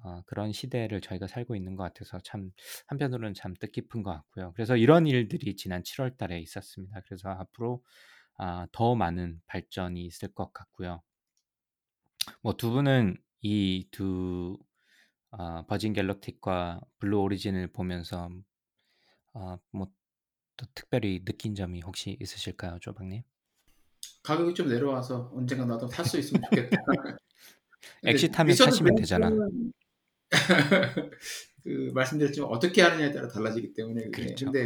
어 0.05 0.23
그런 0.27 0.53
시대를 0.53 1.01
저희가 1.03 1.27
살고 1.29 1.57
있는 1.57 1.77
것 1.77 1.85
같아서 1.85 2.21
참 2.25 2.51
한편으로는 2.89 3.35
참 3.35 3.55
뜻깊은 3.61 4.03
것 4.05 4.13
같고요. 4.13 4.53
그래서 4.55 4.77
이런 4.77 5.07
일들이 5.07 5.57
지난 5.57 5.83
7 5.85 6.03
월 6.03 6.17
달에 6.19 6.39
있었습니다. 6.41 7.01
그래서 7.07 7.31
앞으로 7.31 7.83
아 8.39 8.67
더 8.73 8.95
많은 8.97 9.41
발전이 9.49 10.05
있을 10.07 10.29
것 10.35 10.53
같고요. 10.55 11.03
뭐두 12.43 12.71
분은 12.73 13.17
이두아 13.43 14.59
버진 15.69 15.93
갤럭틱과 15.93 16.81
블루 16.99 17.21
오리진을 17.21 17.73
보면서 17.73 18.29
아 19.35 19.59
뭐 19.73 19.89
또 20.59 20.67
특별히 20.75 21.25
느낀 21.25 21.55
점이 21.55 21.81
혹시 21.81 22.19
있으실까요, 22.21 22.79
조방님? 22.81 23.23
가격이 24.25 24.55
좀 24.55 24.69
내려와서 24.69 25.31
언젠가 25.33 25.65
나도 25.65 25.87
탈 25.87 26.05
수 26.05 26.19
있으면 26.19 26.43
좋겠다. 26.43 26.77
exit하면 28.05 28.57
타시면 28.57 28.95
되잖아. 28.97 29.31
그 31.63 31.91
말씀드렸지만 31.95 32.51
어떻게 32.51 32.83
하느냐에 32.83 33.13
따라 33.13 33.29
달라지기 33.29 33.73
때문에. 33.73 34.11
그렇죠. 34.11 34.47
근데 34.47 34.65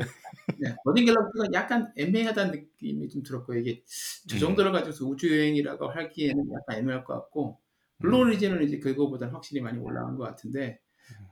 네, 0.59 0.75
버진 0.85 1.05
갤럭시가 1.05 1.45
약간 1.53 1.93
애매하다는 1.97 2.53
느낌이 2.53 3.09
좀 3.09 3.23
들었고요. 3.23 3.59
이게 3.59 3.83
저 4.29 4.37
음. 4.37 4.41
정도를 4.41 4.73
가지고서 4.73 5.05
우주 5.05 5.31
여행이라고 5.31 5.91
하기에는 5.91 6.45
약간 6.55 6.79
애매할 6.79 7.05
것 7.05 7.15
같고 7.15 7.61
블루 8.01 8.17
음. 8.17 8.21
오리진은 8.23 8.65
이제 8.65 8.79
그거보다는 8.79 9.35
확실히 9.35 9.61
많이 9.61 9.79
올라간 9.79 10.17
것 10.17 10.25
같은데 10.25 10.81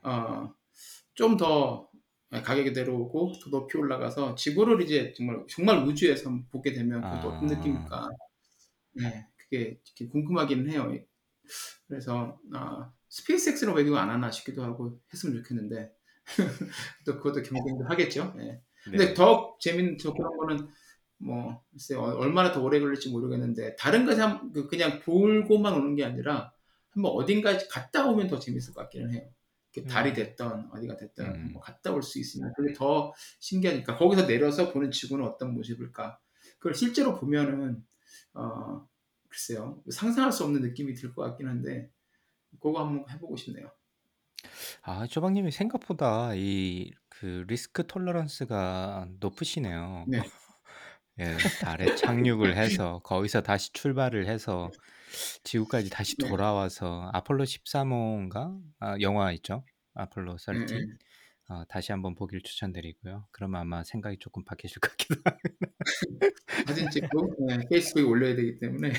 어, 0.03 0.53
좀 1.15 1.37
더 1.37 1.90
가격이 2.31 2.73
내려오고 2.73 3.33
더 3.43 3.51
높이 3.51 3.77
올라가서 3.77 4.37
지구를 4.37 4.83
이제 4.83 5.13
정말 5.17 5.45
정말 5.49 5.85
우주에서 5.87 6.31
보게 6.51 6.73
되면 6.73 7.01
그것도 7.01 7.33
아. 7.33 7.37
어떤 7.37 7.47
느낌일까? 7.47 8.09
네, 8.93 9.27
그게 9.37 9.81
궁금하기는 10.11 10.71
해요. 10.71 10.93
그래서 11.89 12.39
아, 12.53 12.93
스페이스X는 13.09 13.75
왜 13.75 13.83
이거 13.83 13.97
안 13.97 14.11
하나 14.11 14.31
싶기도 14.31 14.63
하고 14.63 15.01
했으면 15.13 15.37
좋겠는데 15.39 15.93
또 17.05 17.17
그것도 17.17 17.43
경쟁도 17.43 17.85
하겠죠. 17.87 18.33
네. 18.37 18.63
근데 18.85 19.07
네. 19.07 19.15
더 19.15 19.57
재밌는 19.61 19.99
저 19.99 20.13
그런 20.13 20.37
거는 20.37 20.69
뭐 21.19 21.63
글쎄 21.73 21.95
요 21.95 22.03
얼마나 22.03 22.53
더 22.53 22.63
오래 22.63 22.79
걸릴지 22.81 23.11
모르겠는데 23.11 23.77
다른 23.77 24.07
것이 24.07 24.21
한- 24.21 24.53
그 24.53 24.69
그냥 24.69 25.01
보고만 25.01 25.75
오는 25.75 25.95
게 25.97 26.05
아니라 26.05 26.53
한번 26.91 27.13
어딘가 27.13 27.59
갔다 27.69 28.09
오면 28.09 28.29
더 28.29 28.39
재밌을 28.39 28.73
것 28.73 28.83
같기는 28.83 29.13
해요. 29.13 29.29
이렇게 29.73 29.89
달이 29.89 30.11
음. 30.11 30.15
됐던 30.15 30.71
어디가 30.73 30.97
됐던 30.97 31.27
음. 31.27 31.33
한번 31.47 31.61
갔다 31.63 31.93
올 31.93 32.03
수 32.03 32.19
있으면 32.19 32.53
그게 32.57 32.73
더 32.73 33.13
신기하니까 33.41 33.97
거기서 33.99 34.27
내려서 34.27 34.73
보는 34.73 34.91
지구는 34.91 35.25
어떤 35.25 35.55
모습일까? 35.55 36.19
그걸 36.59 36.75
실제로 36.75 37.19
보면은 37.19 37.85
어 38.35 38.87
글쎄요 39.29 39.83
상상할 39.91 40.33
수 40.33 40.45
없는 40.45 40.63
느낌이 40.63 40.95
들 40.95 41.15
것 41.15 41.23
같긴 41.23 41.49
한데 41.49 41.91
그거 42.61 42.81
한번 42.85 43.09
해보고 43.11 43.37
싶네요. 43.37 43.71
아, 44.83 45.07
조방님이 45.07 45.51
생각보다 45.51 46.33
이 46.35 46.91
그 47.13 47.45
리스크 47.49 47.87
톨러런스가 47.87 49.07
높으시네요. 49.21 50.09
네. 50.09 50.23
예, 51.21 51.37
달에 51.61 51.95
착륙을 51.97 52.57
해서 52.57 53.01
거기서 53.05 53.43
다시 53.43 53.73
출발을 53.75 54.27
해서 54.29 54.71
지구까지 55.45 55.91
다시 55.91 56.17
네. 56.17 56.27
돌아와서 56.29 57.11
아폴로 57.13 57.45
13호인가? 57.45 58.59
아, 58.81 58.97
영화 59.01 59.33
있죠? 59.33 59.65
아폴로 59.95 60.37
네, 60.51 60.59
13. 60.59 60.67
네. 60.67 61.01
어, 61.49 61.65
다시 61.69 61.93
한번 61.93 62.15
보길 62.15 62.43
추천드리고요. 62.43 63.27
그러면 63.33 63.61
아마 63.63 63.83
생각이 63.85 64.19
조금 64.21 64.45
바뀌실 64.45 64.81
것 64.81 64.91
같기도 64.93 65.17
하고. 65.25 65.39
사진 66.67 66.89
찍고 66.91 67.37
네, 67.49 67.67
페이스북에 67.69 68.05
올려야 68.05 68.35
되기 68.37 68.59
때문에 68.59 68.93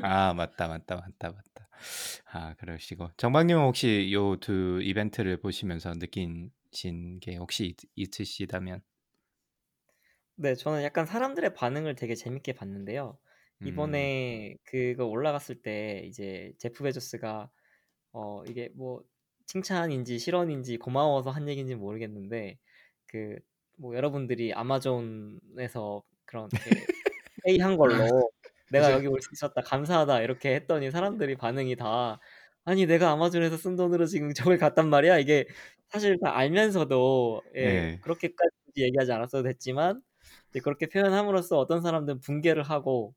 아, 0.00 0.34
맞다, 0.34 0.68
맞다, 0.68 0.96
맞다, 0.96 1.30
맞다. 1.32 1.68
아, 2.26 2.54
그러시고. 2.56 3.10
정박님은 3.16 3.62
혹시 3.62 4.10
요 4.12 4.36
두 4.40 4.80
이벤트를 4.82 5.38
보시면서 5.40 5.94
느낀신 5.94 7.20
게 7.20 7.36
혹시 7.36 7.66
있, 7.66 7.76
있으시다면? 7.96 8.82
네, 10.36 10.54
저는 10.54 10.82
약간 10.82 11.06
사람들의 11.06 11.54
반응을 11.54 11.94
되게 11.94 12.14
재밌게 12.14 12.54
봤는데요. 12.54 13.18
음, 13.62 13.66
이번에 13.68 14.56
그거 14.64 15.06
올라갔을 15.06 15.62
때 15.62 16.02
이제 16.06 16.52
제프 16.58 16.82
베조스가 16.84 17.50
어 18.12 18.44
이게 18.48 18.70
뭐 18.74 19.02
칭찬인지 19.46 20.18
실언인지 20.18 20.78
고마워서 20.78 21.30
한 21.30 21.48
얘기인지 21.48 21.74
모르겠는데 21.76 22.58
그 23.08 23.38
뭐 23.76 23.96
여러분들이 23.96 24.52
아마존에서 24.54 26.02
그런 26.26 26.48
이렇게 26.52 26.86
페이 27.44 27.58
한 27.60 27.76
걸로 27.76 27.94
내가? 28.70 28.92
여기 28.92 29.06
올 29.08 29.20
수 29.20 29.28
있었다 29.32 29.62
감사하다 29.62 30.22
이렇게 30.22 30.54
했더니 30.56 30.90
사람들이 30.90 31.36
반응이 31.36 31.76
다 31.76 32.20
아니 32.64 32.86
내가 32.86 33.10
아마존에서 33.12 33.56
쓴 33.56 33.76
돈으로 33.76 34.06
지금 34.06 34.32
저걸 34.34 34.58
갔단 34.58 34.88
말이야 34.90 35.18
이게 35.18 35.46
사실 35.88 36.18
다 36.20 36.36
알면서도 36.36 37.42
예 37.56 37.60
네. 37.64 37.98
그렇게까지 38.02 38.50
얘기하지 38.78 39.12
않았어도 39.12 39.44
됐지만 39.44 40.02
이제 40.50 40.60
그렇게 40.60 40.86
표현함으로써 40.88 41.58
어떤 41.58 41.82
사람들은 41.82 42.20
붕괴를 42.20 42.62
하고 42.64 43.14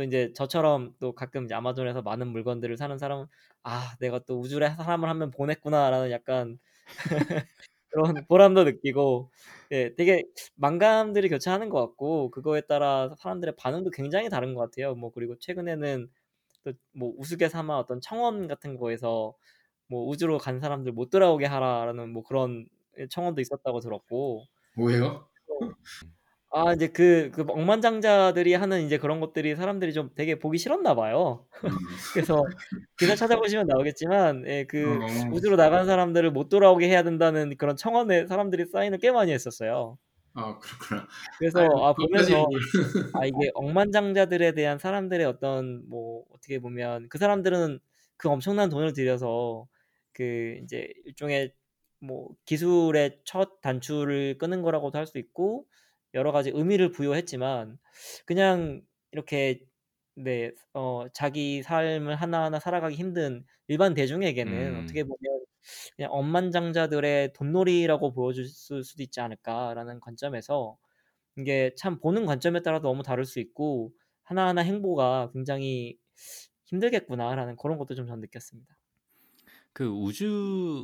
또 0.00 0.04
이제 0.04 0.32
저처럼 0.34 0.94
또 1.00 1.12
가끔 1.14 1.44
이제 1.44 1.54
아마존에서 1.54 2.02
많은 2.02 2.28
물건들을 2.28 2.76
사는 2.78 2.96
사람은 2.98 3.26
아 3.64 3.96
내가 4.00 4.20
또 4.20 4.40
우주에 4.40 4.70
사람을 4.70 5.08
한 5.08 5.18
명 5.18 5.30
보냈구나라는 5.30 6.10
약간 6.10 6.58
그런 7.90 8.14
보람도 8.28 8.64
느끼고 8.64 9.30
예 9.72 9.94
되게 9.96 10.24
만감들이 10.56 11.28
교차하는 11.28 11.68
것 11.70 11.80
같고 11.88 12.30
그거에 12.30 12.62
따라 12.62 13.14
사람들의 13.18 13.54
반응도 13.56 13.90
굉장히 13.90 14.28
다른 14.28 14.54
것 14.54 14.60
같아요. 14.70 14.94
뭐 14.94 15.10
그리고 15.12 15.36
최근에는 15.38 16.08
또 16.64 16.72
뭐 16.94 17.14
우스갯삼아 17.18 17.78
어떤 17.78 18.00
청원 18.02 18.48
같은 18.48 18.76
거에서 18.78 19.34
뭐 19.88 20.06
우주로 20.08 20.38
간 20.38 20.60
사람들 20.60 20.92
못 20.92 21.10
돌아오게 21.10 21.46
하라라는 21.46 22.10
뭐 22.12 22.22
그런 22.24 22.66
예 22.98 23.08
청원도 23.08 23.40
있었다고 23.42 23.80
들었고 23.80 24.46
뭐예요? 24.76 25.28
아 26.52 26.72
이제 26.74 26.88
그 26.88 27.30
그 27.32 27.42
억만장자들이 27.48 28.54
하는 28.54 28.82
이제 28.84 28.98
그런 28.98 29.20
것들이 29.20 29.54
사람들이 29.54 29.92
좀 29.92 30.10
되게 30.16 30.38
보기 30.38 30.58
싫었나 30.58 30.94
봐요. 30.96 31.46
음. 31.64 31.70
그래서 32.12 32.44
기사 32.98 33.14
찾아보시면 33.14 33.66
나오겠지만 33.68 34.46
예 34.48 34.64
그 34.68 34.98
어, 35.00 35.28
우주로 35.32 35.56
나간 35.56 35.86
사람들을 35.86 36.30
못 36.32 36.48
돌아오게 36.48 36.88
해야 36.88 37.02
된다는 37.04 37.56
그런 37.56 37.76
청원에 37.76 38.26
사람들이 38.26 38.66
사인을 38.66 38.98
꽤 38.98 39.12
많이 39.12 39.32
했었어요. 39.32 39.98
아 40.34 40.58
그렇구나. 40.58 41.08
그래서 41.38 41.60
아이고, 41.60 41.84
아 41.84 41.94
그것까지 41.94 42.34
보면서 42.34 42.36
뭘- 42.36 42.60
아 43.12 43.26
이게 43.26 43.50
억만장자들에 43.54 44.52
대한 44.54 44.78
사람들의 44.78 45.26
어떤 45.26 45.88
뭐 45.88 46.24
어떻게 46.32 46.58
보면 46.60 47.08
그 47.10 47.18
사람들은 47.18 47.80
그 48.16 48.28
엄청난 48.28 48.68
돈을 48.70 48.92
들여서 48.92 49.66
그 50.12 50.58
이제 50.64 50.88
일종의 51.06 51.54
뭐 52.00 52.30
기술의 52.46 53.20
첫 53.24 53.60
단추를 53.62 54.38
끄는 54.38 54.62
거라고도 54.62 54.98
할 54.98 55.06
수 55.06 55.18
있고 55.18 55.66
여러 56.14 56.32
가지 56.32 56.50
의미를 56.54 56.90
부여했지만 56.92 57.78
그냥 58.26 58.82
이렇게 59.12 59.60
네, 60.16 60.52
어, 60.74 61.06
자기 61.14 61.62
삶을 61.62 62.16
하나하나 62.16 62.58
살아가기 62.60 62.96
힘든 62.96 63.44
일반 63.68 63.94
대중에게는 63.94 64.76
음. 64.76 64.76
어떻게 64.76 65.04
보면 65.04 65.44
그냥 65.96 66.12
억만장자들의 66.12 67.32
돈놀이라고 67.34 68.12
보여줄 68.12 68.46
수- 68.46 68.82
수도 68.82 69.02
있지 69.02 69.20
않을까라는 69.20 70.00
관점에서 70.00 70.78
이게 71.38 71.74
참 71.76 72.00
보는 72.00 72.26
관점에 72.26 72.62
따라 72.62 72.80
너무 72.80 73.02
다를 73.02 73.24
수 73.26 73.40
있고 73.40 73.92
하나하나 74.24 74.62
행보가 74.62 75.30
굉장히 75.32 75.98
힘들겠구나라는 76.66 77.56
그런 77.56 77.78
것도 77.78 77.94
좀 77.94 78.06
전 78.06 78.20
느꼈습니다. 78.20 78.78
그 79.72 79.86
우주라는 79.88 80.82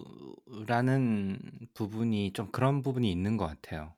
부분이 1.74 2.32
좀 2.32 2.50
그런 2.52 2.82
부분이 2.82 3.10
있는 3.10 3.36
것 3.36 3.46
같아요. 3.46 3.94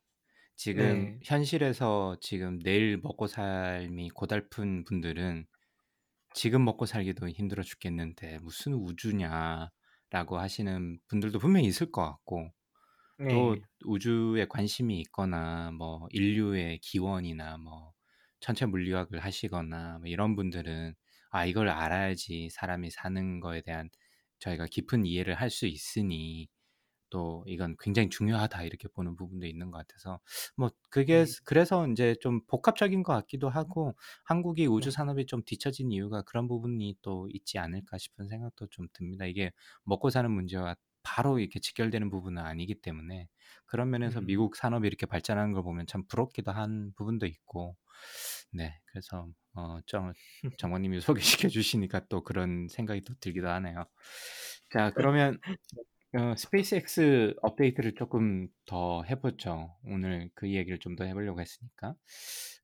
지금 0.59 1.07
네. 1.07 1.21
현실에서 1.25 2.19
지금 2.21 2.61
내일 2.61 2.99
먹고 2.99 3.29
삶이 3.29 4.11
고달픈 4.11 4.85
분들은 4.85 5.47
지금 6.35 6.65
먹고 6.65 6.87
살기도 6.87 7.29
힘들어 7.31 7.63
죽겠는데 7.63 8.39
무슨 8.41 8.75
우주냐라고 8.75 10.39
하시는 10.39 10.99
분들도 11.09 11.39
분명히 11.41 11.67
있을 11.69 11.93
것 11.93 12.03
같고 12.05 12.51
또 13.29 13.57
네. 13.57 13.63
우주에 13.87 14.47
관심이 14.49 15.01
있거나 15.03 15.71
뭐 15.73 16.09
인류의 16.13 16.79
기원이나 16.81 17.59
뭐 17.59 17.93
천체 18.41 18.67
물리학을 18.67 19.21
하시거나 19.21 19.99
뭐 20.01 20.09
이런 20.09 20.37
분들은 20.37 20.95
아 21.31 21.47
이걸 21.47 21.69
알아야지 21.71 22.51
사람이 22.51 22.91
사는 22.91 23.41
거에 23.41 23.63
대한 23.63 23.91
저희가 24.41 24.67
깊은 24.67 25.07
이해를 25.07 25.35
할 25.35 25.51
수 25.51 25.67
있으니 25.67 26.49
또 27.11 27.45
이건 27.47 27.77
굉장히 27.81 28.09
중요하다 28.11 28.63
이렇게 28.65 28.89
보는 28.89 29.17
부분도 29.17 29.47
있는 29.47 29.71
것 29.71 29.79
같아서 29.79 30.21
뭐 30.57 30.71
그게 30.91 31.25
네. 31.25 31.33
그래서 31.45 31.87
이제 31.89 32.15
좀 32.21 32.41
복합적인 32.47 33.03
것 33.03 33.13
같기도 33.15 33.49
하고 33.49 33.95
한국이 34.25 34.67
우주 34.67 34.91
네. 34.91 34.95
산업이 34.97 35.27
좀 35.27 35.43
뒤처진 35.45 35.93
이유가 35.93 36.23
그런 36.23 36.49
부분이 36.49 36.97
또 37.03 37.29
있지 37.33 37.59
않을까 37.59 37.99
싶은 37.99 38.29
생각도 38.29 38.67
좀 38.69 38.87
듭니다. 38.93 39.27
이게 39.27 39.53
먹고 39.85 40.11
사는 40.11 40.31
문제와 40.31 40.77
바로 41.03 41.39
이렇게 41.39 41.59
직결되는 41.61 42.11
부분은 42.11 42.43
아니기 42.43 42.75
때문에 42.75 43.29
그런 43.67 43.89
면에서 43.91 44.21
음. 44.21 44.27
미국 44.27 44.57
산업이 44.57 44.87
이렇게 44.87 45.07
발전하는 45.07 45.53
걸 45.53 45.63
보면 45.63 45.87
참 45.87 46.05
부럽기도 46.07 46.53
한 46.53 46.93
부분도 46.97 47.27
있고 47.27 47.77
네 48.53 48.79
그래서 48.87 49.27
어, 49.55 49.79
정, 49.87 50.13
정원님이 50.59 51.01
소개시켜 51.47 51.49
주시니까 51.49 52.07
또 52.09 52.23
그런 52.23 52.69
생각이 52.69 53.03
또 53.03 53.15
들기도 53.21 53.49
하네요. 53.49 53.85
자 54.71 54.91
그러면 54.91 55.39
어, 56.17 56.35
스페이스X 56.37 57.35
업데이트를 57.43 57.95
조금 57.95 58.49
더 58.67 59.03
해 59.05 59.21
보죠. 59.21 59.77
오늘 59.85 60.31
그 60.35 60.47
이야기를 60.47 60.79
좀 60.79 60.97
더 60.97 61.05
해 61.05 61.13
보려고 61.15 61.41
했으니까. 61.41 61.95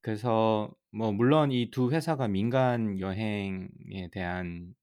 그래서 0.00 0.74
뭐 0.90 1.12
물론 1.12 1.52
이두 1.52 1.90
회사가 1.92 2.28
민간 2.28 2.98
여행에 3.00 4.08
대한 4.12 4.74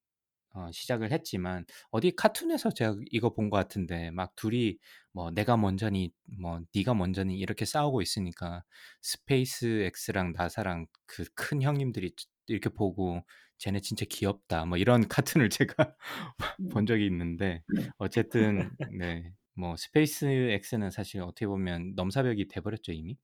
어, 0.56 0.70
시작을 0.74 1.12
했지만 1.14 1.66
어디 1.92 2.12
카툰에서 2.16 2.72
제가 2.74 2.98
이거 3.12 3.34
본 3.34 3.50
것 3.52 3.58
같은데 3.58 4.12
막 4.12 4.36
둘이 4.36 4.78
뭐 5.14 5.32
내가 5.32 5.58
먼저니 5.58 6.12
뭐 6.42 6.62
네가 6.76 6.94
먼저니 6.96 7.38
이렇게 7.40 7.66
싸우고 7.66 8.02
있으니까 8.02 8.64
스페이스X랑 9.02 10.34
나사랑 10.38 10.88
그 11.08 11.26
큰 11.36 11.62
형님들이 11.64 12.14
이렇게 12.48 12.70
보고 12.70 13.24
쟤네 13.62 13.82
진짜 13.82 14.06
귀엽다 14.10 14.66
뭐 14.66 14.78
이런 14.78 15.08
카툰을 15.08 15.50
제가 15.70 15.96
본 16.70 16.86
적이 16.88 17.08
있는데 17.08 17.64
어쨌든 18.00 18.72
네. 19.00 19.34
뭐 19.56 19.76
스페이스X는 19.78 20.92
사실 20.92 21.22
어떻게 21.22 21.48
보면 21.48 21.94
넘사벽이 21.96 22.48
돼 22.48 22.62
버렸죠, 22.62 22.92
이미. 22.94 23.18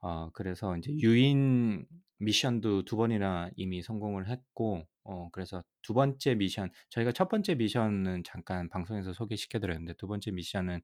어 0.00 0.30
그래서 0.32 0.74
인제 0.76 0.92
유인 1.00 1.86
미션도 2.18 2.84
두 2.84 2.96
번이나 2.96 3.50
이미 3.56 3.82
성공을 3.82 4.28
했고 4.28 4.86
어 5.04 5.28
그래서 5.32 5.62
두 5.82 5.94
번째 5.94 6.34
미션 6.36 6.70
저희가 6.90 7.12
첫 7.12 7.28
번째 7.28 7.54
미션은 7.56 8.24
잠깐 8.24 8.68
방송에서 8.70 9.12
소개시켜 9.12 9.58
드렸는데 9.60 9.94
두 9.94 10.06
번째 10.06 10.30
미션은 10.32 10.80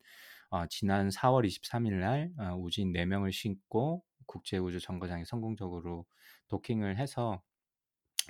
어 0.51 0.67
지난 0.69 1.11
4월 1.11 1.47
23일 1.47 2.01
날 2.01 2.33
어 2.39 2.57
우주인 2.57 2.93
4 2.93 3.05
명을 3.07 3.33
싣고 3.33 4.05
국제 4.27 4.59
우주 4.59 4.81
정거장에 4.81 5.25
성공적으로 5.25 6.07
도킹을 6.49 6.99
해서 6.99 7.43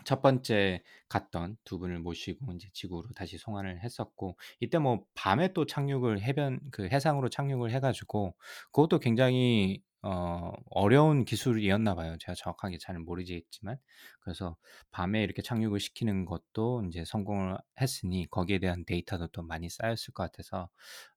첫 0.05 0.23
번째 0.23 0.83
갔던 1.09 1.57
두 1.65 1.79
분을 1.79 1.99
모시고 2.01 2.53
인제 2.53 2.69
지구로 2.73 3.09
다시 3.15 3.39
송환을 3.39 3.83
했었고 3.83 4.37
이때 4.61 4.79
뭐 4.79 5.05
밤에 5.15 5.53
또 5.53 5.67
착륙을 5.67 6.21
해변 6.23 6.61
그 6.71 6.89
해상으로 6.89 7.29
착륙을 7.29 7.71
해 7.73 7.81
가지고 7.81 8.37
그것도 8.73 8.99
굉장히 9.01 9.83
어 10.03 10.53
어려운 10.71 11.25
기술이었나 11.25 11.95
봐요. 11.97 12.17
제가 12.21 12.35
정확하게 12.35 12.79
잘 12.79 12.99
모르겠지만. 12.99 13.79
그래서 14.21 14.57
밤에 14.93 15.23
이렇게 15.25 15.43
착륙을 15.43 15.81
시키는 15.81 16.27
것도 16.27 16.83
인제 16.85 17.05
성공을 17.05 17.57
했으니 17.81 18.27
거기에 18.31 18.59
대한 18.61 18.85
데이터도 18.85 19.29
또 19.29 19.43
많이 19.43 19.69
쌓였을 19.69 20.13
것 20.15 20.23
같아서 20.31 20.69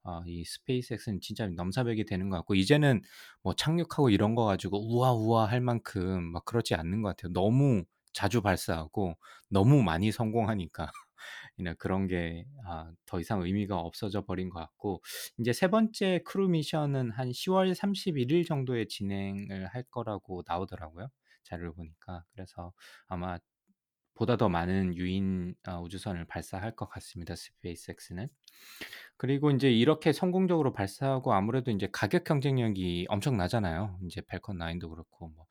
어 0.04 0.22
이 0.28 0.44
스페이스X는 0.46 1.22
진짜 1.22 1.48
넘사벽이 1.48 2.06
되는 2.06 2.30
것 2.30 2.38
같고 2.38 2.56
이제는 2.56 3.02
뭐 3.44 3.54
착륙하고 3.56 4.10
이런 4.10 4.36
거 4.36 4.46
가지고 4.46 4.80
우아우아할 4.96 5.62
만큼 5.62 6.24
막 6.32 6.46
그렇지 6.46 6.76
않는 6.76 7.02
것 7.02 7.10
같아요. 7.10 7.34
너무 7.34 7.84
자주 8.14 8.42
발사하고 8.42 9.16
너무 9.50 9.84
많이 9.84 10.12
성공하니까. 10.12 10.92
그런 11.80 12.08
게아더 12.08 13.20
이상 13.22 13.42
의미가 13.44 13.78
없어져 13.80 14.26
버린 14.26 14.50
것 14.50 14.60
같고 14.62 15.02
인제 15.40 15.54
세 15.54 15.68
번째 15.70 16.22
크루 16.26 16.50
미션은 16.50 17.12
한 17.12 17.32
10월 17.34 17.76
31일 17.76 18.46
정도에 18.46 18.86
진행을 18.88 19.68
할 19.68 19.84
거라고 19.92 20.44
나오더라고요, 20.48 21.10
자료를 21.44 21.74
보니까. 21.74 22.24
그래서 22.34 22.74
아마 23.08 23.40
보다 24.16 24.38
더 24.38 24.50
많은 24.50 24.96
유인 24.98 25.56
어 25.68 25.82
우주선을 25.84 26.26
발사할 26.28 26.76
것 26.76 26.90
같습니다, 26.90 27.36
스페이스X는. 27.36 28.30
그리고 29.18 29.52
인제 29.52 29.72
이렇게 29.72 30.14
성공적으로 30.14 30.74
발사하고 30.74 31.34
아무래도 31.34 31.72
인제 31.72 31.90
가격 31.94 32.24
경쟁력이 32.26 33.08
엄청 33.10 33.38
나잖아요. 33.38 34.00
인제 34.04 34.22
팰컨 34.28 34.58
9도 34.60 34.90
그렇고 34.92 35.30
뭐 35.30 35.46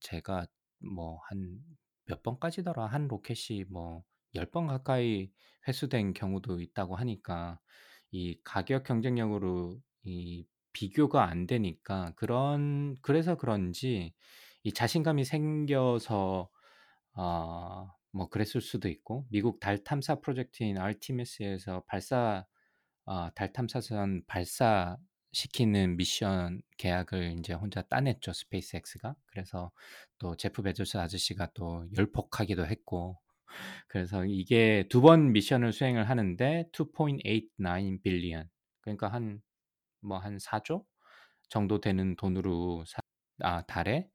제가 0.00 0.46
뭐한 0.80 1.60
몇 2.06 2.22
번까지더라? 2.22 2.86
한 2.86 3.08
로켓이 3.08 3.64
뭐 3.70 4.04
10 4.34 4.50
번 4.50 4.66
가까이 4.66 5.30
회수된 5.68 6.14
경우도 6.14 6.60
있다고 6.60 6.96
하니까 6.96 7.60
이 8.10 8.40
가격 8.44 8.84
경쟁력으로 8.84 9.78
이 10.04 10.46
비교가 10.72 11.24
안 11.28 11.46
되니까 11.46 12.12
그런 12.16 12.96
그래서 13.02 13.36
그런지 13.36 14.14
이 14.64 14.72
자신감이 14.72 15.24
생겨서 15.24 16.50
아 17.14 17.92
뭐 18.14 18.28
그랬을 18.28 18.60
수도 18.60 18.88
있고 18.88 19.26
미국 19.30 19.58
달 19.60 19.82
탐사 19.84 20.16
프로젝트인 20.20 20.78
아르테미스에서 20.78 21.84
발사 21.86 22.44
아 23.06 23.30
달 23.34 23.52
탐사선 23.52 24.24
발사 24.26 24.98
시키는 25.32 25.96
미션 25.96 26.62
계약을 26.78 27.32
인제 27.32 27.54
혼자 27.54 27.82
따냈죠, 27.82 28.32
스페이스X가. 28.32 29.16
그래서 29.26 29.72
또 30.18 30.36
제프 30.36 30.62
베조스 30.62 30.98
아저씨가 30.98 31.50
또 31.54 31.86
열폭하기도 31.96 32.66
했고 32.66 33.18
그래서 33.88 34.24
이게 34.26 34.86
두 34.90 35.00
번 35.02 35.32
미션을 35.32 35.72
수행을 35.72 36.08
하는데 36.10 36.66
2.89 36.72 38.02
billion 38.02 38.48
그러니까 38.82 39.08
한 39.08 39.40
뭐한 40.02 40.38
4조 40.40 40.84
정도 41.48 41.80
되는 41.80 42.16
돈으로 42.16 42.84
사 42.86 43.00
아 43.42 43.62
달에 43.66 44.08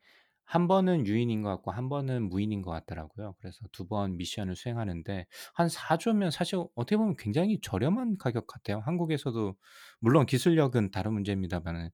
한 0.47 0.67
번은 0.69 1.05
유인인 1.07 1.41
것 1.43 1.49
같고 1.49 1.71
한 1.71 1.89
번은 1.89 2.29
무인인 2.29 2.61
것 2.63 2.71
같더라고요. 2.71 3.35
그래서 3.39 3.59
두번 3.73 4.17
미션을 4.17 4.55
수행하는데 4.55 5.27
한 5.53 5.67
4 5.69 5.97
조면 5.97 6.31
사실 6.31 6.57
어떻게 6.75 6.97
보면 6.97 7.15
굉장히 7.17 7.59
저렴한 7.61 8.17
가격 8.17 8.47
같아요. 8.47 8.79
한국에서도 8.81 9.55
물론 9.99 10.25
기술력은 10.25 10.91
다른 10.91 11.13
문제입니다마는 11.13 11.89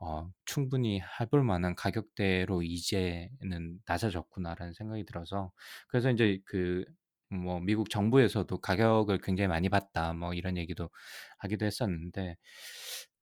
어 0.00 0.30
충분히 0.44 1.00
해 1.00 1.26
볼 1.30 1.44
만한 1.44 1.74
가격대로 1.76 2.62
이제는 2.62 3.80
낮아졌구나라는 3.86 4.72
생각이 4.74 5.04
들어서 5.06 5.52
그래서 5.88 6.10
인제 6.10 6.40
그 6.46 6.84
뭐 7.34 7.60
미국 7.60 7.88
정부에서도 7.88 8.58
"가격을 8.60 9.16
굉장히 9.22 9.48
많이 9.48 9.70
봤다." 9.70 10.12
뭐 10.12 10.34
이런 10.34 10.58
얘기도 10.58 10.90
하기도 11.38 11.64
했었는데 11.64 12.36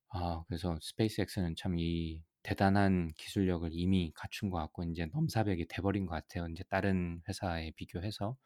아 0.08 0.42
그래서 0.48 0.76
스페이스X는 0.82 1.54
참 1.56 1.78
이 1.78 2.22
대단한 2.42 3.12
기술력을 3.16 3.68
이미 3.72 4.12
갖춘 4.14 4.50
것 4.50 4.58
같고 4.58 4.82
인제 4.84 5.06
넘사벽이 5.12 5.66
돼 5.68 5.82
버린 5.82 6.06
것 6.06 6.14
같아요, 6.14 6.46
인제 6.46 6.64
다른 6.70 7.22
회사에 7.28 7.72
비교해서. 7.76 8.36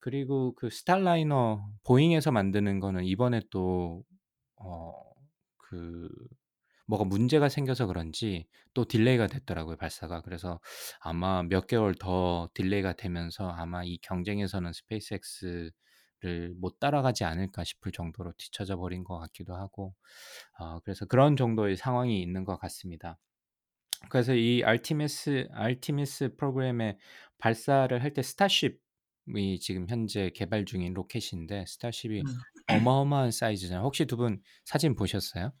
그리고 0.00 0.54
그 0.54 0.70
스타라이너 0.70 1.68
보잉에서 1.84 2.30
만드는 2.32 2.80
거는 2.80 3.04
이번에 3.04 3.40
또 3.50 4.04
어 4.56 5.04
그 5.58 6.08
뭐가 6.86 7.04
문제가 7.04 7.48
생겨서 7.50 7.86
그런지 7.86 8.46
또 8.74 8.84
delay가 8.86 9.26
됐더라고요, 9.28 9.76
발사가. 9.76 10.22
그래서 10.22 10.60
아마 11.00 11.42
몇 11.42 11.66
개월 11.66 11.94
더 11.94 12.48
delay가 12.54 12.94
되면서 12.94 13.48
아마 13.50 13.84
이 13.84 13.98
경쟁에서는 14.02 14.72
스페이스X를 14.72 15.72
못 16.56 16.78
따라가지 16.80 17.24
않을까 17.24 17.64
싶을 17.64 17.92
정도로 17.92 18.32
뒤처져 18.38 18.76
버린 18.76 19.04
것 19.04 19.18
같기도 19.18 19.54
하고 19.54 19.94
어 20.58 20.80
그래서 20.80 21.06
그런 21.06 21.36
정도의 21.36 21.76
상황이 21.76 22.22
있는 22.22 22.44
것 22.44 22.58
같습니다. 22.58 23.18
그래서 24.10 24.34
이 24.34 24.62
알티미스 24.64 25.48
알티미스 25.52 26.36
프로그램의 26.36 26.98
발사를 27.38 28.02
할 28.02 28.12
때 28.14 28.22
스타쉽이 28.22 29.58
지금 29.60 29.86
현재 29.88 30.30
개발 30.34 30.64
중인 30.64 30.94
로켓인데 30.94 31.64
스타쉽이 31.66 32.20
음. 32.22 32.26
어마어마한 32.68 33.30
사이즈잖아요. 33.32 33.84
혹시 33.84 34.06
두 34.06 34.16
분 34.16 34.40
사진 34.64 34.94
보셨어요? 34.96 35.52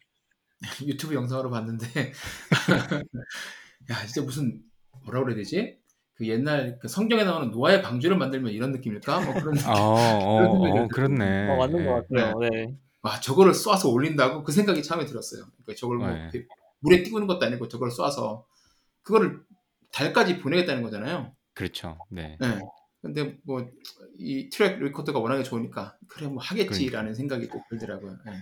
유튜브 0.86 1.14
영상으로 1.14 1.50
봤는데 1.50 1.86
야 3.90 4.06
진짜 4.06 4.22
무슨 4.22 4.62
뭐라 5.04 5.22
그래야 5.22 5.36
되지? 5.36 5.77
그 6.18 6.26
옛날 6.26 6.78
그 6.80 6.88
성경에 6.88 7.22
나오는 7.22 7.52
노아의 7.52 7.80
방주를 7.80 8.16
만들면 8.18 8.52
이런 8.52 8.72
느낌일까? 8.72 9.20
뭐 9.20 9.34
그런 9.34 9.54
어어 9.70 9.96
생각이 9.96 10.24
어 10.24 10.48
들었거든요. 10.50 10.88
그렇네. 10.88 11.48
어 11.48 11.56
맞는 11.56 11.86
것 11.86 11.90
예. 12.10 12.16
같아요. 12.18 12.38
네. 12.40 12.76
와 13.02 13.20
저거를 13.20 13.52
쏴서 13.52 13.92
올린다고 13.92 14.42
그 14.42 14.50
생각이 14.50 14.82
처음에 14.82 15.06
들었어요. 15.06 15.44
그러니까 15.64 15.74
저걸 15.78 15.98
뭐 15.98 16.10
예. 16.10 16.28
배- 16.32 16.44
물에 16.80 17.04
띄우는 17.04 17.28
것도 17.28 17.46
아니고 17.46 17.68
저걸 17.68 17.90
쏴서 17.90 18.42
그거를 19.04 19.40
달까지 19.92 20.40
보내겠다는 20.40 20.82
거잖아요. 20.82 21.32
그렇죠. 21.54 21.98
네. 22.10 22.36
네. 22.40 22.58
근데 23.02 23.38
뭐 23.44 23.70
이 24.20 24.48
track 24.50 24.80
record가 24.82 25.20
워낙에 25.20 25.44
좋으니까 25.44 25.96
그래 26.08 26.26
뭐 26.26 26.38
그러니까. 26.66 26.98
하겠지라는 26.98 27.14
생각이 27.14 27.48
또 27.50 27.64
들더라고요. 27.70 28.18
네. 28.26 28.32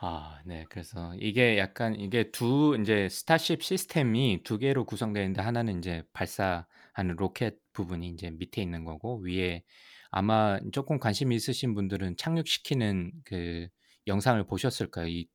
아 0.00 0.40
네. 0.44 0.66
그래서 0.68 1.14
이게 1.18 1.56
약간 1.58 1.94
이게 1.98 2.30
두 2.30 2.74
인제 2.76 3.08
스타쉽 3.08 3.62
시스템이 3.62 4.42
두 4.44 4.58
개로 4.58 4.84
구성되어 4.84 5.22
있는데 5.22 5.40
하나는 5.42 5.74
인제 5.76 6.02
발사하는 6.12 7.16
로켓 7.16 7.58
부분이 7.72 8.06
인제 8.08 8.30
밑에 8.32 8.60
있는 8.62 8.84
거고 8.84 9.18
위에 9.20 9.62
아마 10.10 10.58
쪼끔 10.72 10.98
관심이 10.98 11.34
있으신 11.36 11.74
분들은 11.74 12.16
착륙시키는 12.16 13.12
그 13.24 13.68
영상을 14.06 14.44
보셨을 14.46 14.90
거예요. 14.90 15.08
이 15.08 15.28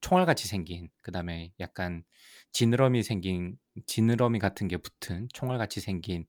총알 0.00 0.26
같이 0.26 0.46
생긴 0.48 0.88
그다음에 1.02 1.52
약간 1.60 2.04
지느러미 2.52 3.02
생긴 3.02 3.58
지느러미 3.86 4.38
같은 4.38 4.68
게 4.68 4.76
붙은 4.76 5.28
총알 5.34 5.58
같이 5.58 5.80
생긴 5.80 6.26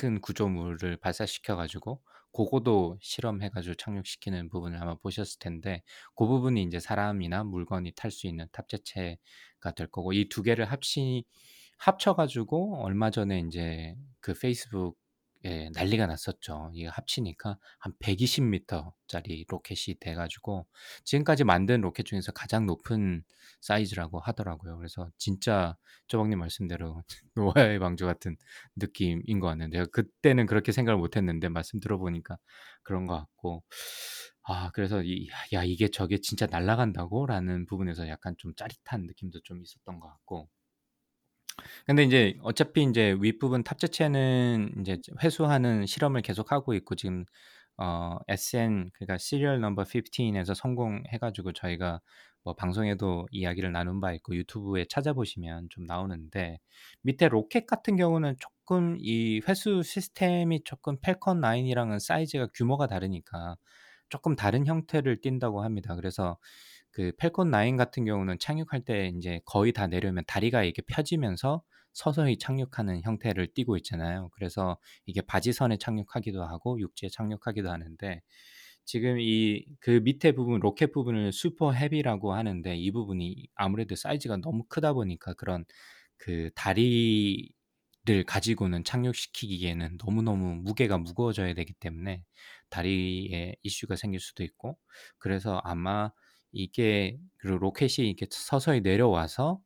큰 0.00 0.20
구조물을 0.20 0.96
발사시켜 0.98 1.56
가지고 1.56 2.02
고거도 2.32 2.98
실험해 3.00 3.50
가지고 3.50 3.74
착륙시키는 3.76 4.48
부분을 4.50 4.80
아마 4.82 4.94
보셨을 4.96 5.38
텐데 5.38 5.82
고 6.14 6.26
부분이 6.28 6.60
인제 6.62 6.80
사람이나 6.80 7.44
물건이 7.44 7.92
탈 7.92 8.10
수 8.10 8.26
있는 8.26 8.46
탑재체가 8.52 9.72
될 9.76 9.86
거고 9.88 10.12
이두 10.12 10.42
개를 10.42 10.66
합시 10.66 11.24
합쳐 11.78 12.14
가지고 12.14 12.82
얼마 12.82 13.10
전에 13.10 13.38
인제 13.38 13.96
그 14.20 14.34
페이스북 14.34 14.98
에 15.46 15.70
난리가 15.74 16.06
났었죠. 16.06 16.70
이게 16.74 16.88
합치니까 16.88 17.58
한 17.78 17.92
120 18.00 18.44
미터짜리 18.44 19.44
로켓이 19.48 19.96
돼 20.00 20.14
가지고 20.14 20.66
지금까지 21.04 21.44
만든 21.44 21.80
로켓 21.82 22.04
중에서 22.06 22.32
가장 22.32 22.66
높은 22.66 23.22
사이즈라고 23.60 24.18
하더라고요. 24.20 24.76
그래서 24.78 25.10
진짜 25.18 25.76
쪼박님 26.08 26.38
말씀대로 26.40 27.02
노아의 27.36 27.78
방주 27.78 28.06
같은 28.06 28.36
느낌인 28.76 29.40
것 29.40 29.48
같네요. 29.48 29.68
내가 29.70 29.86
그때는 29.86 30.46
그렇게 30.46 30.72
생각을 30.72 30.98
못 30.98 31.16
했는데 31.16 31.48
말씀 31.48 31.80
들어보니까 31.80 32.38
그런 32.82 33.06
것 33.06 33.16
같고 33.16 33.64
아 34.42 34.70
그래서 34.72 35.02
이 35.02 35.28
'야 35.52 35.64
이게 35.64 35.88
저게 35.88 36.18
진짜 36.18 36.46
날아간다고?'라는 36.46 37.66
부분에서 37.66 38.08
약간 38.08 38.34
좀 38.38 38.54
짜릿한 38.54 39.06
느낌도 39.06 39.40
좀 39.44 39.62
있었던 39.62 40.00
것 40.00 40.08
같고 40.08 40.48
근데 41.86 42.02
인제 42.04 42.36
어차피 42.42 42.82
인제 42.82 43.16
윗부분 43.20 43.62
탑재체는 43.64 44.72
인제 44.78 44.98
회수하는 45.22 45.86
실험을 45.86 46.22
계속하고 46.22 46.74
있고 46.74 46.94
지금 46.94 47.24
어 47.78 48.18
SN 48.28 48.90
그러니까 48.94 49.14
Serial 49.14 49.58
Number 49.58 49.84
15에서 49.88 50.54
성공해 50.54 51.18
가지고 51.20 51.52
저희가 51.52 52.00
뭐 52.44 52.54
방송에도 52.54 53.26
이야기를 53.30 53.72
나눈 53.72 54.00
바 54.00 54.12
있고 54.14 54.34
유튜브에 54.36 54.86
찾아보시면 54.88 55.68
좀 55.70 55.84
나오는데 55.86 56.58
밑에 57.02 57.28
로켓 57.28 57.66
같은 57.66 57.96
경우는 57.96 58.36
쪼끔 58.40 58.96
이 59.00 59.40
회수 59.48 59.82
시스템이 59.82 60.62
쪼끔 60.64 60.98
펠컨 61.00 61.40
9이랑은 61.40 61.98
사이즈가 61.98 62.48
규모가 62.54 62.86
다르니까 62.86 63.56
쪼끔 64.08 64.36
다른 64.36 64.66
형태를 64.66 65.20
띈다고 65.20 65.62
합니다. 65.64 65.96
그래서 65.96 66.38
그 66.96 67.12
펠컨 67.18 67.50
9 67.50 67.76
같은 67.76 68.06
경우는 68.06 68.38
착륙할 68.38 68.82
때 68.86 69.08
인제 69.08 69.40
거의 69.44 69.72
다 69.72 69.86
내려오면 69.86 70.24
다리가 70.26 70.64
이렇게 70.64 70.80
펴지면서 70.86 71.62
서서히 71.92 72.38
착륙하는 72.38 73.02
형태를 73.02 73.48
띠고 73.54 73.76
있잖아요. 73.78 74.30
그래서 74.34 74.78
이게 75.06 75.20
바지선에 75.20 75.76
착륙하기도 75.78 76.42
하고 76.44 76.80
육지에 76.80 77.10
착륙하기도 77.10 77.70
하는데 77.70 78.22
지금 78.84 79.18
이 79.20 79.64
그 79.80 80.00
밑에 80.04 80.32
부분 80.32 80.60
로켓 80.60 80.92
부분을 80.92 81.32
슈퍼 81.32 81.72
헤비라고 81.72 82.32
하는데 82.34 82.76
이 82.76 82.90
부분이 82.92 83.48
아무래도 83.54 83.94
사이즈가 83.96 84.36
너무 84.38 84.64
크다 84.68 84.92
보니까 84.94 85.34
그런 85.34 85.64
그 86.18 86.50
다리를 86.54 87.52
가지고는 88.26 88.84
착륙시키기에는 88.84 89.98
너무너무 90.04 90.54
무게가 90.56 90.98
무거워져야 90.98 91.54
되기 91.54 91.72
때문에 91.74 92.24
다리에 92.70 93.56
이슈가 93.62 93.96
생길 93.96 94.20
수도 94.20 94.44
있고 94.44 94.78
그래서 95.18 95.60
아마 95.64 96.10
이게 96.52 97.18
그 97.38 97.48
로켓이 97.48 98.08
이렇게 98.08 98.26
서서히 98.30 98.80
내려와서 98.80 99.60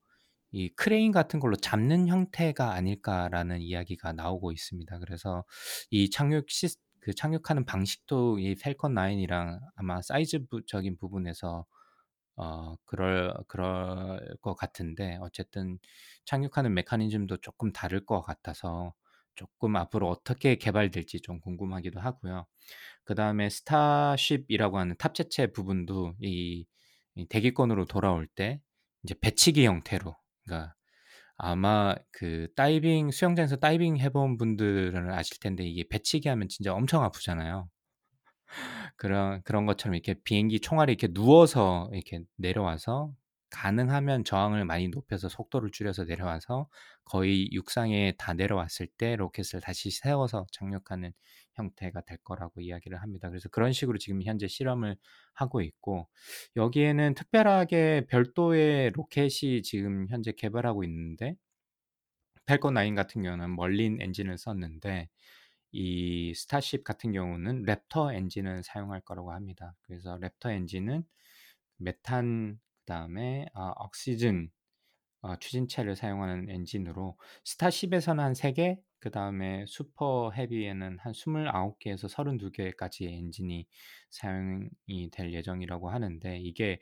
이 0.53 0.69
크레인 0.71 1.13
같은 1.13 1.41
걸로 1.41 1.57
잡는 1.57 2.09
형태가 2.09 2.73
아닐까라는 2.75 3.61
이야기가 3.63 4.13
나오고 4.13 4.53
있습니다. 4.53 4.99
그래서 5.01 5.45
이 5.91 6.11
착륙 6.11 6.51
시, 6.51 6.69
그 7.01 7.15
착륙하는 7.15 7.65
방식도 7.67 8.39
이 8.41 8.55
Falcon 8.57 8.95
9이랑 8.95 9.61
아마 9.77 10.03
사이즈적인 10.03 10.97
부분에서 10.99 11.67
어 12.37 12.77
그럴 12.87 13.35
그럴 13.49 14.21
것 14.41 14.55
같은데 14.55 15.19
어쨌든 15.21 15.79
착륙하는 16.25 16.75
메커니즘도 16.75 17.39
조금 17.39 17.73
다를 17.73 18.05
것 18.07 18.23
같아서 18.23 18.95
조금 19.35 19.77
앞으로 19.77 20.09
어떻게 20.09 20.57
개발될지 20.57 21.21
좀 21.21 21.41
궁금하기도 21.41 22.01
하고요. 22.01 22.47
그 23.05 23.15
다음에 23.15 23.51
Starship이라고 23.51 24.79
하는 24.79 24.97
탑재체 24.99 25.49
부분도 25.49 26.15
이, 26.21 26.67
이 27.15 27.27
대기권으로 27.27 27.87
돌아올 27.87 28.27
때 28.27 28.61
이제 29.03 29.15
배치기 29.21 29.67
형태로 29.67 30.15
그러니까 30.45 30.75
아마 31.37 31.95
그 32.13 32.49
다이빙 32.55 33.11
수영장에서 33.11 33.57
다이빙 33.57 33.97
해본 33.99 34.37
분들은 34.37 35.11
아실 35.13 35.39
텐데 35.41 35.65
이게 35.65 35.85
배치기 35.89 36.29
하면 36.29 36.49
진짜 36.49 36.75
엄청 36.75 37.03
아프잖아요. 37.03 37.69
그런 38.97 39.43
그런 39.43 39.67
것처럼 39.67 39.95
이렇게 39.95 40.15
비행기 40.25 40.61
총알이 40.61 40.93
이렇게 40.93 41.09
누워서 41.13 41.89
이렇게 41.93 42.21
내려와서 42.37 43.13
가능하면 43.51 44.25
저항을 44.25 44.65
많이 44.65 44.89
높여서 44.89 45.29
속도를 45.29 45.71
줄여서 45.71 46.05
내려와서 46.05 46.69
거의 47.05 47.51
육상에 47.53 48.15
다 48.19 48.33
내려왔을 48.33 48.87
때 48.87 49.17
로켓을 49.17 49.61
다시 49.61 49.91
세워서 49.91 50.47
착륙하는 50.53 51.13
형태가 51.55 52.03
될 52.03 52.19
거라고 52.19 52.61
이야기를 52.61 53.03
합니다. 53.03 53.29
그래서 53.29 53.49
그런 53.49 53.73
식으로 53.73 53.99
지금 53.99 54.23
현재 54.23 54.49
실험을 54.49 54.97
하고 55.35 55.61
있고 55.61 56.09
여기에는 56.57 57.15
특별하게 57.15 58.07
별도의 58.09 58.91
로켓이 58.91 59.63
지금 59.63 60.07
현재 60.09 60.33
개발하고 60.33 60.85
있는데 60.85 61.35
Falcon 62.47 62.75
9 62.75 62.95
같은 62.95 63.23
경우는 63.23 63.55
Merlin 63.55 64.01
엔진을 64.01 64.39
썼는데 64.39 65.09
이 65.73 66.35
Starship 66.35 66.85
같은 66.85 67.13
경우는 67.13 67.65
Raptor 67.65 68.15
엔진을 68.15 68.63
사용할 68.65 69.01
거라고 69.01 69.33
합니다. 69.33 69.75
그래서 69.83 70.19
Raptor 70.19 70.51
엔진은 70.51 71.05
메탄 71.77 72.59
그다음에 72.91 73.47
아, 73.55 73.73
옥시즌 73.85 74.51
어, 75.23 75.37
추진체를 75.37 75.97
사용하는 75.97 76.51
엔진으로 76.51 77.17
Starship에서는 77.45 78.23
한 78.25 78.35
3개, 78.35 78.79
그 79.01 79.11
다음에 79.11 79.65
Super 79.69 80.31
Heavy에는 80.33 80.99
한 80.99 81.13
29개에서 81.13 82.09
32개까지 82.09 83.05
엔진이 83.07 83.67
사용이 84.11 85.11
될 85.13 85.33
예정이라고 85.33 85.91
하는데 85.91 86.39
이게 86.41 86.81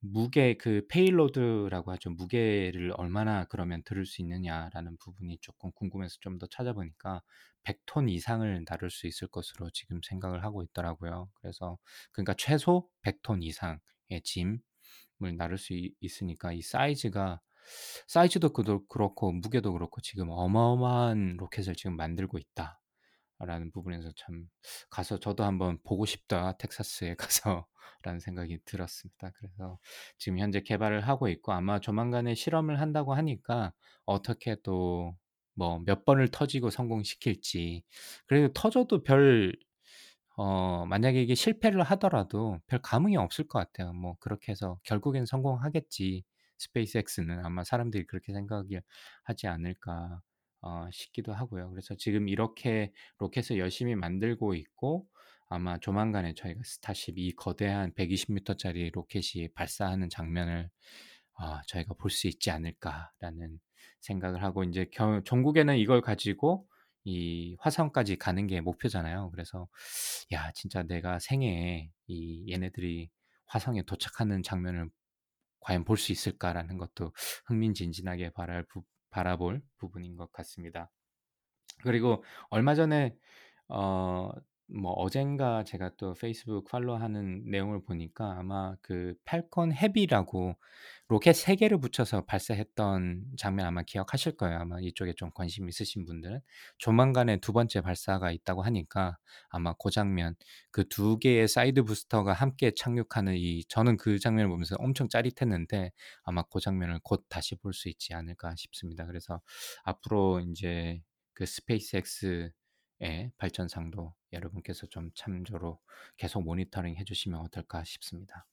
무게 0.00 0.56
그 0.56 0.86
payload라고 0.88 1.92
하죠. 1.92 2.10
무게를 2.10 2.92
얼마나 2.96 3.44
그러면 3.46 3.82
들을 3.84 4.04
수 4.06 4.22
있느냐라는 4.22 4.96
부분이 4.98 5.38
조금 5.40 5.72
궁금해서 5.72 6.16
좀 6.20 6.38
더 6.38 6.46
찾아보니까 6.48 7.22
100톤 7.64 8.10
이상을 8.10 8.64
다룰 8.66 8.90
수 8.90 9.06
있을 9.06 9.28
것으로 9.28 9.70
지금 9.70 10.00
생각을 10.04 10.44
하고 10.44 10.62
있더라고요. 10.62 11.30
그래서 11.34 11.78
그러니까 12.12 12.34
최소 12.38 12.88
100톤 13.02 13.42
이상의 13.44 14.22
짐을 14.24 14.60
나를 15.36 15.58
수 15.58 15.72
있- 15.74 15.94
있으니까 16.00 16.52
이 16.52 16.62
사이즈가 16.62 17.40
사이즈도 18.06 18.52
그렇고 18.52 19.32
무게도 19.32 19.72
그렇고 19.72 20.00
지금 20.00 20.30
어마어마한 20.30 21.36
로켓을 21.38 21.74
지금 21.76 21.96
만들고 21.96 22.38
있다. 22.38 22.80
라는 23.40 23.70
부분에서 23.70 24.10
참 24.16 24.46
가서 24.90 25.18
저도 25.20 25.44
한번 25.44 25.78
보고 25.84 26.04
싶다. 26.06 26.56
텍사스에 26.58 27.14
가서라는 28.02 28.18
생각이 28.20 28.58
들었습니다. 28.64 29.30
그래서 29.36 29.78
지금 30.18 30.38
현재 30.40 30.60
개발을 30.60 31.06
하고 31.06 31.28
있고 31.28 31.52
아마 31.52 31.78
조만간에 31.80 32.34
실험을 32.34 32.80
한다고 32.80 33.14
하니까 33.14 33.72
어떻게 34.06 34.56
또 34.62 35.14
뭐 35.54 35.80
몇 35.84 36.04
번을 36.04 36.28
터지고 36.30 36.70
성공시킬지 36.70 37.82
그래도 38.26 38.52
터져도 38.52 39.02
별 39.02 39.52
어 40.38 40.86
만약에 40.86 41.20
이게 41.22 41.34
실패를 41.34 41.82
하더라도 41.84 42.60
별 42.68 42.80
감흥이 42.82 43.16
없을 43.16 43.48
것 43.48 43.58
같아요. 43.58 43.92
뭐 43.92 44.16
그렇게 44.20 44.52
해서 44.52 44.78
결국엔 44.84 45.26
성공하겠지. 45.26 46.24
스페이스X는 46.58 47.44
아마 47.44 47.64
사람들이 47.64 48.06
그렇게 48.06 48.32
생각을 48.32 48.82
하지 49.24 49.48
않을까 49.48 50.20
어 50.62 50.88
싶기도 50.92 51.32
하고요. 51.34 51.70
그래서 51.70 51.94
지금 51.96 52.28
이렇게 52.28 52.92
로켓을 53.18 53.58
열심히 53.58 53.96
만들고 53.96 54.54
있고 54.54 55.06
아마 55.48 55.78
조만간에 55.78 56.34
저희가 56.34 56.60
Starship 56.64 57.18
이 57.18 57.32
거대한 57.36 57.92
120 57.94 58.32
미터짜리 58.32 58.90
로켓이 58.92 59.48
발사하는 59.54 60.08
장면을 60.10 60.70
어 61.40 61.60
저희가 61.68 61.94
볼 61.94 62.10
수 62.10 62.28
있지 62.28 62.50
않을까라는 62.50 63.60
생각을 64.00 64.42
하고 64.44 64.64
인제 64.64 64.86
겨 64.92 65.20
종국에는 65.24 65.76
이걸 65.78 66.00
가지고 66.02 66.67
이 67.04 67.56
화성까지 67.60 68.16
가는 68.16 68.46
게 68.46 68.60
목표잖아요. 68.60 69.30
그래서 69.32 69.68
'야 70.32 70.52
진짜 70.54 70.82
내가 70.82 71.18
생애에 71.18 71.90
이 72.08 72.52
얘네들이 72.52 73.10
화성에 73.46 73.82
도착하는 73.84 74.42
장면을 74.42 74.90
과연 75.60 75.84
볼 75.84 75.96
수 75.98 76.12
있을까?'라는 76.12 76.78
것도 76.78 77.12
흥미진진하게 77.46 78.30
바랄 78.30 78.64
부 78.66 78.84
바라볼 79.10 79.62
부분인 79.78 80.16
것 80.16 80.32
같습니다. 80.32 80.90
그리고 81.82 82.24
얼마 82.50 82.74
전에 82.74 83.16
어 83.68 84.30
뭐 84.70 84.92
어젠가 84.92 85.64
제가 85.64 85.92
또 85.96 86.12
페이스북 86.14 86.66
팔로우하는 86.68 87.50
내용을 87.50 87.82
보니까 87.84 88.36
아마 88.38 88.76
그 88.82 89.14
팔콘 89.24 89.72
헤비라고 89.72 90.56
로켓 91.08 91.32
3 91.34 91.56
개를 91.56 91.78
붙여서 91.80 92.26
발사했던 92.26 93.24
장면 93.38 93.66
아마 93.66 93.82
기억하실 93.82 94.36
거예요. 94.36 94.58
아마 94.58 94.78
이쪽에 94.80 95.14
좀 95.14 95.30
관심 95.34 95.66
있으신 95.68 96.04
분들은. 96.04 96.40
조만간에 96.78 97.38
두 97.40 97.52
번째 97.54 97.80
발사가 97.80 98.30
있다고 98.30 98.62
하니까 98.62 99.16
아마 99.48 99.72
고 99.72 99.88
장면 99.90 100.34
그 100.70 100.84
두 100.88 101.18
개의 101.18 101.48
side 101.48 101.84
booster가 101.84 102.32
함께 102.34 102.72
착륙하는 102.76 103.36
이 103.36 103.64
저는 103.68 103.96
그 103.96 104.18
장면을 104.18 104.48
보면서 104.50 104.76
엄청 104.78 105.08
짜릿했는데 105.08 105.92
아마 106.24 106.42
고 106.42 106.60
장면을 106.60 107.00
곧 107.02 107.24
다시 107.30 107.54
볼 107.56 107.72
수 107.72 107.88
있지 107.88 108.12
않을까 108.14 108.54
싶습니다. 108.56 109.06
그래서 109.06 109.40
앞으로 109.84 110.40
인제 110.40 111.00
그 111.32 111.46
SpaceX의 111.46 112.52
발전상도 113.38 114.14
여러분께서 114.32 114.86
좀 114.88 115.10
참조로 115.14 115.80
계속 116.18 116.42
모니터링 116.42 116.96
해 116.96 117.04
주시면 117.04 117.40
어떨까 117.40 117.84
싶습니다. 117.84 118.46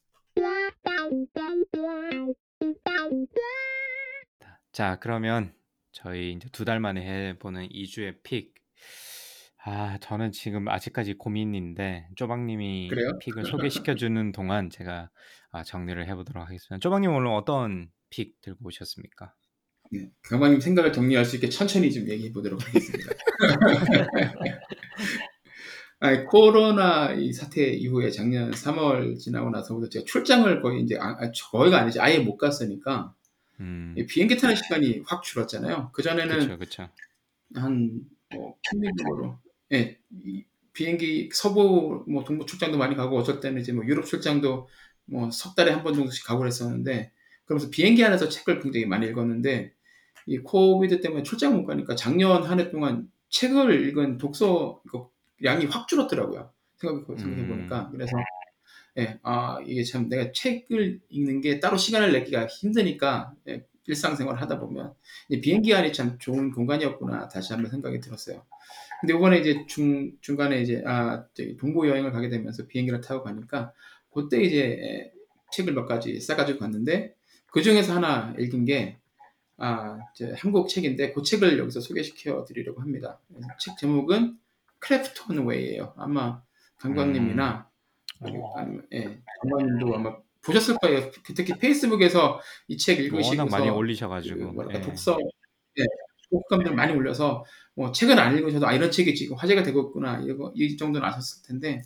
자, 4.72 4.98
그러면 5.00 5.54
저희 5.92 6.32
인제 6.32 6.50
두 6.52 6.66
달 6.66 6.80
만에 6.80 7.02
해 7.02 7.38
보는 7.40 7.68
2 7.72 7.88
주의 7.88 8.14
pick. 8.24 8.54
아 9.68 9.98
저는 10.00 10.32
지금 10.32 10.68
아직까지 10.68 11.16
고민인데 11.16 12.10
쪼박 12.16 12.42
님이 12.46 12.88
그래요? 12.90 13.18
픽을 13.20 13.46
소개시켜 13.46 13.96
주는 13.96 14.32
동안 14.32 14.70
제가 14.70 15.10
아 15.52 15.64
정리를 15.64 16.08
해 16.08 16.16
보도록 16.16 16.44
하겠습니다. 16.46 16.78
쪼박 16.80 17.02
님 17.02 17.12
오늘 17.12 17.28
어떤 17.28 17.90
픽 18.10 18.40
들고 18.42 18.68
오셨습니까? 18.68 19.34
네. 19.92 20.10
강박님 20.24 20.60
생각을 20.60 20.92
정리할 20.94 21.26
수 21.26 21.36
있게 21.38 21.50
천천히 21.50 21.92
좀 21.92 22.08
얘기해 22.08 22.32
보도록 22.32 22.62
하겠습니다. 22.68 23.12
아니, 26.00 26.26
코로나 26.26 27.14
이 27.14 27.32
사태 27.34 27.68
이후에 27.72 28.12
작년 28.12 28.52
3월 28.52 29.18
지나고 29.18 29.50
나서부터 29.50 29.90
제가 29.90 30.06
출장을 30.06 30.62
거의 30.62 30.84
이제 30.84 30.98
아, 31.00 31.18
아, 31.20 31.32
거의가 31.52 31.80
아니지 31.80 32.00
아예 32.00 32.20
못 32.20 32.38
갔으니까 32.38 33.14
음. 33.62 33.96
이 33.98 34.06
비행기 34.06 34.38
타는 34.38 34.56
시간이 34.56 35.04
확 35.06 35.24
줄었잖아요. 35.24 35.92
그 35.94 36.02
전에는. 36.04 36.58
한뭐 37.56 38.58
평균적으로 38.70 39.40
예, 39.74 39.98
이 40.26 40.44
비행기 40.74 41.30
서부 41.34 42.04
뭐 42.08 42.24
동부 42.26 42.46
출장도 42.46 42.78
많이 42.78 42.96
가고 42.96 43.18
어쩔 43.18 43.40
때는 43.40 43.62
이제 43.62 43.72
뭐 43.72 43.86
유럽 43.86 44.06
출장도 44.06 44.68
뭐 45.06 45.30
석 45.32 45.56
달에 45.56 45.72
한 45.72 45.84
번 45.84 45.94
정도씩 45.94 46.26
가고 46.26 46.40
그랬었는데 46.40 47.12
그러면서 47.46 47.70
비행기 47.70 48.04
안에서 48.04 48.28
책을 48.30 48.60
굉장히 48.60 48.86
많이 48.86 49.08
읽었는데 49.08 49.74
이 50.28 50.38
코비드 50.40 51.00
때문에 51.02 51.24
출장 51.24 51.56
못 51.56 51.66
가니까 51.66 51.96
작년 51.96 52.44
한 52.44 52.60
해 52.60 52.70
동안 52.72 53.10
책을 53.30 53.88
읽은 53.88 54.18
독서 54.18 54.82
이거 54.86 55.12
양이 55.44 55.66
확 55.66 55.88
줄었더라고요. 55.88 56.52
생각해 56.78 57.48
보니까 57.48 57.90
그래서 57.92 58.12
예, 58.98 59.20
아 59.24 59.60
이게 59.66 59.84
참 59.84 60.10
내가 60.10 60.32
책을 60.32 61.02
읽는 61.10 61.42
게 61.42 61.60
따로 61.60 61.78
시간을 61.78 62.12
내기가 62.14 62.48
힘드니까 62.48 63.34
예, 63.48 63.66
일상생활 63.88 64.42
하다 64.42 64.60
보면 64.60 64.94
이 65.30 65.42
비행기 65.42 65.74
안이 65.74 65.94
참 65.94 66.18
좋은 66.18 66.52
공간이었구나 66.52 67.28
다시 67.28 67.54
한번 67.54 67.72
생각이 67.72 68.00
들었어요. 68.00 68.46
근데 69.02 69.14
이번에 69.14 69.40
이제 69.40 69.66
중 69.68 70.12
중간에 70.22 70.62
이제 70.62 70.82
아 70.86 71.26
동부 71.60 71.88
여행을 71.88 72.12
가게 72.12 72.30
되면서 72.30 72.66
비행기를 72.68 73.02
타고 73.02 73.24
가니까 73.24 73.74
그때 74.14 74.42
이제 74.42 75.12
책을 75.52 75.74
몇 75.74 75.86
가지 75.86 76.20
싸가지고 76.20 76.60
갔는데 76.60 77.16
그 77.52 77.62
중에서 77.62 77.96
하나 77.96 78.34
읽은 78.40 78.66
게 78.66 78.98
아, 79.58 80.00
이제 80.14 80.34
한국 80.38 80.68
책인데 80.68 81.14
그 81.14 81.22
책을 81.24 81.58
여기서 81.58 81.80
소개시켜 81.80 82.44
드리려고 82.46 82.82
합니다. 82.82 83.20
책 83.60 83.78
제목은 83.78 84.38
크래프톤 84.86 85.46
웨이예요. 85.46 85.94
아마 85.98 86.42
강광님이나 86.78 87.70
어. 88.22 88.54
아니면 88.58 88.88
예, 88.94 89.20
강광님도 89.42 89.96
아마 89.96 90.16
보셨을 90.44 90.78
거예요. 90.82 91.12
특히 91.36 91.54
페이스북에서 91.58 92.40
이 92.68 92.78
책 92.78 93.00
읽으시고서 93.00 93.46
많이 93.48 93.68
그 93.70 93.74
올리셔가지고 93.74 94.52
뭐랄까 94.54 94.80
예. 94.80 94.82
독서 94.82 95.18
예, 95.80 95.84
독후감들 96.30 96.74
많이 96.76 96.94
올려서 96.94 97.46
뭐 97.76 97.92
책은 97.92 98.18
안 98.20 98.38
읽으셔도 98.38 98.68
아 98.68 98.74
이런 98.74 98.92
책이 98.92 99.16
지금 99.16 99.36
화제가 99.38 99.64
되고 99.64 99.82
있구나 99.82 100.22
이거 100.22 100.52
이 100.56 100.78
정도는 100.78 101.06
아셨을 101.08 101.44
텐데 101.48 101.82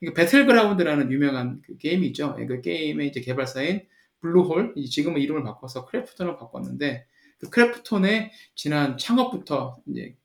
이게 0.00 0.12
배틀그라운드라는 0.12 1.10
유명한 1.12 1.62
그 1.64 1.78
게임이 1.78 2.08
있죠. 2.08 2.36
예, 2.38 2.46
그 2.46 2.60
게임의 2.60 3.08
이제 3.08 3.20
개발사인 3.20 3.86
블루홀 4.20 4.74
지금은 4.90 5.20
이름을 5.20 5.42
바꿔서 5.44 5.86
크래프톤을 5.86 6.36
바꿨는데 6.36 7.06
그 7.38 7.50
크래프톤의 7.50 8.30
지난 8.54 8.96
창업부터 8.98 9.76
이제 9.88 10.16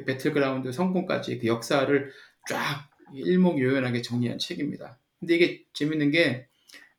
그 0.00 0.04
배틀그라운드 0.04 0.72
성공까지 0.72 1.38
그 1.38 1.46
역사를 1.46 2.10
쫙 2.48 2.88
일목요연하게 3.14 4.02
정리한 4.02 4.38
책입니다. 4.38 4.98
근데 5.20 5.36
이게 5.36 5.64
재밌는 5.72 6.10
게 6.10 6.48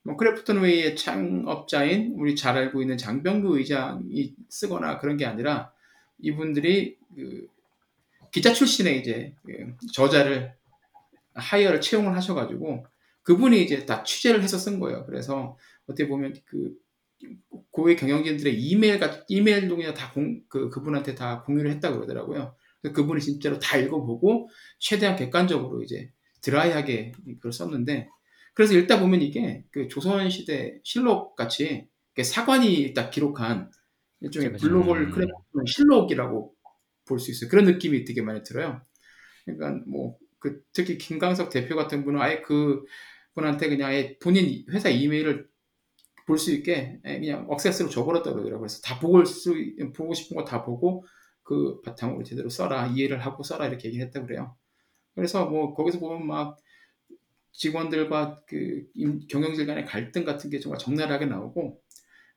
뭐 0.08 0.16
크래프톤 0.16 0.62
웨이의 0.62 0.96
창업자인 0.96 2.14
우리 2.16 2.34
잘 2.34 2.56
알고 2.56 2.82
있는 2.82 2.98
장병규 2.98 3.58
의장이 3.58 4.34
쓰거나 4.48 5.00
그런 5.00 5.18
게 5.18 5.26
아니라 5.26 5.74
이분들이 6.20 6.98
그 7.14 7.46
기자 8.32 8.54
출신의 8.54 9.02
이제 9.02 9.36
그 9.46 9.76
저자를 9.94 10.54
hire를 11.34 11.82
채용을 11.82 12.16
하셔가지고 12.16 12.86
그분이 13.24 13.62
이제 13.62 13.86
다 13.86 14.04
취재를 14.04 14.42
해서 14.42 14.58
쓴 14.58 14.80
거예요. 14.80 15.06
그래서 15.06 15.58
어떻게 15.88 16.08
보면 16.08 16.36
그 16.46 16.74
고위 17.72 17.98
경영진들의 17.98 18.58
이메일 18.62 19.00
같 19.00 19.26
이메일 19.28 19.68
등이나 19.68 19.94
다 19.94 20.14
공 20.14 20.42
그 20.48 20.70
그분한테 20.70 21.16
다 21.16 21.44
공유를 21.44 21.70
했다고 21.72 21.98
그러더라고요. 21.98 22.56
그래서 22.82 22.94
그분이 22.96 23.22
진짜로 23.22 23.60
다 23.60 23.78
읽어보고 23.78 24.50
최대한 24.80 25.16
객관적으로 25.16 25.82
이제 25.84 26.12
드라이하게 26.42 27.12
그걸 27.38 27.52
썼는데 27.52 28.08
그래서 28.54 28.74
읽다 28.76 29.00
보면 29.00 29.22
이게 29.22 29.64
그 29.72 29.88
조선 29.88 30.30
시대 30.30 30.80
실록 30.84 31.36
같이 31.36 31.88
사관이 32.24 32.94
딱 32.94 33.12
기록한 33.12 33.70
일종의 34.22 34.52
그쵸. 34.54 34.68
블루홀 34.68 35.14
음. 35.14 35.66
실록이라고 35.66 36.54
볼 37.06 37.20
수 37.20 37.32
있어요. 37.32 37.50
그런 37.50 37.66
느낌이 37.66 38.04
되게 38.06 38.22
많이 38.22 38.44
들어요. 38.44 38.82
그러니까 39.46 39.84
뭐 39.88 40.18
그 40.40 40.62
특히 40.74 40.98
김강석 40.98 41.50
대표 41.50 41.76
같은 41.76 42.04
분은 42.06 42.22
아예 42.22 42.42
그 42.42 42.84
분한테 43.34 43.70
그냥 43.70 43.90
아예 43.90 44.18
본인 44.20 44.66
회사 44.72 44.90
이메일을 44.90 45.48
볼 46.28 46.38
수 46.38 46.52
있게 46.54 47.00
그냥 47.04 47.48
억세스로 47.50 47.90
줘버렸다 47.90 48.32
그러더라고요. 48.32 48.60
그래서 48.60 48.82
다 48.82 49.00
보고 49.00 49.24
수 49.26 49.56
보고 49.96 50.14
싶은 50.14 50.36
거 50.38 50.46
다 50.46 50.64
보고 50.64 51.06
그 51.48 51.82
바탕으로 51.82 52.24
제대로 52.24 52.50
써라 52.50 52.88
이해를 52.88 53.26
하고 53.26 53.42
써라 53.42 53.68
이렇게 53.68 53.88
얘기를 53.88 54.06
했다 54.06 54.22
그래요. 54.22 54.58
그래서 55.16 55.46
뭐 55.46 55.74
거기서 55.74 56.00
보면 56.00 56.28
막 56.28 56.58
직원들과 57.54 58.42
그 58.46 58.84
임- 58.96 59.22
경영진 59.30 59.66
간의 59.66 59.86
갈등 59.86 60.26
같은 60.26 60.50
게 60.50 60.60
정말 60.60 60.78
적나라하게 60.78 61.28
나오고 61.28 61.82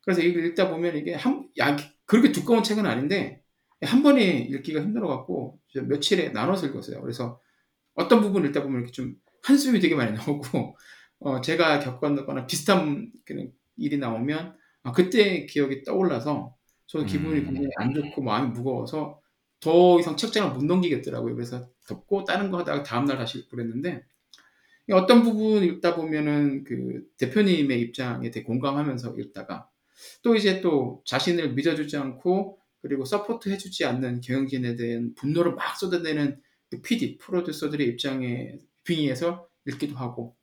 그래서 0.03 0.23
이걸 0.23 0.45
읽다 0.47 0.71
보면 0.71 0.97
이게 0.97 1.15
한 1.15 1.49
야, 1.59 1.77
그렇게 2.07 2.31
두꺼운 2.31 2.63
책은 2.63 2.87
아닌데 2.87 3.43
한 3.83 4.05
번에 4.05 4.47
읽기가 4.49 4.81
힘들어 4.81 5.09
갖고 5.09 5.59
며칠에 5.75 6.29
나눠서 6.29 6.69
읽었어요. 6.69 7.01
그래서 7.03 7.41
어떤 7.95 8.21
부분 8.21 8.47
읽다 8.47 8.63
보면 8.63 8.83
이렇게 8.83 8.93
좀 8.93 9.17
한숨이 9.43 9.81
되게 9.81 9.97
많이 9.97 10.13
나오고 10.17 10.77
어, 11.19 11.41
제가 11.41 11.81
겪었거나 11.81 12.47
비슷한 12.47 13.11
일이 13.77 13.99
나오면 13.99 14.57
아, 14.85 14.93
그때 14.93 15.47
기억이 15.47 15.83
떠올라서 15.83 16.55
저도 16.91 17.07
기분이 17.07 17.39
음. 17.41 17.45
굉장히 17.45 17.69
안 17.77 17.95
좋고 17.95 18.21
마음이 18.21 18.51
무거워서 18.51 19.21
더 19.61 20.01
이상 20.01 20.17
책장을 20.17 20.53
못 20.53 20.65
넘기겠더라고요. 20.65 21.37
그래서 21.37 21.69
덮고 21.87 22.25
다른 22.25 22.51
거 22.51 22.59
하다가 22.59 22.83
다음날 22.83 23.17
다시 23.17 23.49
그랬는데 23.49 24.03
어떤 24.91 25.23
부분 25.23 25.63
읽다 25.63 25.95
보면은 25.95 26.65
그 26.65 27.05
대표님의 27.17 27.81
입장에 27.81 28.33
되게 28.33 28.45
공감하면서 28.45 29.15
읽다가 29.19 29.69
또 30.23 30.35
이제 30.35 30.61
또 30.61 31.03
자신을 31.07 31.53
믿어주지 31.53 31.97
않고 31.97 32.59
그리고 32.83 33.05
support 33.05 33.51
해주지 33.51 33.85
않는 33.85 34.21
경영진에 34.21 34.75
대한 34.75 35.15
분노를 35.15 35.55
막 35.55 35.77
쏟아내는 35.77 36.41
그 36.71 36.83
PD, 36.83 37.19
프로듀서들의 37.19 37.87
입장에 37.87 38.59
빙의해서 38.83 39.47
읽기도 39.67 39.95
하고 39.95 40.35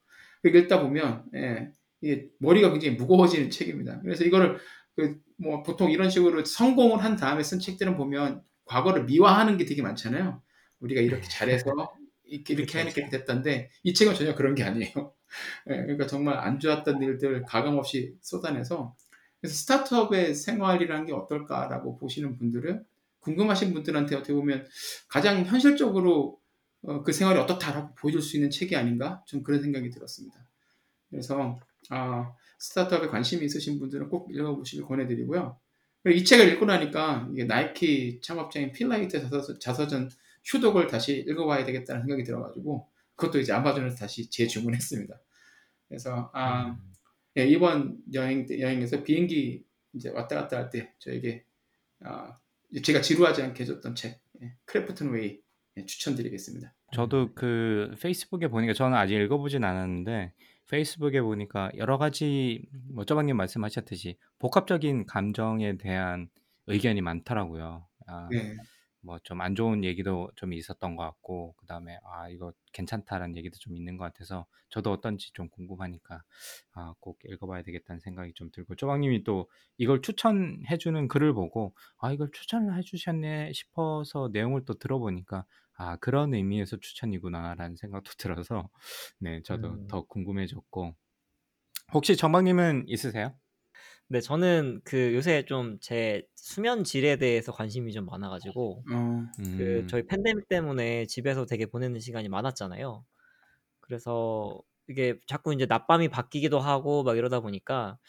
읽다 0.46 0.82
보면 0.82 1.26
예, 1.36 1.72
이게 2.00 2.30
머리가 2.40 2.72
굉장히 2.72 2.96
무거워지는 2.96 3.50
책입니다. 3.50 4.00
그래서 4.02 4.24
이거를 4.24 4.60
그 4.96 5.20
뭐 5.38 5.64
보통 5.64 5.92
이런 5.92 6.10
식으로 6.10 6.44
성공을 6.44 7.04
한 7.04 7.16
다음에 7.16 7.44
쓴 7.44 7.60
책들은 7.60 7.96
보면 7.96 8.44
과거를 8.66 9.06
미화하는 9.06 9.58
게 9.58 9.66
되게 9.66 9.82
많잖아요. 9.82 10.42
우리가 10.80 11.02
이렇게 11.02 11.28
잘해서 11.28 11.72
이렇게, 12.26 12.54
이렇게 12.54 12.66
그쵸, 12.66 12.80
하니까 12.80 13.02
이렇게 13.02 13.18
됐던데 13.18 13.70
이 13.84 13.94
책은 13.94 14.16
전혀 14.16 14.36
그런 14.36 14.56
게 14.56 14.64
아니에요. 14.64 14.92
예, 15.70 15.76
그러니까 15.76 16.08
정말 16.08 16.38
안 16.38 16.60
좋았던 16.60 17.02
일들 17.02 17.44
가감 17.44 17.78
없이 17.78 18.16
쏟아내서 18.22 18.96
그래서 19.40 19.56
스타트업의 19.56 20.36
생활이라는 20.36 21.06
게 21.06 21.14
어떨까라고 21.14 21.98
보시는 21.98 22.38
분들은 22.38 22.84
궁금하신 23.20 23.74
분들한테 23.74 24.16
어떻게 24.16 24.34
보면 24.34 24.68
가장 25.08 25.46
현실적으로 25.46 26.40
어, 26.84 27.02
그 27.04 27.12
생활이 27.12 27.40
어떻다라고 27.40 27.96
보여줄 27.96 28.22
수 28.22 28.38
있는 28.38 28.50
책이 28.50 28.76
아닌가 28.76 29.24
좀 29.26 29.44
그런 29.44 29.62
생각이 29.62 29.90
들었습니다. 29.90 30.38
그래서 31.10 31.60
아, 31.90 32.34
스타트업에 32.60 33.08
관심이 33.08 33.46
있으신 33.46 33.80
분들은 33.80 34.10
꼭 34.10 34.30
읽어보시길 34.34 34.86
권해드리고요. 34.86 35.60
이 36.08 36.24
책을 36.24 36.48
읽고 36.54 36.66
나니까 36.66 37.30
나이키 37.48 38.20
창업자인 38.22 38.72
필라이트 38.72 39.20
자서전, 39.22 39.60
자서 39.60 39.88
전 39.88 40.10
휴독을 40.46 40.88
다시 40.88 41.18
읽어봐야 41.28 41.66
되겠다는 41.66 42.02
생각이 42.04 42.24
들어가지고 42.24 42.88
그것도 43.16 43.40
이제 43.40 43.52
아마존에서 43.52 43.98
다시 43.98 44.30
재주문했습니다. 44.30 45.20
그래서 45.90 46.30
아, 46.34 46.68
음. 46.68 46.78
예, 47.38 47.46
이번 47.46 47.98
여행 48.14 48.46
때- 48.46 48.60
여행에서 48.60 49.04
비행기 49.04 49.64
이제 49.94 50.10
왔다 50.10 50.36
갔다 50.42 50.58
할 50.58 50.70
때 50.70 50.94
저에게 51.00 51.44
아, 52.02 52.38
제가 52.84 53.02
지루하지 53.02 53.42
않게 53.42 53.64
해줬던 53.64 53.96
책 53.96 54.22
예, 54.42 54.54
크래프톤 54.66 55.12
웨이 55.12 55.40
예, 55.78 55.86
추천드리겠습니다. 55.86 56.74
저도 56.94 57.34
그 57.36 57.94
페이스북에 58.02 58.48
보니까 58.48 58.74
저는 58.74 58.98
아직 58.98 59.16
읽어보진 59.16 59.64
않았는데 59.64 60.32
페이스북에 60.68 61.22
보니까 61.22 61.72
여러 61.78 61.98
가지 61.98 62.66
뭐 62.94 63.06
쪼박님 63.06 63.36
말씀하셨듯이 63.38 64.18
복합적인 64.40 65.06
감정에 65.06 65.78
대한 65.78 66.30
의견이 66.68 67.02
많더라고요. 67.02 67.88
아, 68.08 68.30
네, 68.32 68.56
뭐 69.02 69.20
좀 69.24 69.42
안 69.42 69.56
좋은 69.56 69.84
얘기도 69.86 70.32
좀 70.36 70.54
있었던 70.54 70.96
것 70.96 71.04
같고 71.04 71.54
그다음에 71.58 71.98
아 72.06 72.30
이거 72.30 72.52
괜찮다라는 72.74 73.38
얘기도 73.38 73.58
좀 73.60 73.78
있는 73.78 73.98
것 73.98 74.04
같아서 74.06 74.46
저도 74.70 74.92
어떤지 74.92 75.32
좀 75.34 75.50
궁금하니까 75.50 76.24
아, 76.74 76.94
꼭 77.00 77.20
읽어봐야 77.26 77.64
되겠다는 77.64 78.00
생각이 78.00 78.34
좀 78.34 78.52
들고 78.52 78.76
쪼박님이 78.76 79.24
또 79.24 79.50
이걸 79.78 80.02
추천해주는 80.02 81.08
글을 81.08 81.34
보고 81.34 81.74
아 82.00 82.12
이걸 82.12 82.30
추천을 82.32 82.78
해주셨네 82.78 83.54
싶어서 83.54 84.30
내용을 84.34 84.66
또 84.66 84.74
들어보니까 84.76 85.46
아 85.78 85.98
그런 85.98 86.34
의미에서 86.34 86.78
추천이구나라는 86.80 87.76
생각도 87.78 88.12
들어서 88.18 88.70
네 89.20 89.42
저도 89.44 89.80
음. 89.80 89.88
더 89.88 90.04
궁금해졌고 90.06 90.96
혹시 91.94 92.16
정박님은 92.18 92.86
있으세요? 92.90 93.38
네, 94.10 94.22
저는 94.22 94.82
그 94.84 95.14
요새 95.16 95.44
좀 95.46 95.80
제 95.82 96.24
수면 96.36 96.84
질에 96.84 97.18
대해서 97.18 97.52
관심이 97.52 97.92
좀 97.94 98.06
많아가지고 98.06 98.86
어, 98.92 99.26
그 99.52 99.84
음, 99.84 99.88
저희 99.88 100.06
팬데믹 100.08 100.48
때문에 100.50 101.06
집에서 101.08 101.46
되게 101.46 101.66
보내는 101.68 102.00
시간이 102.00 102.30
많았잖아요. 102.30 103.06
그래서 103.82 104.62
이게 104.90 105.20
자꾸 105.28 105.54
이제 105.54 105.66
낮밤이 105.68 106.10
바뀌기도 106.10 106.60
하고 106.60 107.04
막 107.04 107.18
이러다 107.18 107.42
보니까 107.42 108.00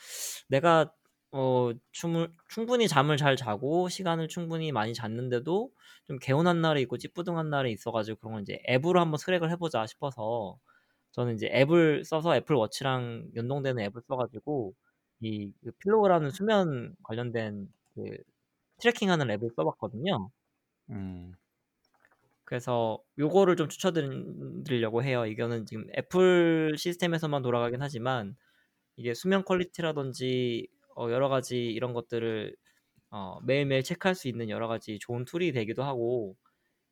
내가 0.49 0.95
어 1.33 1.72
잠을 1.93 2.32
충분히 2.49 2.89
잠을 2.89 3.16
잘 3.18 3.37
자고 3.37 3.89
시간을 3.89 4.29
충분히 4.29 4.72
많이 4.72 4.95
잤는데도 4.95 5.70
좀 6.05 6.18
개운한 6.18 6.62
날이 6.62 6.81
있고 6.83 6.97
찌뿌둥한 6.99 7.51
날이 7.51 7.70
있어 7.72 7.93
가지고 7.93 8.18
그런 8.20 8.33
걸 8.35 8.43
이제 8.43 8.62
앱으로 8.68 9.01
한번 9.01 9.18
track을 9.18 9.51
해 9.51 9.57
보자 9.57 9.87
싶어서 9.87 10.59
저는 11.12 11.35
이제 11.37 11.49
앱을 11.53 12.05
써서 12.05 12.35
애플 12.37 12.57
워치랑 12.57 13.31
연동되는 13.37 13.83
앱을 13.85 14.03
써 14.09 14.16
가지고 14.16 14.74
이 15.20 15.53
그 15.64 15.72
Pillow라는 15.72 16.30
수면 16.31 16.97
관련된 17.05 17.68
그 17.95 18.18
tracking하는 18.80 19.30
앱을 19.33 19.51
써 19.57 19.64
봤거든요. 19.64 20.31
음, 20.91 21.35
그래서 22.45 22.99
요거를 23.18 23.57
좀 23.57 23.68
추천드리려고 23.68 25.03
해요. 25.03 25.26
이거는 25.26 25.66
지금 25.66 25.87
애플 25.97 26.74
시스템에서만 26.79 27.43
돌아가긴 27.43 27.83
하지만 27.83 28.37
이게 28.97 29.14
수면 29.14 29.45
quality라든지 29.45 30.68
어, 30.99 31.11
여러 31.11 31.28
가지 31.28 31.66
이런 31.66 31.92
것들을 31.92 32.55
어, 33.11 33.40
매일매일 33.42 33.82
체크할 33.82 34.14
수 34.14 34.28
있는 34.28 34.49
여러 34.51 34.68
가지 34.68 34.99
좋은 34.99 35.24
tool이 35.24 35.53
되기도 35.53 35.82
하고 35.84 36.36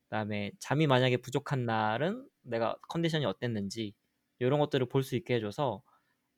그다음에 0.09 0.53
잠이 0.61 0.87
만약에 0.87 1.17
부족한 1.19 1.67
날은 1.67 2.27
내가 2.43 2.77
컨디션이 2.89 3.25
어땠는지 3.27 3.93
이런 4.39 4.61
것들을 4.61 4.87
볼 4.89 5.03
수 5.03 5.17
있게 5.17 5.35
해줘서 5.37 5.83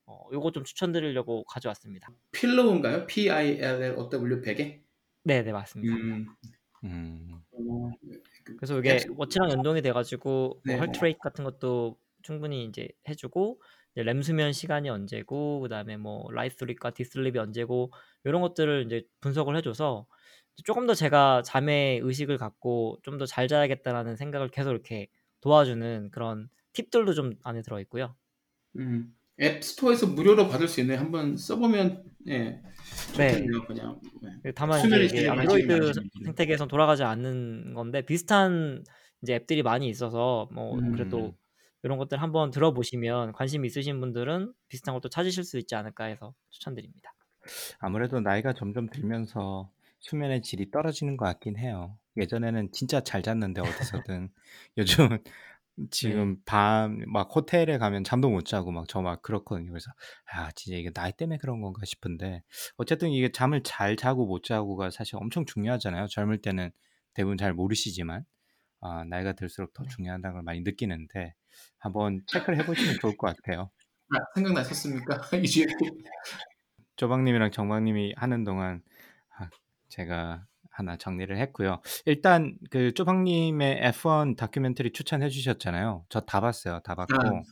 어, 0.06 0.26
요거 0.32 0.52
좀 0.52 0.64
추천드리려고 0.64 1.44
가져왔습니다. 1.44 2.08
Pillow인가요? 2.32 3.06
P 3.06 3.30
I 3.30 3.58
L 3.60 3.82
L 3.82 3.94
O 3.98 4.08
W 4.08 4.40
베개? 4.40 4.80
네, 5.24 5.42
네 5.42 5.52
맞습니다. 5.52 5.94
음. 5.94 6.26
음. 6.84 7.40
어, 7.52 7.90
그래서 8.56 8.78
이게 8.78 8.92
앱- 8.96 9.18
워치랑 9.18 9.50
연동이 9.50 9.82
돼가지고 9.82 10.62
네. 10.64 10.76
뭐 10.76 10.86
heart 10.86 11.04
rate 11.04 11.18
같은 11.18 11.44
것도 11.44 11.98
충분히 12.22 12.64
이제 12.64 12.88
해주고 13.08 13.60
렘 14.02 14.22
수면 14.22 14.53
시간이 14.53 14.88
언제고 14.90 15.61
그다음에 15.61 15.96
뭐 15.96 16.30
light 16.32 16.56
sleep과 16.59 16.90
deep 16.92 17.11
sleep이 17.11 17.38
언제고 17.38 17.92
이런 18.24 18.40
것들을 18.42 18.84
이제 18.86 19.05
분석을 19.20 19.57
해줘서 19.57 20.07
조금 20.64 20.86
더 20.86 20.94
제가 20.94 21.42
잠의 21.42 22.01
의식을 22.03 22.36
갖고 22.38 22.99
좀 23.03 23.18
더 23.18 23.26
잘 23.26 23.49
자야겠다라는 23.49 24.16
생각을 24.16 24.49
계속 24.51 24.70
이렇게 24.72 25.09
도와주는 25.40 26.11
그런 26.12 26.49
팁들도 26.72 27.14
좀 27.14 27.34
안에 27.44 27.62
들어 27.62 27.80
있고요. 27.80 28.16
음. 28.78 29.14
앱 29.40 29.62
스토어에서 29.62 30.07
무료로 30.09 30.49
받을 30.49 30.66
수 30.68 30.80
있네. 30.80 30.96
한번 30.96 31.36
써보면 31.36 32.03
예 32.28 32.61
좋겠네요. 33.12 33.64
그냥 33.66 34.01
네. 34.42 34.53
다만 34.55 34.80
이제 34.84 34.88
수면의 34.88 35.07
이게 35.07 35.28
안드로이드. 35.28 35.92
생태계에선 36.24 36.68
돌아가지 36.68 37.05
않는 37.05 37.74
건데 37.74 38.03
비슷한 38.05 38.82
이제 39.22 39.34
앱들이 39.34 39.62
많이 39.62 39.88
있어서 39.88 40.49
뭐 40.53 40.78
음. 40.78 40.92
그래도 40.92 41.36
이런 41.82 41.98
것들 41.98 42.20
한번 42.20 42.50
들어보시면 42.50 43.32
관심 43.32 43.64
있으신 43.64 44.00
분들은 44.00 44.52
비슷한 44.68 44.94
것도 44.94 45.08
찾으실 45.08 45.44
수 45.44 45.58
있지 45.58 45.74
않을까 45.74 46.04
해서 46.04 46.34
추천드립니다. 46.50 47.14
아무래도 47.78 48.20
나이가 48.20 48.52
점점 48.52 48.88
들면서 48.90 49.70
수면의 50.00 50.42
질이 50.42 50.70
떨어지는 50.70 51.16
것 51.16 51.24
같긴 51.24 51.56
해요. 51.56 51.96
예전에는 52.16 52.72
진짜 52.72 53.00
잘 53.00 53.22
잤는데 53.22 53.60
어디서든 53.60 54.30
요즘은 54.76 55.22
지금 55.90 56.36
밤막 56.44 57.34
호텔에 57.34 57.78
가면 57.78 58.02
잠도 58.02 58.28
못 58.28 58.44
자고 58.44 58.72
막저막 58.72 59.22
그렇거든요. 59.22 59.70
그래서 59.70 59.90
아 60.32 60.50
진짜 60.52 60.76
이게 60.76 60.90
나이 60.90 61.12
때문에 61.12 61.38
그런 61.38 61.60
건가 61.60 61.82
싶은데 61.84 62.42
어쨌든 62.76 63.10
이게 63.10 63.30
잠을 63.30 63.62
잘 63.62 63.96
자고 63.96 64.26
못 64.26 64.42
자고가 64.42 64.90
사실 64.90 65.16
엄청 65.16 65.46
중요하잖아요. 65.46 66.08
젊을 66.08 66.42
때는 66.42 66.70
대부분 67.14 67.38
잘 67.38 67.52
모르시지만 67.54 68.24
아 68.80 69.04
나이가 69.04 69.32
들수록 69.34 69.72
더 69.72 69.84
네. 69.84 69.88
중요하다는 69.88 70.34
걸 70.34 70.42
많이 70.42 70.60
느끼는데 70.60 71.34
한번 71.78 72.20
체크를 72.26 72.59
해보시면 72.61 72.96
좋을 73.00 73.16
것 73.16 73.34
같아요. 73.36 73.70
아, 74.11 74.18
생각나셨습니까? 74.34 75.20
이주에 75.42 75.66
조방님이랑 76.96 77.50
정방님이 77.50 78.14
하는 78.16 78.44
동안 78.44 78.82
아, 79.38 79.48
제가 79.88 80.46
하나 80.70 80.96
정리를 80.96 81.36
했고요. 81.36 81.80
일단 82.06 82.56
그 82.70 82.92
조방님의 82.94 83.80
F1 83.82 84.36
다큐멘터리 84.36 84.92
추천해 84.92 85.28
주셨잖아요. 85.28 86.06
저 86.09 86.20
다 86.20 86.40
봤어요. 86.40 86.80
다 86.84 86.94
봤고 86.94 87.42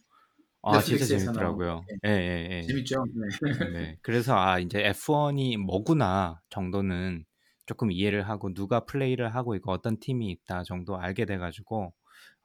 아, 0.62 0.80
진짜 0.82 1.06
넷플릭스에서 1.06 1.24
재밌더라고요. 1.26 1.84
예, 2.06 2.10
예, 2.10 2.48
예. 2.50 2.62
재밌죠. 2.62 3.04
네. 3.14 3.68
네. 3.72 3.96
그래서 4.02 4.36
아 4.36 4.58
이제 4.58 4.82
F1이 4.84 5.56
뭐구나 5.58 6.40
정도는 6.50 7.24
조금 7.66 7.90
이해를 7.92 8.28
하고 8.28 8.52
누가 8.54 8.84
플레이를 8.84 9.34
하고 9.34 9.54
있고 9.56 9.72
어떤 9.72 9.98
팀이 9.98 10.30
있다 10.30 10.62
정도 10.64 10.96
알게 10.98 11.24
돼 11.24 11.38
가지고 11.38 11.92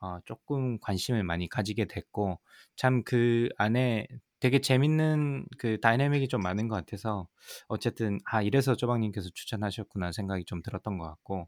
어, 0.02 0.20
조금 0.26 0.80
관심을 0.80 1.24
많이 1.24 1.48
가지게 1.50 1.86
됐고 1.86 2.40
참 2.76 3.04
그 3.06 3.50
안에 3.58 4.08
되게 4.40 4.60
재밌는 4.60 5.46
그 5.60 5.80
다이내믹이 5.82 6.28
좀 6.28 6.42
많은 6.42 6.68
것 6.68 6.76
같아서 6.76 7.28
어쨌든 7.68 8.20
아 8.26 8.42
이래서 8.42 8.76
조방님께서 8.76 9.30
추천하셨구나 9.34 10.12
생각이 10.12 10.46
좀 10.46 10.62
들었던 10.64 10.98
것 10.98 11.06
같고 11.08 11.48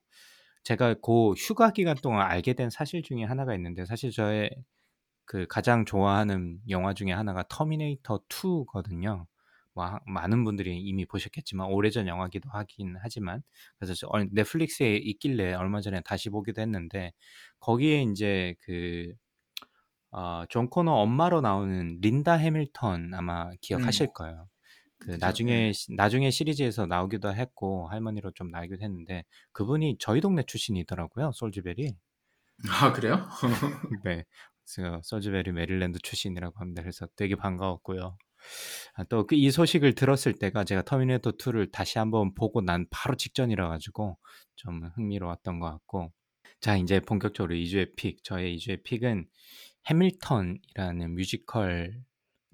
제가 0.64 0.96
그 0.96 1.32
휴가 1.34 1.72
기간 1.72 1.96
동안 1.98 2.30
알게 2.32 2.54
된 2.54 2.70
사실 2.70 3.04
중에 3.04 3.24
하나가 3.24 3.56
있는데 3.56 3.86
사실 3.86 4.12
저의 4.12 4.52
그 5.26 5.46
가장 5.48 5.86
좋아하는 5.86 6.60
영화 6.70 6.94
중에 6.94 7.12
하나가 7.12 7.44
터미네이터 7.50 8.22
2거든요. 8.30 9.28
뭐 9.74 9.86
하- 9.86 10.00
많은 10.06 10.44
분들이 10.44 10.80
이미 10.80 11.06
보셨겠지만 11.06 11.68
오래전 11.70 12.08
영화기도 12.08 12.50
하긴 12.50 12.96
하지만 13.02 13.42
그래서 13.80 13.94
넷플릭스에 14.32 14.96
있길래 14.98 15.54
얼마 15.54 15.82
전에 15.82 16.02
다시 16.02 16.30
보기도 16.30 16.62
했는데 16.62 17.14
거기에 17.60 18.04
이제 18.04 18.56
그 18.62 19.14
어, 20.12 20.46
존 20.50 20.70
코너 20.70 20.94
엄마로 20.94 21.42
나오는 21.42 22.00
린다 22.02 22.34
해밀턴 22.34 23.14
아마 23.14 23.50
기억하실 23.62 24.14
거예요. 24.14 24.48
그 25.00 25.12
그죠, 25.12 25.20
나중에 25.20 25.74
시- 25.74 25.94
나중에 25.96 26.32
시리즈에서 26.32 26.86
나오기도 26.86 27.34
했고 27.34 27.90
할머니로 27.90 28.32
좀 28.32 28.50
나오기도 28.50 28.84
했는데 28.84 29.26
그분이 29.54 29.98
저희 30.00 30.22
동네 30.22 30.44
출신이더라고요. 30.44 31.32
솔즈베리. 31.34 31.96
아 32.70 32.92
그래요? 32.94 33.28
네. 34.04 34.26
솔즈베리 35.04 35.52
메릴랜드 35.52 36.00
출신이라고 36.00 36.60
합니다. 36.60 36.82
그래서 36.82 37.08
되게 37.16 37.36
반가웠고요. 37.36 38.18
아, 38.96 39.04
또그이 39.06 39.52
소식을 39.52 39.96
들었을 39.96 40.34
때가 40.34 40.64
제가 40.64 40.84
터미네이터 40.84 41.32
2를 41.32 41.72
다시 41.72 41.98
한번 41.98 42.34
보고 42.34 42.62
난 42.62 42.86
바로 42.90 43.16
직전이라 43.16 43.68
가지고 43.70 44.18
좀 44.56 44.84
흥미로웠던 44.96 45.60
것 45.60 45.70
같고 45.72 46.12
자 46.60 46.78
이제 46.78 47.00
본격적으로 47.00 47.56
이 47.56 47.64
주의 47.64 47.96
pick 47.96 48.24
저의 48.24 48.58
이 48.58 48.63
주의 48.63 48.84
pick은 48.84 49.28
해밀턴이라는 49.88 51.16
뮤지컬이 51.16 51.92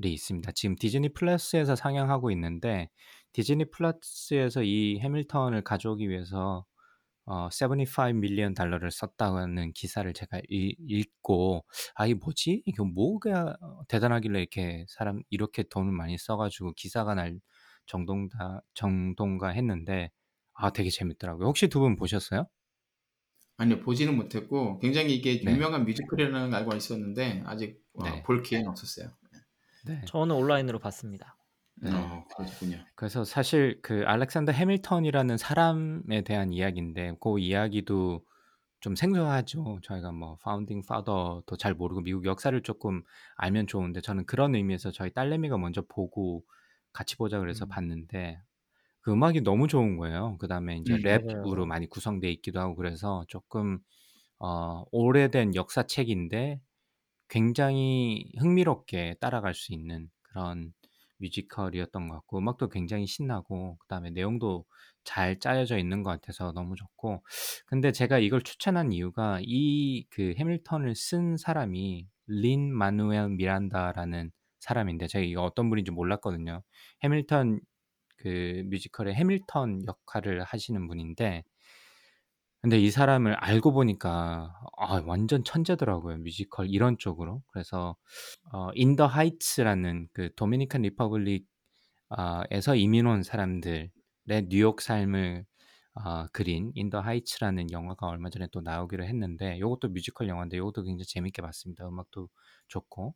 있습니다. 0.02 0.52
지금 0.54 0.76
디즈니 0.76 1.10
플러스에서 1.10 1.76
상영하고 1.76 2.32
있는데 2.32 2.90
디즈니 3.34 3.70
플러스에서 3.70 4.64
이 4.64 5.00
해밀턴을 5.00 5.64
가져오기 5.64 6.10
위해서 6.10 6.66
어, 7.30 7.50
75 7.52 8.14
밀리언 8.14 8.54
달러를 8.56 8.90
썼다는 8.92 9.74
기사를 9.74 10.12
제가 10.14 10.42
일- 10.50 10.76
읽고 10.80 11.66
아 11.96 12.06
이게 12.08 12.16
뭐지? 12.16 12.64
이게 12.66 12.82
뭐가 12.84 13.56
대단하길래 13.88 14.40
이렇게 14.40 14.86
사람 14.90 15.22
이렇게 15.30 15.64
돈을 15.64 15.92
많이 15.92 16.18
써 16.18 16.38
가지고 16.38 16.74
기사가 16.74 17.14
날 17.16 17.40
정동다 17.86 18.62
정동가 18.74 19.50
했는데 19.50 20.12
아 20.56 20.72
되게 20.72 20.90
재밌더라고요. 20.90 21.48
혹시 21.48 21.68
두 21.70 21.80
분 21.82 21.96
보셨어요? 21.96 22.48
아니요 23.58 23.82
보지는 23.82 24.16
못했고 24.16 24.80
굉장히 24.80 25.16
이게 25.16 25.42
네. 25.44 25.52
유명한 25.54 25.86
뮤지컬이라는 25.86 26.50
걸 26.50 26.60
알고 26.60 26.76
있었는데 26.76 27.44
아직 27.46 27.84
어, 27.94 28.04
네. 28.06 28.24
볼 28.24 28.42
기회는 28.42 28.68
없었어요. 28.70 29.10
네. 29.86 30.02
저는 30.08 30.36
온라인으로 30.36 30.80
봤습니다. 30.80 31.39
네. 31.82 31.92
어, 31.92 32.24
그렇군요. 32.36 32.86
그래서 32.96 33.24
사실 33.26 33.82
그 33.82 34.04
알렉산더 34.06 34.52
해밀턴이라는 34.52 35.38
사람에 35.38 36.24
대한 36.24 36.54
이야기인데 36.54 37.16
그 37.22 37.40
이야기도 37.40 38.26
좀 38.82 38.96
생소하죠. 38.96 39.80
저희가 39.84 40.12
뭐 40.14 40.38
파운딩 40.42 40.84
파더도 40.88 41.58
잘 41.60 41.74
모르고 41.76 42.02
미국 42.02 42.26
역사를 42.26 42.62
조금 42.64 43.04
알면 43.38 43.68
좋은데 43.68 44.02
저는 44.02 44.26
그런 44.26 44.56
의미에서 44.56 44.92
저희 44.92 45.14
딸내미가 45.14 45.58
먼저 45.58 45.84
보고 45.88 46.46
같이 46.94 47.18
보자 47.18 47.40
그래서 47.40 47.66
음. 47.66 47.68
봤는데 47.68 48.42
그 49.02 49.12
음악이 49.14 49.42
너무 49.42 49.68
좋은 49.68 49.98
거예요. 49.98 50.38
그다음에 50.40 50.78
이제 50.78 50.96
음, 50.96 51.02
랩으로 51.04 51.66
맞아요. 51.66 51.68
많이 51.68 51.88
구성돼 51.90 52.32
있기도 52.34 52.60
하고 52.62 52.76
그래서 52.76 53.26
조금 53.30 53.80
어 54.40 54.86
오래된 54.92 55.56
역사책인데 55.56 56.62
굉장히 57.28 58.32
흥미롭게 58.40 59.16
따라갈 59.22 59.54
수 59.54 59.74
있는 59.74 60.10
그런 60.24 60.74
뮤지컬이었던 61.20 62.08
것 62.08 62.16
같고 62.16 62.40
음악도 62.40 62.70
굉장히 62.70 63.06
신나고 63.08 63.78
그다음에 63.80 64.10
내용도 64.12 64.66
잘 65.04 65.40
짜여져 65.40 65.78
있는 65.78 66.04
것 66.04 66.12
같아서 66.12 66.52
너무 66.54 66.76
좋고 66.76 67.24
근데 67.68 67.92
제가 67.92 68.20
이걸 68.20 68.42
추천한 68.42 68.92
이유가 68.92 69.40
이 69.44 70.06
그 70.12 70.34
해밀턴을 70.38 70.96
쓴 70.96 71.38
사람이 71.38 72.08
린 72.28 72.74
마누엘 72.74 73.30
미란다라는 73.30 74.32
사람인데 74.60 75.08
제가 75.08 75.24
이거 75.26 75.44
어떤 75.44 75.70
분인지 75.70 75.92
몰랐거든요. 75.92 76.62
해밀턴 77.04 77.60
그 78.18 78.64
뮤지컬의 78.70 79.16
해밀턴 79.16 79.82
역할을 79.88 80.44
하시는 80.44 80.88
분인데 80.88 81.44
근데 82.62 82.78
이 82.80 82.92
사람을 82.92 83.36
알고 83.36 83.72
보니까 83.74 84.54
아 84.78 85.02
완전 85.06 85.44
천재더라고요. 85.44 86.18
뮤지컬 86.18 86.68
이런 86.70 86.98
쪽으로. 86.98 87.42
그래서 87.48 87.96
어 88.54 88.72
In 88.76 88.96
the 88.98 89.06
Heights라는 89.08 90.10
그 90.14 90.30
Dominican 90.36 90.82
Republic 90.84 91.48
아 92.10 92.44
에서 92.52 92.76
이민 92.76 93.08
온 93.08 93.24
사람들의 93.24 93.92
뉴욕 94.50 94.82
삶을 94.82 95.46
아 95.96 96.28
그린 96.34 96.72
In 96.76 96.90
the 96.92 97.00
Heights라는 97.02 97.72
영화가 97.72 98.08
얼마 98.08 98.30
전에 98.30 98.48
또 98.52 98.62
나오기로 98.62 99.06
했는데 99.06 99.60
요것도 99.60 99.90
뮤지컬 99.90 100.28
영화인데 100.30 100.58
요것도 100.58 100.84
굉장히 100.84 101.06
재밌게 101.08 101.42
봤습니다. 101.44 101.88
음악도 101.88 102.30
좋고. 102.70 103.16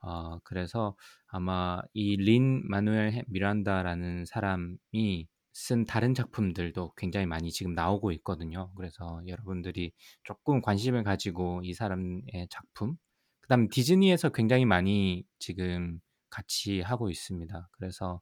어 0.00 0.38
그래서 0.44 0.96
아마 1.28 1.80
이 1.94 2.16
린 2.16 2.62
마누엘 2.68 3.12
해 3.12 3.22
미란다라는 3.28 4.24
사람이 4.26 5.28
쓴 5.52 5.84
다른 5.84 6.14
작품들도 6.14 6.94
굉장히 6.96 7.26
많이 7.26 7.50
지금 7.50 7.74
나오고 7.74 8.12
있거든요. 8.12 8.72
그래서 8.76 9.20
여러분들이 9.26 9.92
조금 10.22 10.60
관심을 10.60 11.02
가지고 11.02 11.60
이 11.64 11.74
사람의 11.74 12.48
작품 12.50 12.96
그다음에 13.40 13.68
디즈니에서 13.70 14.28
굉장히 14.30 14.64
많이 14.64 15.24
지금 15.38 16.00
같이 16.30 16.80
하고 16.82 17.10
있습니다. 17.10 17.68
그래서 17.72 18.20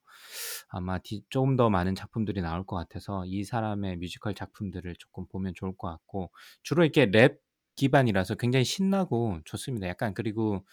아마 0.69 0.99
디 0.99 1.25
조금 1.29 1.57
더 1.57 1.69
많은 1.71 1.95
작품들이 1.95 2.41
나올 2.41 2.65
것 2.65 2.77
같아서 2.77 3.25
이 3.27 3.45
사람의 3.45 3.97
뮤지컬 3.97 4.35
작품들을 4.35 4.95
조금 4.99 5.27
보면 5.27 5.55
좋을 5.55 5.77
것 5.77 5.89
같고 5.89 6.31
주로 6.63 6.85
이렇게 6.85 7.07
랩 7.07 7.41
기반이라서 7.75 8.37
굉장히 8.37 8.65
신나고 8.65 9.41
좋습니다. 9.45 9.89
약간 9.89 10.15
그리고 10.15 10.65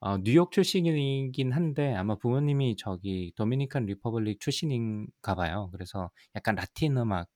어 0.00 0.16
뉴욕 0.18 0.50
출신이긴 0.52 1.52
한데 1.52 1.94
아마 1.94 2.16
부모님이 2.16 2.76
저기 2.76 3.32
Dominican 3.36 3.84
Republic 3.86 4.40
출신인가 4.40 5.34
봐요. 5.34 5.68
그래서 5.72 6.10
약간 6.34 6.54
라틴 6.54 6.96
음악 6.96 7.28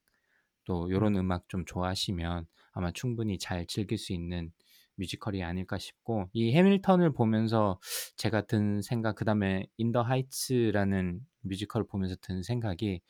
또 0.65 0.91
요런 0.91 1.17
음. 1.17 1.19
음악 1.19 1.49
좀 1.49 1.65
좋아하시면 1.67 2.47
아마 2.73 2.93
충분히 2.93 3.39
잘 3.39 3.67
즐길 3.67 3.99
수 3.99 4.13
있는 4.15 4.53
뮤지컬이 4.97 5.43
아닐까 5.45 5.79
싶고 5.79 6.29
이 6.33 6.53
해밀턴을 6.53 7.13
보면서 7.15 7.81
제가 8.17 8.43
든 8.47 8.83
생각 8.83 9.17
그다음에 9.17 9.67
In 9.79 9.88
the 9.88 10.03
Heights라는 10.03 11.21
뮤지컬을 11.43 11.87
보면서 11.89 12.17
든 12.23 12.43
생각이 12.43 13.01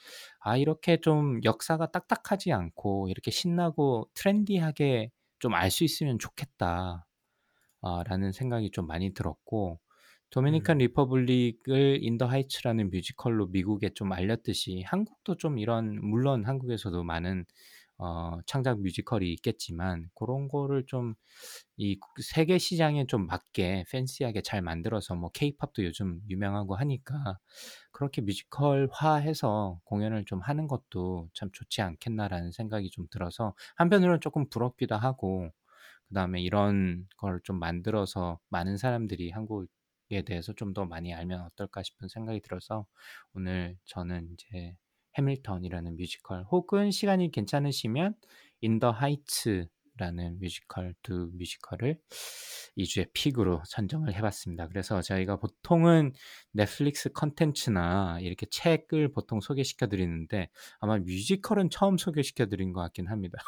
'아 0.41 0.57
이렇게 0.57 0.99
좀 1.01 1.41
역사가 1.45 1.91
딱딱하지 1.93 2.53
않고 2.53 3.09
이렇게 3.11 3.31
신나고 3.31 4.11
trendy하게 4.15 5.11
좀 5.41 5.55
알 5.55 5.71
수 5.71 5.85
있으면 5.85 6.19
좋겠다.' 6.19 7.07
아 7.85 8.03
라는 8.09 8.33
생각이 8.33 8.71
좀 8.71 8.87
많이 8.87 9.13
들었고 9.15 9.81
Dominican 10.31 10.77
음. 10.77 10.79
Republic을 10.81 12.01
In 12.03 12.19
the 12.19 12.27
Heights라는 12.27 12.91
뮤지컬로 12.91 13.47
미국에 13.49 13.91
좀 13.95 14.13
알렸듯이 14.13 14.83
한국도 14.87 15.37
좀 15.37 15.59
이런 15.59 16.01
물론 16.03 16.45
한국에서도 16.47 17.05
많은 17.05 17.45
어 17.99 18.39
창작 18.47 18.81
뮤지컬이 18.83 19.33
있겠지만 19.35 20.09
고런 20.15 20.49
거를 20.49 20.85
좀 20.87 21.15
이 21.77 21.99
세계 22.23 22.59
시장에 22.59 23.07
좀 23.07 23.27
맞게 23.27 23.85
팬시하게 23.91 24.43
잘 24.43 24.63
만들어서 24.63 25.15
뭐 25.15 25.31
케이팝도 25.31 25.85
요즘 25.85 26.21
유명하고 26.29 26.77
하니까 26.77 27.39
그렇게 27.93 28.23
뮤지컬화해서 28.23 29.81
공연을 29.85 30.25
좀 30.27 30.41
하는 30.41 30.67
것도 30.69 31.29
참 31.35 31.51
좋지 31.53 31.83
않겠나라는 31.83 32.53
생각이 32.53 32.91
좀 32.91 33.07
들어서 33.11 33.55
한편으로는 33.77 34.21
조금 34.21 34.49
부럽기도 34.49 34.97
하고 34.97 35.51
그다음에 36.15 36.41
이런 36.43 37.07
걸 37.17 37.41
좀 37.45 37.59
만들어서 37.59 38.39
많은 38.51 38.77
사람들이 38.79 39.31
한국에 39.31 40.23
대해서 40.27 40.53
좀 40.55 40.73
더 40.75 40.85
많이 40.87 41.13
알면 41.15 41.41
어떨까 41.43 41.83
싶은 41.83 42.09
생각이 42.09 42.41
들어서 42.41 42.87
오늘 43.35 43.77
저는 43.87 44.29
이제 44.33 44.77
해밀턴이라는 45.19 45.97
뮤지컬 45.97 46.45
혹은 46.51 46.91
시간이 46.91 47.31
괜찮으시면 47.33 48.15
In 48.63 48.74
the 48.74 48.91
Heights라는 48.93 50.39
뮤지컬 50.41 50.95
두 51.03 51.31
뮤지컬을 51.35 52.01
이 52.77 52.83
주의 52.83 53.09
pick으로 53.13 53.63
선정을 53.67 54.15
해봤습니다. 54.15 54.69
그래서 54.69 55.03
저희가 55.03 55.37
보통은 55.37 56.13
넷플릭스 56.53 57.11
컨텐츠나 57.13 58.19
이렇게 58.21 58.47
책을 58.51 59.13
보통 59.13 59.41
소개시켜 59.41 59.87
드리는데 59.89 60.49
아마 60.81 60.99
뮤지컬은 60.99 61.71
처음 61.71 61.99
소개시켜 61.99 62.47
드린 62.47 62.73
것 62.73 62.81
같긴 62.83 63.09
합니다. 63.09 63.39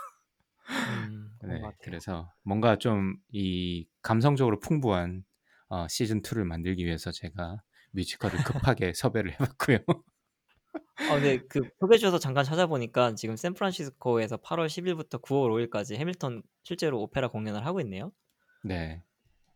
음. 0.89 1.16
네. 1.47 1.60
그래서 1.82 2.32
뭔가 2.43 2.77
좀 2.77 3.16
이 3.32 3.86
감성적으로 4.02 4.60
풍부한 4.60 5.24
어 5.68 5.86
시즌 5.89 6.23
2를 6.23 6.44
만들기 6.44 6.85
위해서 6.85 7.10
제가 7.10 7.60
뮤지컬을 7.93 8.39
급하게 8.44 8.93
섭외를 8.94 9.32
해 9.32 9.36
봤고요. 9.39 9.78
아 11.10 11.14
근데 11.14 11.39
그 11.48 11.60
소개해 11.81 11.98
주셔서 11.98 12.18
잠깐 12.18 12.44
찾아보니까 12.44 13.14
지금 13.14 13.36
샌프란시스코에서 13.36 14.39
8월 14.39 14.68
10 14.68 14.86
일부터 14.86 15.18
9월 15.18 15.52
5 15.52 15.60
일까지 15.60 15.97
해밀턴 15.97 16.43
실제로 16.62 17.01
오페라 17.02 17.28
공연을 17.28 17.64
하고 17.66 17.81
있네요. 17.81 18.12
네. 18.64 19.02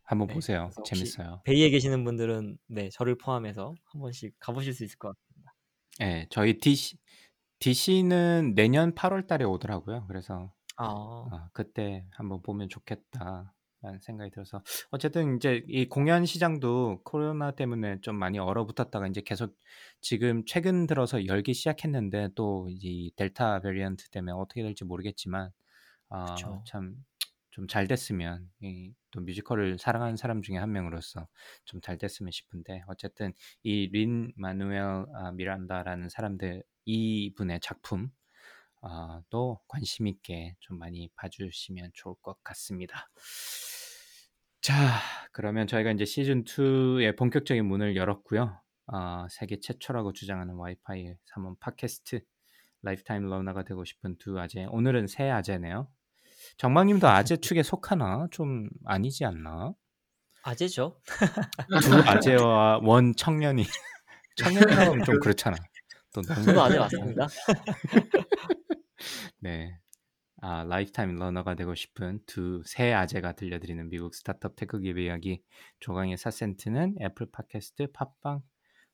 한번 0.05 0.29
네. 0.29 0.35
보세요. 0.35 0.71
재밌어요. 0.85 1.41
베이에 1.45 1.71
계시는 1.71 2.05
분들은 2.05 2.59
네 2.69 2.91
저를 2.91 3.17
포함해서 3.17 3.75
한 3.93 4.01
번씩 4.01 4.35
가 4.41 4.53
보실 4.53 4.75
수 4.75 4.85
있을 4.85 4.99
것 4.99 5.15
같습니다. 5.15 5.55
예. 6.03 6.27
저희 6.31 6.59
DC 6.59 6.97
DC는 7.61 8.55
내년 8.55 8.95
8월 8.95 9.27
달에 9.27 9.45
오더라고요. 9.45 10.07
그래서 10.09 10.53
아. 10.83 11.31
어 11.31 11.49
'그때 11.53 12.07
한번 12.13 12.43
보면 12.43 12.69
좋겠다.'라는 12.69 14.01
생각이 14.01 14.31
들어서 14.31 14.63
어쨌든 14.91 15.35
인제 15.35 15.65
이 15.69 15.89
공연 15.89 16.27
시장도 16.27 17.03
코로나 17.05 17.53
때문에 17.53 18.01
좀 18.01 18.17
많이 18.17 18.39
얼어붙었다가 18.39 19.07
인제 19.09 19.23
계속 19.23 19.57
지금 20.01 20.45
최근 20.47 20.87
들어서 20.87 21.27
열기 21.27 21.55
시작했는데 21.55 22.31
또 22.35 22.67
이 22.71 23.13
Delta 23.17 23.61
variant 23.61 24.11
때문에 24.11 24.33
어떻게 24.33 24.63
될지 24.63 24.85
모르겠지만 24.85 25.51
어 26.11 26.25
그쵸. 26.25 26.63
참 26.65 26.97
좀 27.53 27.67
잘 27.69 27.89
됐으면 27.89 28.51
이 28.63 28.95
또 29.13 29.21
뮤지컬을 29.23 29.77
사랑하는 29.79 30.17
사람 30.17 30.41
중에 30.43 30.57
한 30.57 30.71
명으로서 30.73 31.27
좀 31.65 31.81
잘 31.83 31.99
됐으면 31.99 32.31
싶은데 32.33 32.83
어쨌든 32.87 33.33
이 33.65 33.89
린 33.93 34.33
마누엘 34.37 34.81
아 35.15 35.33
미란다라는 35.33 36.09
사람들 36.11 36.63
이분의 36.85 37.59
작품 37.61 38.11
아또 38.83 39.61
관심 39.69 40.07
있게 40.07 40.57
좀 40.61 40.79
많이 40.79 41.11
봐 41.17 41.29
주시면 41.29 41.91
좋을 41.95 42.15
것 42.23 42.43
같습니다. 42.43 43.11
자 44.63 44.75
그러면 45.33 45.67
저희가 45.67 45.91
인제 45.91 46.05
시즌 46.05 46.45
2의 46.45 47.17
본격적인 47.17 47.65
문을 47.65 47.97
열었고요. 47.97 48.61
아 48.87 49.27
세계 49.31 49.61
최초라고 49.61 50.13
주장하는 50.13 50.55
와이파이 50.55 51.15
3원 51.35 51.59
팟캐스트 51.61 52.21
lifetime 52.83 53.29
learner가 53.29 53.63
되고 53.65 53.85
싶은 53.85 54.17
두 54.19 54.39
아재. 54.41 54.67
오늘은 54.71 55.07
세 55.07 55.29
아재네요. 55.29 55.89
정막 56.57 56.87
님도 56.87 57.07
아재 57.09 57.37
축에 57.37 57.63
속하나? 57.63 58.27
좀 58.31 58.69
아니지 58.85 59.25
않나? 59.25 59.75
아재죠. 60.43 61.01
두 61.83 61.95
아재와 61.97 62.81
one 62.83 63.15
청년이 63.15 63.65
청년이라고 64.37 64.93
하면 64.93 65.05
좀 65.05 65.19
그렇잖아. 65.21 65.57
또 66.15 66.23
저도 66.23 66.63
아재 66.63 66.79
맞습니다. 66.79 67.27
네. 69.41 69.77
아 70.43 70.65
lifetime 70.65 71.17
learner가 71.17 71.55
되고 71.55 71.75
싶은 71.75 72.21
두 72.27 72.63
세 72.65 72.93
아재가 72.93 73.33
들려드리는 73.33 73.89
미국 73.91 74.15
스타트업 74.15 74.57
tech 74.57 74.81
기업 74.81 74.99
이야기 74.99 75.43
조강의 75.81 76.17
4센트는 76.17 77.01
애플 77.03 77.27
팟캐스트, 77.31 77.93
팟빵, 77.93 78.41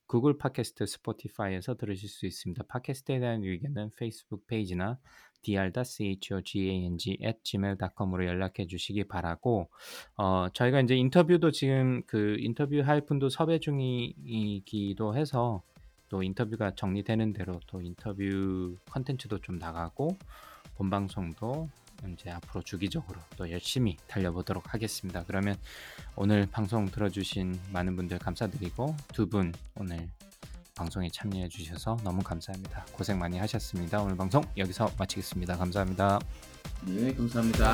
구글 0.07 0.37
팟캐스트, 0.37 0.85
스포티파이에서 0.85 1.75
들으실 1.75 2.09
수 2.09 2.25
있습니다. 2.25 2.63
팟캐스트에 2.67 3.19
대한 3.19 3.43
의견은 3.43 3.91
페이스북 3.97 4.45
페이지나 4.47 4.97
dr.chogang@gmail.com으로 5.43 8.25
연락해 8.25 8.65
주시기 8.67 9.05
바라고 9.07 9.69
어 10.17 10.47
저희가 10.53 10.79
인제 10.81 10.95
인터뷰도 10.95 11.51
지금 11.51 12.01
그 12.07 12.35
인터뷰 12.39 12.79
할 12.81 13.05
분도 13.05 13.29
섭외 13.29 13.59
중이기도 13.59 15.15
해서 15.15 15.63
또 16.09 16.23
인터뷰가 16.23 16.71
정리되는 16.75 17.33
대로 17.33 17.59
또 17.67 17.81
인터뷰 17.81 18.75
콘텐츠도 18.91 19.39
좀 19.39 19.57
나가고 19.59 20.17
본 20.75 20.89
방송도 20.89 21.69
인제 22.05 22.29
앞으로 22.29 22.61
주기적으로 22.61 23.19
또 23.37 23.49
열심히 23.51 23.97
달려보도록 24.07 24.73
하겠습니다. 24.73 25.23
그러면 25.25 25.55
오늘 26.15 26.47
방송 26.49 26.85
들어주신 26.85 27.59
많은 27.73 27.95
분들 27.95 28.19
감사드리고 28.19 28.95
두 29.13 29.27
분 29.27 29.51
오늘 29.75 30.07
방송에 30.75 31.09
참여해 31.09 31.49
주셔서 31.49 31.97
너무 32.03 32.21
감사합니다. 32.21 32.85
고생 32.91 33.17
많이 33.17 33.39
하셨습니다. 33.39 33.99
오늘 33.99 34.15
방송 34.15 34.43
여기서 34.57 34.91
마치겠습니다. 34.99 35.57
감사합니다. 35.57 36.19
네, 36.85 37.11
감사합니다. 37.15 37.73